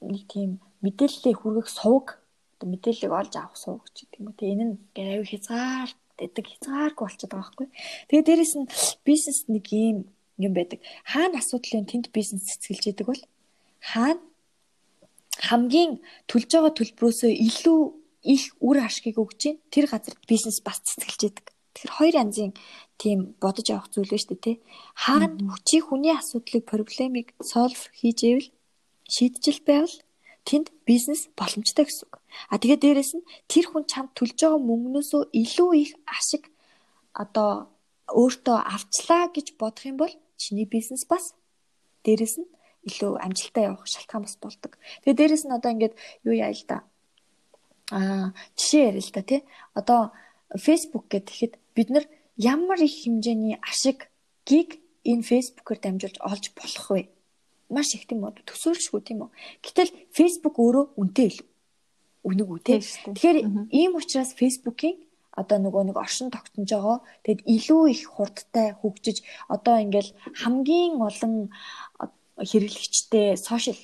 Нэг 0.00 0.24
тийм 0.32 0.64
мэдээллийг 0.80 1.36
хүргэх 1.44 1.68
сувг 1.68 2.16
мэдээллийг 2.64 3.12
олж 3.12 3.34
авах 3.36 3.56
сувг 3.60 3.84
гэдэг 3.92 4.18
юм 4.18 4.32
те 4.32 4.44
энэ 4.52 4.64
нь 4.64 4.76
аюу 4.96 5.28
хязгаар 5.28 5.90
гэдэг 6.18 6.44
хязгааргүй 6.50 7.04
болчиход 7.06 7.32
байгаа 7.32 7.46
байхгүй 7.48 7.68
тэгээ 8.08 8.26
дээрэс 8.26 8.54
нь 8.58 8.70
бизнес 9.06 9.38
нэг 9.48 9.64
юм 9.72 9.98
юм 10.38 10.52
байдаг 10.58 10.78
хаана 11.06 11.38
асуудлын 11.38 11.86
тэнд 11.88 12.10
бизнес 12.14 12.44
цэцгэлж 12.46 12.84
идэг 12.90 13.06
бол 13.08 13.22
хаана 13.80 14.22
хамгийн 15.38 16.02
төлж 16.26 16.50
байгаа 16.50 16.74
төлбөрөөсөө 16.74 17.30
илүү 17.30 17.80
их 18.26 18.42
үр 18.58 18.82
ашгийг 18.82 19.18
өгч 19.22 19.36
чинь 19.38 19.60
тэр 19.70 19.86
газар 19.86 20.14
бизнес 20.26 20.58
бас 20.60 20.82
цэцгэлж 20.82 21.20
яадаг. 21.30 21.46
Тэгэхээр 21.74 21.94
хоёр 21.94 22.14
янзын 22.26 22.52
тийм 22.98 23.38
бодож 23.38 23.70
авах 23.70 23.88
зүйл 23.94 24.10
шүү 24.10 24.34
дээ, 24.34 24.42
тий. 24.42 24.56
Хаана 24.98 25.30
хүчий 25.54 25.80
хүний 25.80 26.10
асуудлыг 26.10 26.66
проблемыг 26.66 27.38
solve 27.38 27.86
хийж 27.94 28.18
ивэл 28.26 28.48
шийдэж 29.06 29.62
байвал 29.62 29.96
тэнд 30.42 30.74
бизнес 30.82 31.30
боломжтой 31.38 31.86
гэсэн 31.86 32.10
үг. 32.10 32.17
А 32.48 32.58
тэгээд 32.58 32.82
дээрэс 32.84 33.12
нь 33.16 33.28
тэр 33.50 33.66
хүн 33.68 33.84
чамд 33.88 34.12
төлж 34.14 34.38
байгаа 34.38 34.60
мөнгнөөсөө 34.62 35.22
илүү 35.32 35.70
их 35.82 35.92
ашиг 36.06 36.50
одоо 37.12 37.72
өөртөө 38.08 38.58
авчлаа 38.74 39.28
гэж 39.34 39.56
бодох 39.60 39.84
юм 39.84 39.96
бол 40.00 40.14
чиний 40.36 40.64
бизнес 40.64 41.04
бас 41.04 41.34
дээрэс 42.04 42.34
нь 42.40 42.48
илүү 42.88 43.20
амжилттай 43.20 43.64
явах 43.68 43.84
шалтгаан 43.84 44.24
бас 44.24 44.36
болдог. 44.40 44.72
Тэгээ 45.02 45.18
дээрэс 45.18 45.44
нь 45.44 45.56
одоо 45.56 45.70
ингээд 45.72 45.94
юу 46.24 46.34
яа 46.34 46.52
л 46.54 46.64
да. 46.68 46.86
Аа 47.92 48.32
жишээ 48.56 48.94
ярил 48.94 49.04
л 49.04 49.14
да 49.16 49.22
тий. 49.22 49.40
Одоо 49.74 50.00
Facebook 50.56 51.06
гэхэд 51.12 51.58
бид 51.76 51.88
нар 51.90 52.04
ямар 52.36 52.78
их 52.80 52.94
хэмжээний 53.04 53.58
ашиг 53.60 54.08
гиг 54.48 54.80
энэ 55.04 55.26
Facebook-оор 55.26 55.78
дамжуулж 55.82 56.16
олж 56.24 56.44
болох 56.56 56.86
вэ? 56.90 57.02
Маш 57.68 57.92
их 57.92 58.08
тийм 58.08 58.24
үү? 58.24 58.46
Төсөөлшгүй 58.48 59.00
тийм 59.04 59.28
үү? 59.28 59.30
Гэтэл 59.60 59.92
Facebook 60.16 60.56
өөрөө 60.56 60.84
үнэтэй 60.96 61.26
илүү. 61.28 61.48
Үнэг 62.26 62.48
үү 62.50 62.60
тий. 62.66 62.80
Тэгэхээр 62.82 63.38
ийм 63.70 63.92
учраас 63.94 64.34
Facebook-ийн 64.34 64.98
одоо 65.38 65.58
нөгөө 65.62 65.82
нэг 65.94 65.96
оршин 65.96 66.34
тогтнож 66.34 66.66
байгаа. 66.66 66.98
Тэгэд 67.22 67.46
илүү 67.46 67.82
их 67.94 68.02
хурдтай 68.10 68.74
хөгжиж 68.74 69.22
одоо 69.46 69.78
ингээл 69.78 70.10
хамгийн 70.42 70.98
олон 70.98 71.34
хэрэглэгчтэй 72.42 73.38
сошиал 73.38 73.78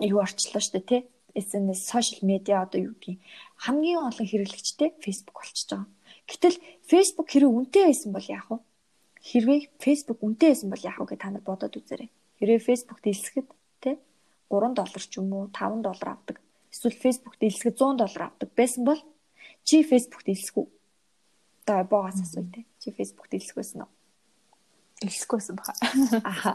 юу 0.00 0.24
орчлоо 0.24 0.60
шүү 0.64 0.80
дээ 0.80 0.88
тий. 0.88 1.02
SNS 1.36 1.80
сошиал 1.90 2.22
медиа 2.24 2.64
одоо 2.64 2.80
юу 2.80 2.94
гэдгийг 2.96 3.20
хамгийн 3.64 4.00
олон 4.08 4.26
хэрэглэгчтэй 4.26 4.96
Facebook 5.04 5.36
болчихж 5.36 5.68
байгаа. 5.76 5.88
Гэтэл 6.24 6.56
Facebook 6.88 7.28
хэрэв 7.28 7.50
үнэтэй 7.52 7.84
байсан 7.90 8.10
бол 8.16 8.24
яах 8.24 8.48
вэ? 8.48 8.58
Хэрвээ 9.28 9.60
Facebook 9.76 10.20
үнэтэй 10.24 10.48
байсан 10.56 10.68
бол 10.72 10.86
яах 10.88 10.98
вэ 11.00 11.06
гэж 11.12 11.20
та 11.20 11.28
нар 11.28 11.44
бодоод 11.44 11.76
үзээрэй. 11.76 12.08
Хэрвээ 12.38 12.60
Facebook 12.64 13.00
дэлсэхэд 13.04 13.48
тий 13.82 13.94
3 14.48 14.72
доллар 14.78 15.04
ч 15.04 15.12
юм 15.20 15.28
уу 15.36 15.50
5 15.52 15.84
доллар 15.84 16.08
авдаг. 16.16 16.36
Эсвэл 16.74 16.98
Facebook 16.98 17.38
дэлсэхэд 17.38 17.78
100 17.78 18.02
доллар 18.02 18.22
авдаг 18.34 18.50
байсан 18.58 18.82
бол 18.82 18.98
чи 19.62 19.86
Facebook 19.86 20.26
дэлсэх 20.26 20.58
үү? 20.58 20.66
Одоо 21.62 21.86
боогоос 21.86 22.18
асууя 22.18 22.50
тий. 22.50 22.66
Чи 22.82 22.90
Facebook 22.90 23.30
дэлсэх 23.30 23.54
байсан 23.54 23.86
уу? 23.86 23.92
Илсэхгүйсэн 25.02 25.54
баха. 25.54 25.74
Аха. 26.22 26.52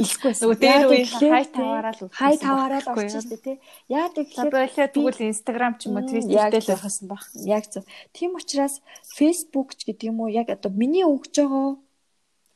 Илсэхгүйсэн. 0.00 0.42
Нөгөө 0.44 0.58
дээр 0.60 0.84
үе 0.88 1.04
хай 1.04 1.44
таваараа 1.52 1.92
л 1.92 2.08
хай 2.08 2.34
таваараа 2.40 2.80
л 2.80 2.90
орчих 2.96 3.22
шүү 3.24 3.32
дээ 3.36 3.44
тий. 3.44 3.56
Яа 3.92 4.08
тэгэхээр 4.12 4.50
болоо 4.56 4.88
тэгвэл 4.88 5.20
Instagram 5.28 5.72
ч 5.76 5.80
юм 5.88 5.96
уу 6.00 6.08
Twitter 6.08 6.48
дээр 6.48 6.64
л 6.64 6.72
байхсан 6.72 7.06
баг. 7.08 7.22
Яг 7.44 7.64
зөв. 7.68 7.84
Тийм 8.16 8.36
учраас 8.36 8.80
Facebook 9.16 9.76
ч 9.76 9.88
гэдэг 9.88 10.08
юм 10.14 10.20
уу 10.24 10.32
яг 10.32 10.48
одоо 10.52 10.72
миний 10.72 11.04
өгж 11.04 11.32
байгаа 11.44 11.76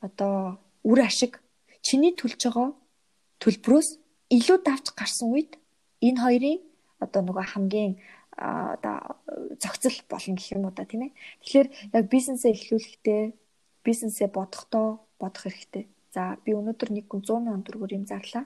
одоо 0.01 0.33
үр 0.81 0.99
ашиг 1.01 1.41
чиний 1.81 2.13
төлж 2.13 2.41
байгаа 2.47 2.73
төлбөрөөс 3.41 3.89
илүү 4.33 4.57
давж 4.65 4.85
гарсан 4.97 5.33
үед 5.33 5.57
энэ 6.01 6.21
хоёрын 6.23 6.61
одоо 7.05 7.21
нөгөө 7.21 7.45
хамгийн 7.53 7.93
одоо 8.37 9.19
зохицол 9.61 9.97
болно 10.09 10.35
гэх 10.35 10.53
юм 10.55 10.65
уу 10.65 10.73
да 10.73 10.85
тийм 10.85 11.09
ээ. 11.09 11.13
Тэгэхээр 11.43 11.67
яг 11.93 12.05
бизнесээ 12.09 12.51
эхлүүлэхдээ 12.55 13.23
бизнесээ 13.85 14.27
бодохдоо 14.33 15.05
бодох 15.19 15.43
хэрэгтэй. 15.45 15.85
За 16.13 16.37
би 16.41 16.53
өнөөдөр 16.57 16.89
нэг 16.93 17.05
хүн 17.09 17.21
100 17.21 17.45
сая 17.45 17.61
төгрөгөөр 17.61 17.97
юм 17.97 18.05
зарлаа. 18.09 18.45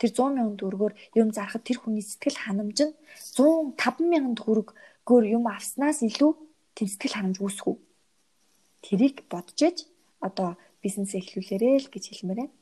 Тэр 0.00 0.10
100 0.16 0.38
сая 0.38 0.56
төгрөгөөр 0.56 0.94
юм 1.20 1.28
зарахад 1.34 1.64
тэр 1.64 1.78
хүний 1.82 2.04
сэтгэл 2.04 2.38
ханамж 2.40 2.78
нь 2.88 2.94
105 3.36 3.76
сая 3.76 4.34
төгрөгөөр 4.38 5.24
юм 5.28 5.44
авснаас 5.48 6.00
илүү 6.08 6.32
тэр 6.76 6.88
сэтгэл 6.88 7.16
ханамж 7.16 7.36
үүсэх 7.44 7.66
үү? 7.68 7.76
Тэрийг 8.84 9.28
бодож 9.28 9.58
ээж 9.60 9.78
одоо 10.24 10.56
бизнес 10.80 11.12
эхлүүлээрэй 11.14 11.84
л 11.84 11.92
гэж 11.92 12.04
хэлмээр 12.16 12.48
байна. 12.48 12.54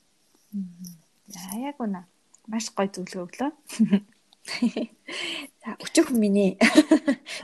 За 1.29 1.41
яг 1.59 1.77
үнэ. 1.79 2.03
Маш 2.49 2.71
гоё 2.73 2.89
зөвлөгөө 2.91 3.27
өглөө. 3.27 3.51
За 5.63 5.77
өчөх 5.83 6.11
миний 6.15 6.57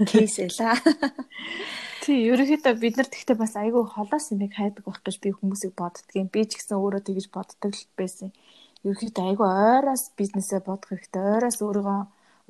кейс 0.07 0.39
байла. 0.39 0.79
Тий, 2.03 2.27
ерөнхийдөө 2.31 2.75
бид 2.83 2.99
нар 2.99 3.07
тэгтээ 3.07 3.39
бас 3.39 3.55
айгүй 3.55 3.87
холоос 3.87 4.33
юм 4.35 4.43
хайдаг 4.51 4.83
байх 4.83 4.99
гэж 5.07 5.17
би 5.23 5.31
хүмүүсийг 5.31 5.75
боддгийн. 5.79 6.27
Би 6.35 6.43
ч 6.47 6.59
гэсэн 6.59 6.79
өөрөө 6.79 7.03
тэгэж 7.07 7.27
боддог 7.31 7.71
л 7.71 7.87
байсан. 7.95 8.35
Ерөнхийдөө 8.83 9.25
айгүй 9.31 9.47
ойроос 9.47 10.11
бизнесээ 10.19 10.67
бодох 10.67 10.91
хэрэгтэй. 10.91 11.23
Ойроос 11.23 11.63
өөрийгөө 11.63 12.01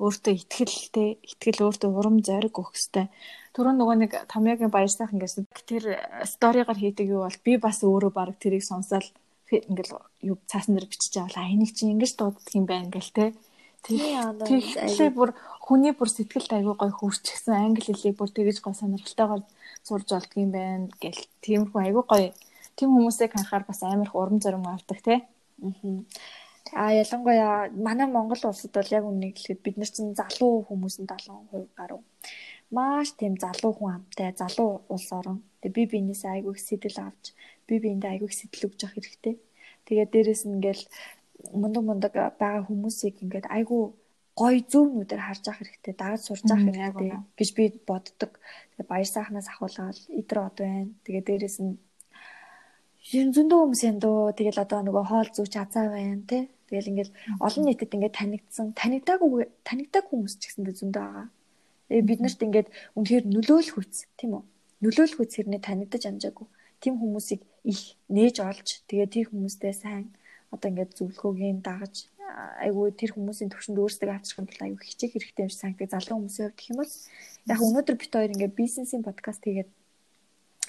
өөртөө 0.01 0.33
ихтгэлтэй, 0.33 1.09
ихтгэл 1.21 1.69
өөртөө 1.69 1.89
урам 1.93 2.17
зориг 2.25 2.57
өгөх 2.57 2.73
хэрэгтэй. 2.73 3.05
Түрүүн 3.53 3.77
нөгөө 3.77 3.97
нэг 4.01 4.11
Тамягийн 4.25 4.73
баяр 4.73 4.89
сайхан 4.89 5.21
гэсэн 5.21 5.45
тэр 5.69 6.01
сторигаар 6.25 6.79
хийдэг 6.81 7.13
юу 7.13 7.29
бол 7.29 7.39
би 7.45 7.53
бас 7.61 7.85
өөрөө 7.85 8.09
баг 8.09 8.33
тэрийг 8.41 8.65
сонсоод 8.65 9.05
ингээл 9.53 10.01
юу 10.33 10.41
цаасан 10.49 10.73
дээр 10.73 10.89
бичиж 10.89 11.13
авлаа. 11.21 11.45
Энийг 11.45 11.77
чинь 11.77 11.93
ингэж 11.93 12.17
дууддаг 12.17 12.49
юм 12.57 12.65
байна 12.65 12.89
ингээл 12.89 13.13
те 13.13 13.25
Тэгэхээр 13.83 15.11
бүр 15.11 15.29
хүний 15.59 15.91
бүр 15.91 16.07
сэтгэлд 16.07 16.55
аягүй 16.55 16.75
гой 16.79 16.91
хөвчгсөн 16.95 17.55
англи 17.55 17.83
хэлийг 17.83 18.15
бүр 18.15 18.31
тэгэж 18.31 18.63
гой 18.63 18.75
сонирхолтойгоор 18.79 19.43
сурж 19.83 20.07
болдго 20.07 20.39
юм 20.39 20.51
байна 20.55 20.87
гэл. 21.03 21.19
Тиймэрхүү 21.43 21.79
аягүй 21.83 22.05
гой 22.07 22.23
тийм 22.79 22.95
хүмүүсийг 22.95 23.35
харахаар 23.35 23.67
бас 23.67 23.83
амар 23.83 24.07
их 24.07 24.15
урам 24.15 24.39
зориг 24.39 24.63
авдаг 24.63 24.99
те. 25.03 25.15
Аа 26.71 26.91
ялангуяа 26.95 27.69
манай 27.75 28.07
Монгол 28.07 28.39
улсад 28.47 28.71
бол 28.71 28.95
яг 28.97 29.03
үнийг 29.03 29.35
хэлэхэд 29.35 29.63
бид 29.65 29.75
нар 29.77 29.91
чинь 29.91 30.15
залуу 30.15 30.63
хүмүүсийн 30.63 31.07
70% 31.11 31.75
гаруй. 31.75 32.01
Маш 32.71 33.11
тийм 33.19 33.35
залуу 33.37 33.73
хүн 33.75 33.91
амтай, 33.99 34.31
залуу 34.31 34.81
улс 34.87 35.11
орон. 35.11 35.43
Тэгээ 35.61 35.75
би 35.75 35.83
биенээсээ 35.91 36.31
айгүй 36.39 36.55
их 36.55 36.63
сэтэл 36.63 36.97
авч, 37.03 37.35
би 37.67 37.77
биендээ 37.83 38.11
айгүй 38.15 38.27
их 38.31 38.39
сэтэл 38.39 38.65
өгж 38.67 38.79
явах 38.81 38.95
хэрэгтэй. 38.95 39.35
Тэгээ 39.85 40.07
дээрэс 40.09 40.43
нь 40.47 40.55
ингээл 40.55 40.83
мундаг 41.61 41.83
мундаг 41.83 42.11
байгаа 42.13 42.63
хүмүүсийг 42.67 43.15
ингээд 43.23 43.47
айгүй 43.49 43.83
гой 44.39 44.55
зөв 44.71 44.89
нүдээр 44.89 45.21
харж 45.21 45.43
ах 45.49 45.59
хэрэгтэй 45.61 45.93
дагаж 45.93 46.21
сурж 46.25 46.47
ах 46.49 46.63
хэрэгтэй 46.65 47.11
гэж 47.37 47.49
би 47.57 47.63
боддог. 47.89 48.31
Тэгээ 48.73 48.89
баяр 48.89 49.09
сайхнаас 49.09 49.47
ахуулаад 49.49 49.97
идэр 50.19 50.39
од 50.47 50.57
байна. 50.57 50.89
Тэгээ 51.05 51.23
дээрэс 51.27 51.57
нь 51.61 51.77
зөндөө 53.35 53.59
хүмүүс 53.61 53.81
юм 53.89 53.97
дөө. 54.01 54.33
Тэгэл 54.37 54.63
одоо 54.65 54.79
нөгөө 54.81 55.05
хоол 55.05 55.29
зүүч 55.37 55.53
азаа 55.61 55.85
байна 55.93 56.25
тий. 56.25 56.43
Тэгэл 56.69 56.89
ингээл 56.91 57.13
олон 57.45 57.63
нийтэд 57.69 57.93
ингээд 57.93 58.17
танигдсан. 58.17 58.67
Танигдаагүй 58.73 59.45
танигдааг 59.67 60.05
хүмүүс 60.09 60.33
ч 60.41 60.49
гэсэндээ 60.49 60.75
зөндөө 60.81 61.03
байгаа. 61.05 61.27
Тэгээ 61.93 62.09
бид 62.09 62.19
нарт 62.25 62.41
ингээд 62.41 62.67
үнэхээр 62.97 63.25
нөлөөлөх 63.29 63.77
үс 63.77 64.09
тийм 64.17 64.31
үү? 64.33 64.43
Нөлөөлөх 64.81 65.19
үс 65.21 65.33
хэрнээ 65.37 65.61
танигдаж 65.61 66.03
амжаагүй. 66.09 66.47
Тим 66.81 66.97
хүмүүсийг 66.97 67.41
их 67.69 68.01
нээж 68.09 68.35
олж 68.41 68.81
тэгээ 68.89 69.07
тэр 69.13 69.25
хүмүүстэй 69.29 69.73
сайн 69.77 70.09
одоо 70.53 70.67
ингээд 70.69 70.97
зөвлөгөөгийн 70.97 71.59
дагаж 71.65 71.95
айгүй 72.65 72.93
тэр 72.97 73.11
хүмүүсийн 73.13 73.51
төвшөнд 73.51 73.81
өөрсдөө 73.81 74.13
авчрахын 74.13 74.47
тулд 74.47 74.63
айгүй 74.65 74.85
хичээх 74.85 75.13
хэрэгтэй 75.13 75.43
юм 75.45 75.51
шиг 75.51 75.61
санагддаг 75.61 75.89
залуу 75.91 76.17
хүмүүсийн 76.21 76.45
хувьд 76.49 76.57
гэх 76.57 76.71
юм 76.71 76.79
бол 76.81 76.93
яг 77.53 77.59
өнөөдөр 77.61 77.95
бит 77.99 78.13
хоёр 78.13 78.33
ингээд 78.33 78.59
бизнесийн 78.61 79.03
подкаст 79.05 79.41
хийгээд 79.43 79.71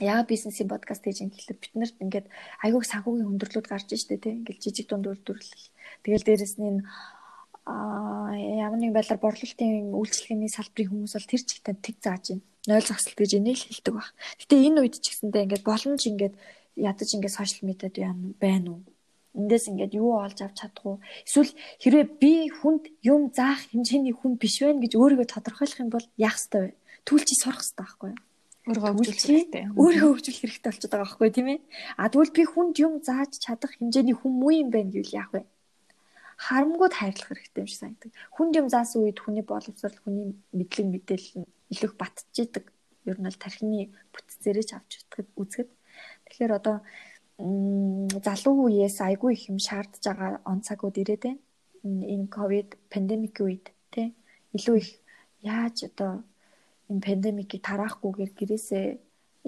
яа 0.00 0.20
бизнесийн 0.26 0.68
подкаст 0.68 1.02
хийж 1.04 1.18
ингээд 1.24 1.60
бид 1.62 1.74
нарт 1.78 1.96
ингээд 2.04 2.26
айгүй 2.64 2.82
санхүүгийн 2.82 3.28
хүндрэлүүд 3.28 3.66
гарч 3.70 3.88
ижтэй 3.94 4.18
тий 4.18 4.34
ингээд 4.42 4.62
жижиг 4.64 4.86
дунд 4.90 5.06
үйлдвэрлэл 5.06 5.64
тэгэл 6.02 6.26
дээрэс 6.26 6.56
нь 6.58 6.82
а 7.64 8.36
ямар 8.36 8.76
нэг 8.76 8.92
байдлаар 8.92 9.20
борлуулалтын 9.22 9.96
үйлчлэгээний 9.96 10.52
салбарын 10.52 10.90
хүмүүс 10.92 11.16
бол 11.16 11.30
тэр 11.32 11.42
чигтээ 11.48 11.74
тэг 11.80 11.96
зааж 12.04 12.24
байна. 12.36 12.44
Нойл 12.68 12.84
засалт 12.84 13.16
гэж 13.16 13.40
энийг 13.40 13.56
л 13.56 13.68
хэлдэг 13.72 13.94
баг. 13.96 14.08
Гэтэ 14.36 14.54
энэ 14.68 14.80
үед 14.84 15.00
ч 15.00 15.08
гэсэндээ 15.08 15.44
ингээд 15.48 15.64
боломж 15.64 16.02
ингээд 16.04 16.34
ядаж 16.76 17.08
ингээд 17.08 17.36
сошиал 17.40 17.64
медиад 17.64 17.96
байна 18.36 18.68
уу? 18.76 18.80
Эндээс 19.34 19.66
ингээд 19.70 19.98
юу 19.98 20.14
олж 20.22 20.38
авч 20.46 20.56
чадах 20.62 20.84
уу? 20.86 20.98
Эсвэл 21.26 21.52
хэрвээ 21.82 22.06
би 22.22 22.32
хүнд 22.54 22.84
юм 23.02 23.34
заах 23.34 23.66
хэмжээний 23.70 24.14
хүн 24.14 24.38
биш 24.38 24.62
байна 24.62 24.82
гэж 24.82 24.94
өөрийгөө 24.94 25.28
тодорхойлох 25.28 25.82
юм 25.82 25.90
бол 25.90 26.06
яах 26.14 26.38
ёстой 26.38 26.60
вэ? 26.70 26.72
Түл 27.02 27.22
чи 27.26 27.34
сурах 27.34 27.66
ёстой 27.66 27.82
байхгүй 27.82 28.10
юу? 28.14 28.20
Өөрийгөө 28.64 28.92
хөгжүүлэх 28.96 29.26
хэрэгтэй. 29.28 29.64
Өөрийгөө 29.76 30.10
хөгжүүлэх 30.14 30.40
хэрэгтэй 30.40 30.70
болчиход 30.70 30.92
байгаа 30.94 31.04
байхгүй 31.04 31.30
тийм 31.36 31.48
ээ? 31.52 31.60
А 32.00 32.08
тэгвэл 32.08 32.32
би 32.32 32.42
хүнд 32.48 32.74
юм 32.80 32.94
зааж 33.04 33.32
чадах 33.42 33.72
хэмжээний 33.76 34.16
хүн 34.16 34.32
муу 34.40 34.52
юм 34.54 34.68
байна 34.72 34.88
гэвэл 34.88 35.18
яах 35.20 35.30
вэ? 35.36 35.42
Харамгууд 36.40 36.94
хайрлах 36.96 37.28
хэрэгтэй 37.28 37.60
юм 37.60 37.68
шиг 37.68 37.80
санагдав. 37.82 38.10
Хүнд 38.32 38.52
юм 38.56 38.66
заасан 38.72 39.04
үед 39.04 39.18
хүний 39.20 39.44
боловсрол, 39.44 39.98
хүний 40.00 40.32
мэдлэг 40.56 40.86
мэдээлэл 40.90 41.44
нь 41.44 41.50
илүү 41.76 41.92
батчихдаг. 42.00 42.64
Ер 43.04 43.18
нь 43.20 43.28
л 43.28 43.36
тархины 43.36 43.92
бүтцээрээ 44.16 44.64
ч 44.64 44.70
авч 44.74 45.04
үзэхэд. 45.36 45.68
Тэгэхээр 46.24 46.52
одоо 46.56 46.80
залуу 47.38 48.70
үеэс 48.70 49.00
айгүй 49.02 49.34
их 49.34 49.48
юм 49.50 49.58
шаардж 49.58 50.02
байгаа 50.06 50.40
он 50.46 50.60
цагууд 50.62 50.96
ирээд 51.02 51.22
байна. 51.26 51.42
Энэ 51.84 52.26
ковид 52.30 52.78
пандемикийн 52.92 53.46
үед 53.46 53.66
тий 53.90 54.14
илүү 54.56 54.76
их 54.82 54.90
яаж 55.42 55.76
одоо 55.90 56.22
энэ 56.88 57.04
пандемикийг 57.06 57.62
тараахгүйгээр 57.66 58.32
гэрээсээ 58.38 58.86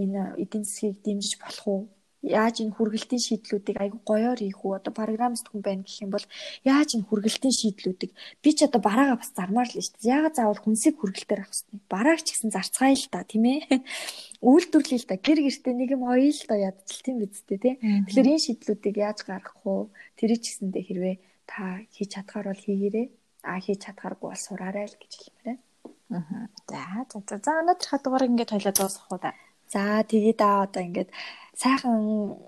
энэ 0.02 0.20
эдийн 0.42 0.64
засгийг 0.66 0.98
дэмжиж 1.04 1.38
болох 1.38 1.66
уу? 1.68 1.82
Яаж 2.26 2.58
энэ 2.58 2.74
хүргэлтийн 2.74 3.22
шийдлүүдийг 3.22 3.78
айгүй 3.78 4.02
гоёор 4.02 4.38
хийх 4.42 4.58
үү? 4.66 4.82
Одоо 4.82 4.90
программист 4.90 5.46
хүн 5.46 5.62
байна 5.62 5.86
гэх 5.86 6.02
юм 6.02 6.10
бол 6.10 6.26
яаж 6.66 6.98
энэ 6.98 7.06
хүргэлтийн 7.06 7.54
шийдлүүдийг 7.54 8.12
би 8.42 8.50
ч 8.50 8.66
одоо 8.66 8.82
бараагаа 8.82 9.22
бас 9.22 9.30
зармаар 9.30 9.70
л 9.70 9.78
шүү 9.78 9.94
дээ. 10.02 10.10
Яагаад 10.10 10.34
заавал 10.34 10.58
хүнсийг 10.58 10.98
хүргэлтээр 10.98 11.40
авах 11.46 11.54
хэрэгтэй? 11.54 11.80
Барааг 11.86 12.20
ч 12.26 12.28
гэсэн 12.34 12.50
зарцгаая 12.50 12.98
л 12.98 13.06
та, 13.14 13.22
тийм 13.22 13.44
ээ. 13.46 13.60
Үйлдвэрлэе 14.42 14.98
л 14.98 15.06
да. 15.06 15.16
Гэр 15.22 15.38
гертэ 15.46 15.70
нэг 15.70 15.90
юм 15.94 16.02
оё 16.02 16.26
л 16.34 16.42
да 16.50 16.56
ядчих 16.58 17.00
тийм 17.06 17.22
биз 17.22 17.46
дээ, 17.46 17.62
тий. 17.62 17.74
Тэгэхээр 17.78 18.30
энэ 18.34 18.44
шийдлүүдийг 18.44 18.96
яаж 18.98 19.18
гаргах 19.22 19.62
вэ? 19.62 19.86
Тэрийг 20.18 20.42
ч 20.42 20.50
гэсэндээ 20.50 20.82
хэрвээ 20.82 21.16
та 21.46 21.80
хийж 21.94 22.10
чадхаар 22.18 22.50
бол 22.50 22.64
хийгээрэй. 22.66 23.06
А 23.46 23.62
хийж 23.62 23.86
чадхааргүй 23.86 24.28
бол 24.34 24.42
сураарай 24.42 24.90
л 24.90 24.98
гэж 24.98 25.12
хэлмээр 25.14 25.46
байна. 25.46 25.62
Аа. 26.10 27.06
За 27.06 27.22
за 27.22 27.38
за 27.38 27.52
өнөөдөр 27.62 27.88
хадугаар 27.90 28.26
ингээд 28.26 28.52
хоёлаа 28.54 28.74
дуусгах 28.74 29.10
уу 29.10 29.20
да. 29.22 29.30
За 29.72 30.02
тэгээ 30.06 30.34
да 30.38 30.62
одоо 30.64 30.82
ингээд 30.82 31.10
сайхан 31.56 32.38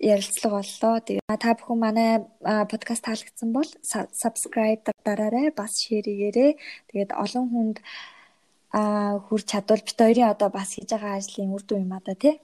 ярилцлага 0.00 0.62
боллоо. 0.62 1.00
Тэгээ 1.00 1.38
та 1.40 1.54
бүхэн 1.58 1.78
манай 1.78 2.10
подкаст 2.42 3.04
таалагдсан 3.04 3.50
бол 3.52 3.68
subscribe 4.14 4.86
дараарай, 5.04 5.50
бас 5.50 5.80
share 5.82 6.06
хийгээрэй. 6.06 6.58
Тэгээд 6.92 7.10
олон 7.16 7.46
хүнд 7.50 7.78
а 8.72 9.18
хүр 9.26 9.42
чадвал 9.42 9.80
бит 9.80 9.96
хоёрын 9.98 10.30
одоо 10.30 10.48
бас 10.52 10.76
хийж 10.76 10.90
байгаа 10.92 11.16
ажлын 11.16 11.54
үр 11.56 11.62
дүн 11.64 11.88
юм 11.88 11.92
а 11.96 12.00
да 12.04 12.14
тий. 12.14 12.36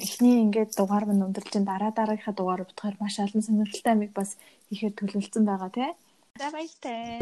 Эхний 0.00 0.42
ингээд 0.42 0.76
дугаар 0.76 1.04
мань 1.06 1.24
өндөрлжин 1.26 1.64
дараа 1.64 1.92
дараагийнхаа 1.92 2.34
дугаар 2.34 2.64
бодохоор 2.64 2.96
маш 2.98 3.20
олон 3.20 3.42
сонирхолтой 3.42 3.92
амиг 3.92 4.12
бас 4.12 4.36
хийхээр 4.68 4.96
төлөвлөсөн 4.98 5.44
байгаа 5.46 5.70
тий. 5.70 5.90
За 6.40 6.48
баяртай. 6.50 7.20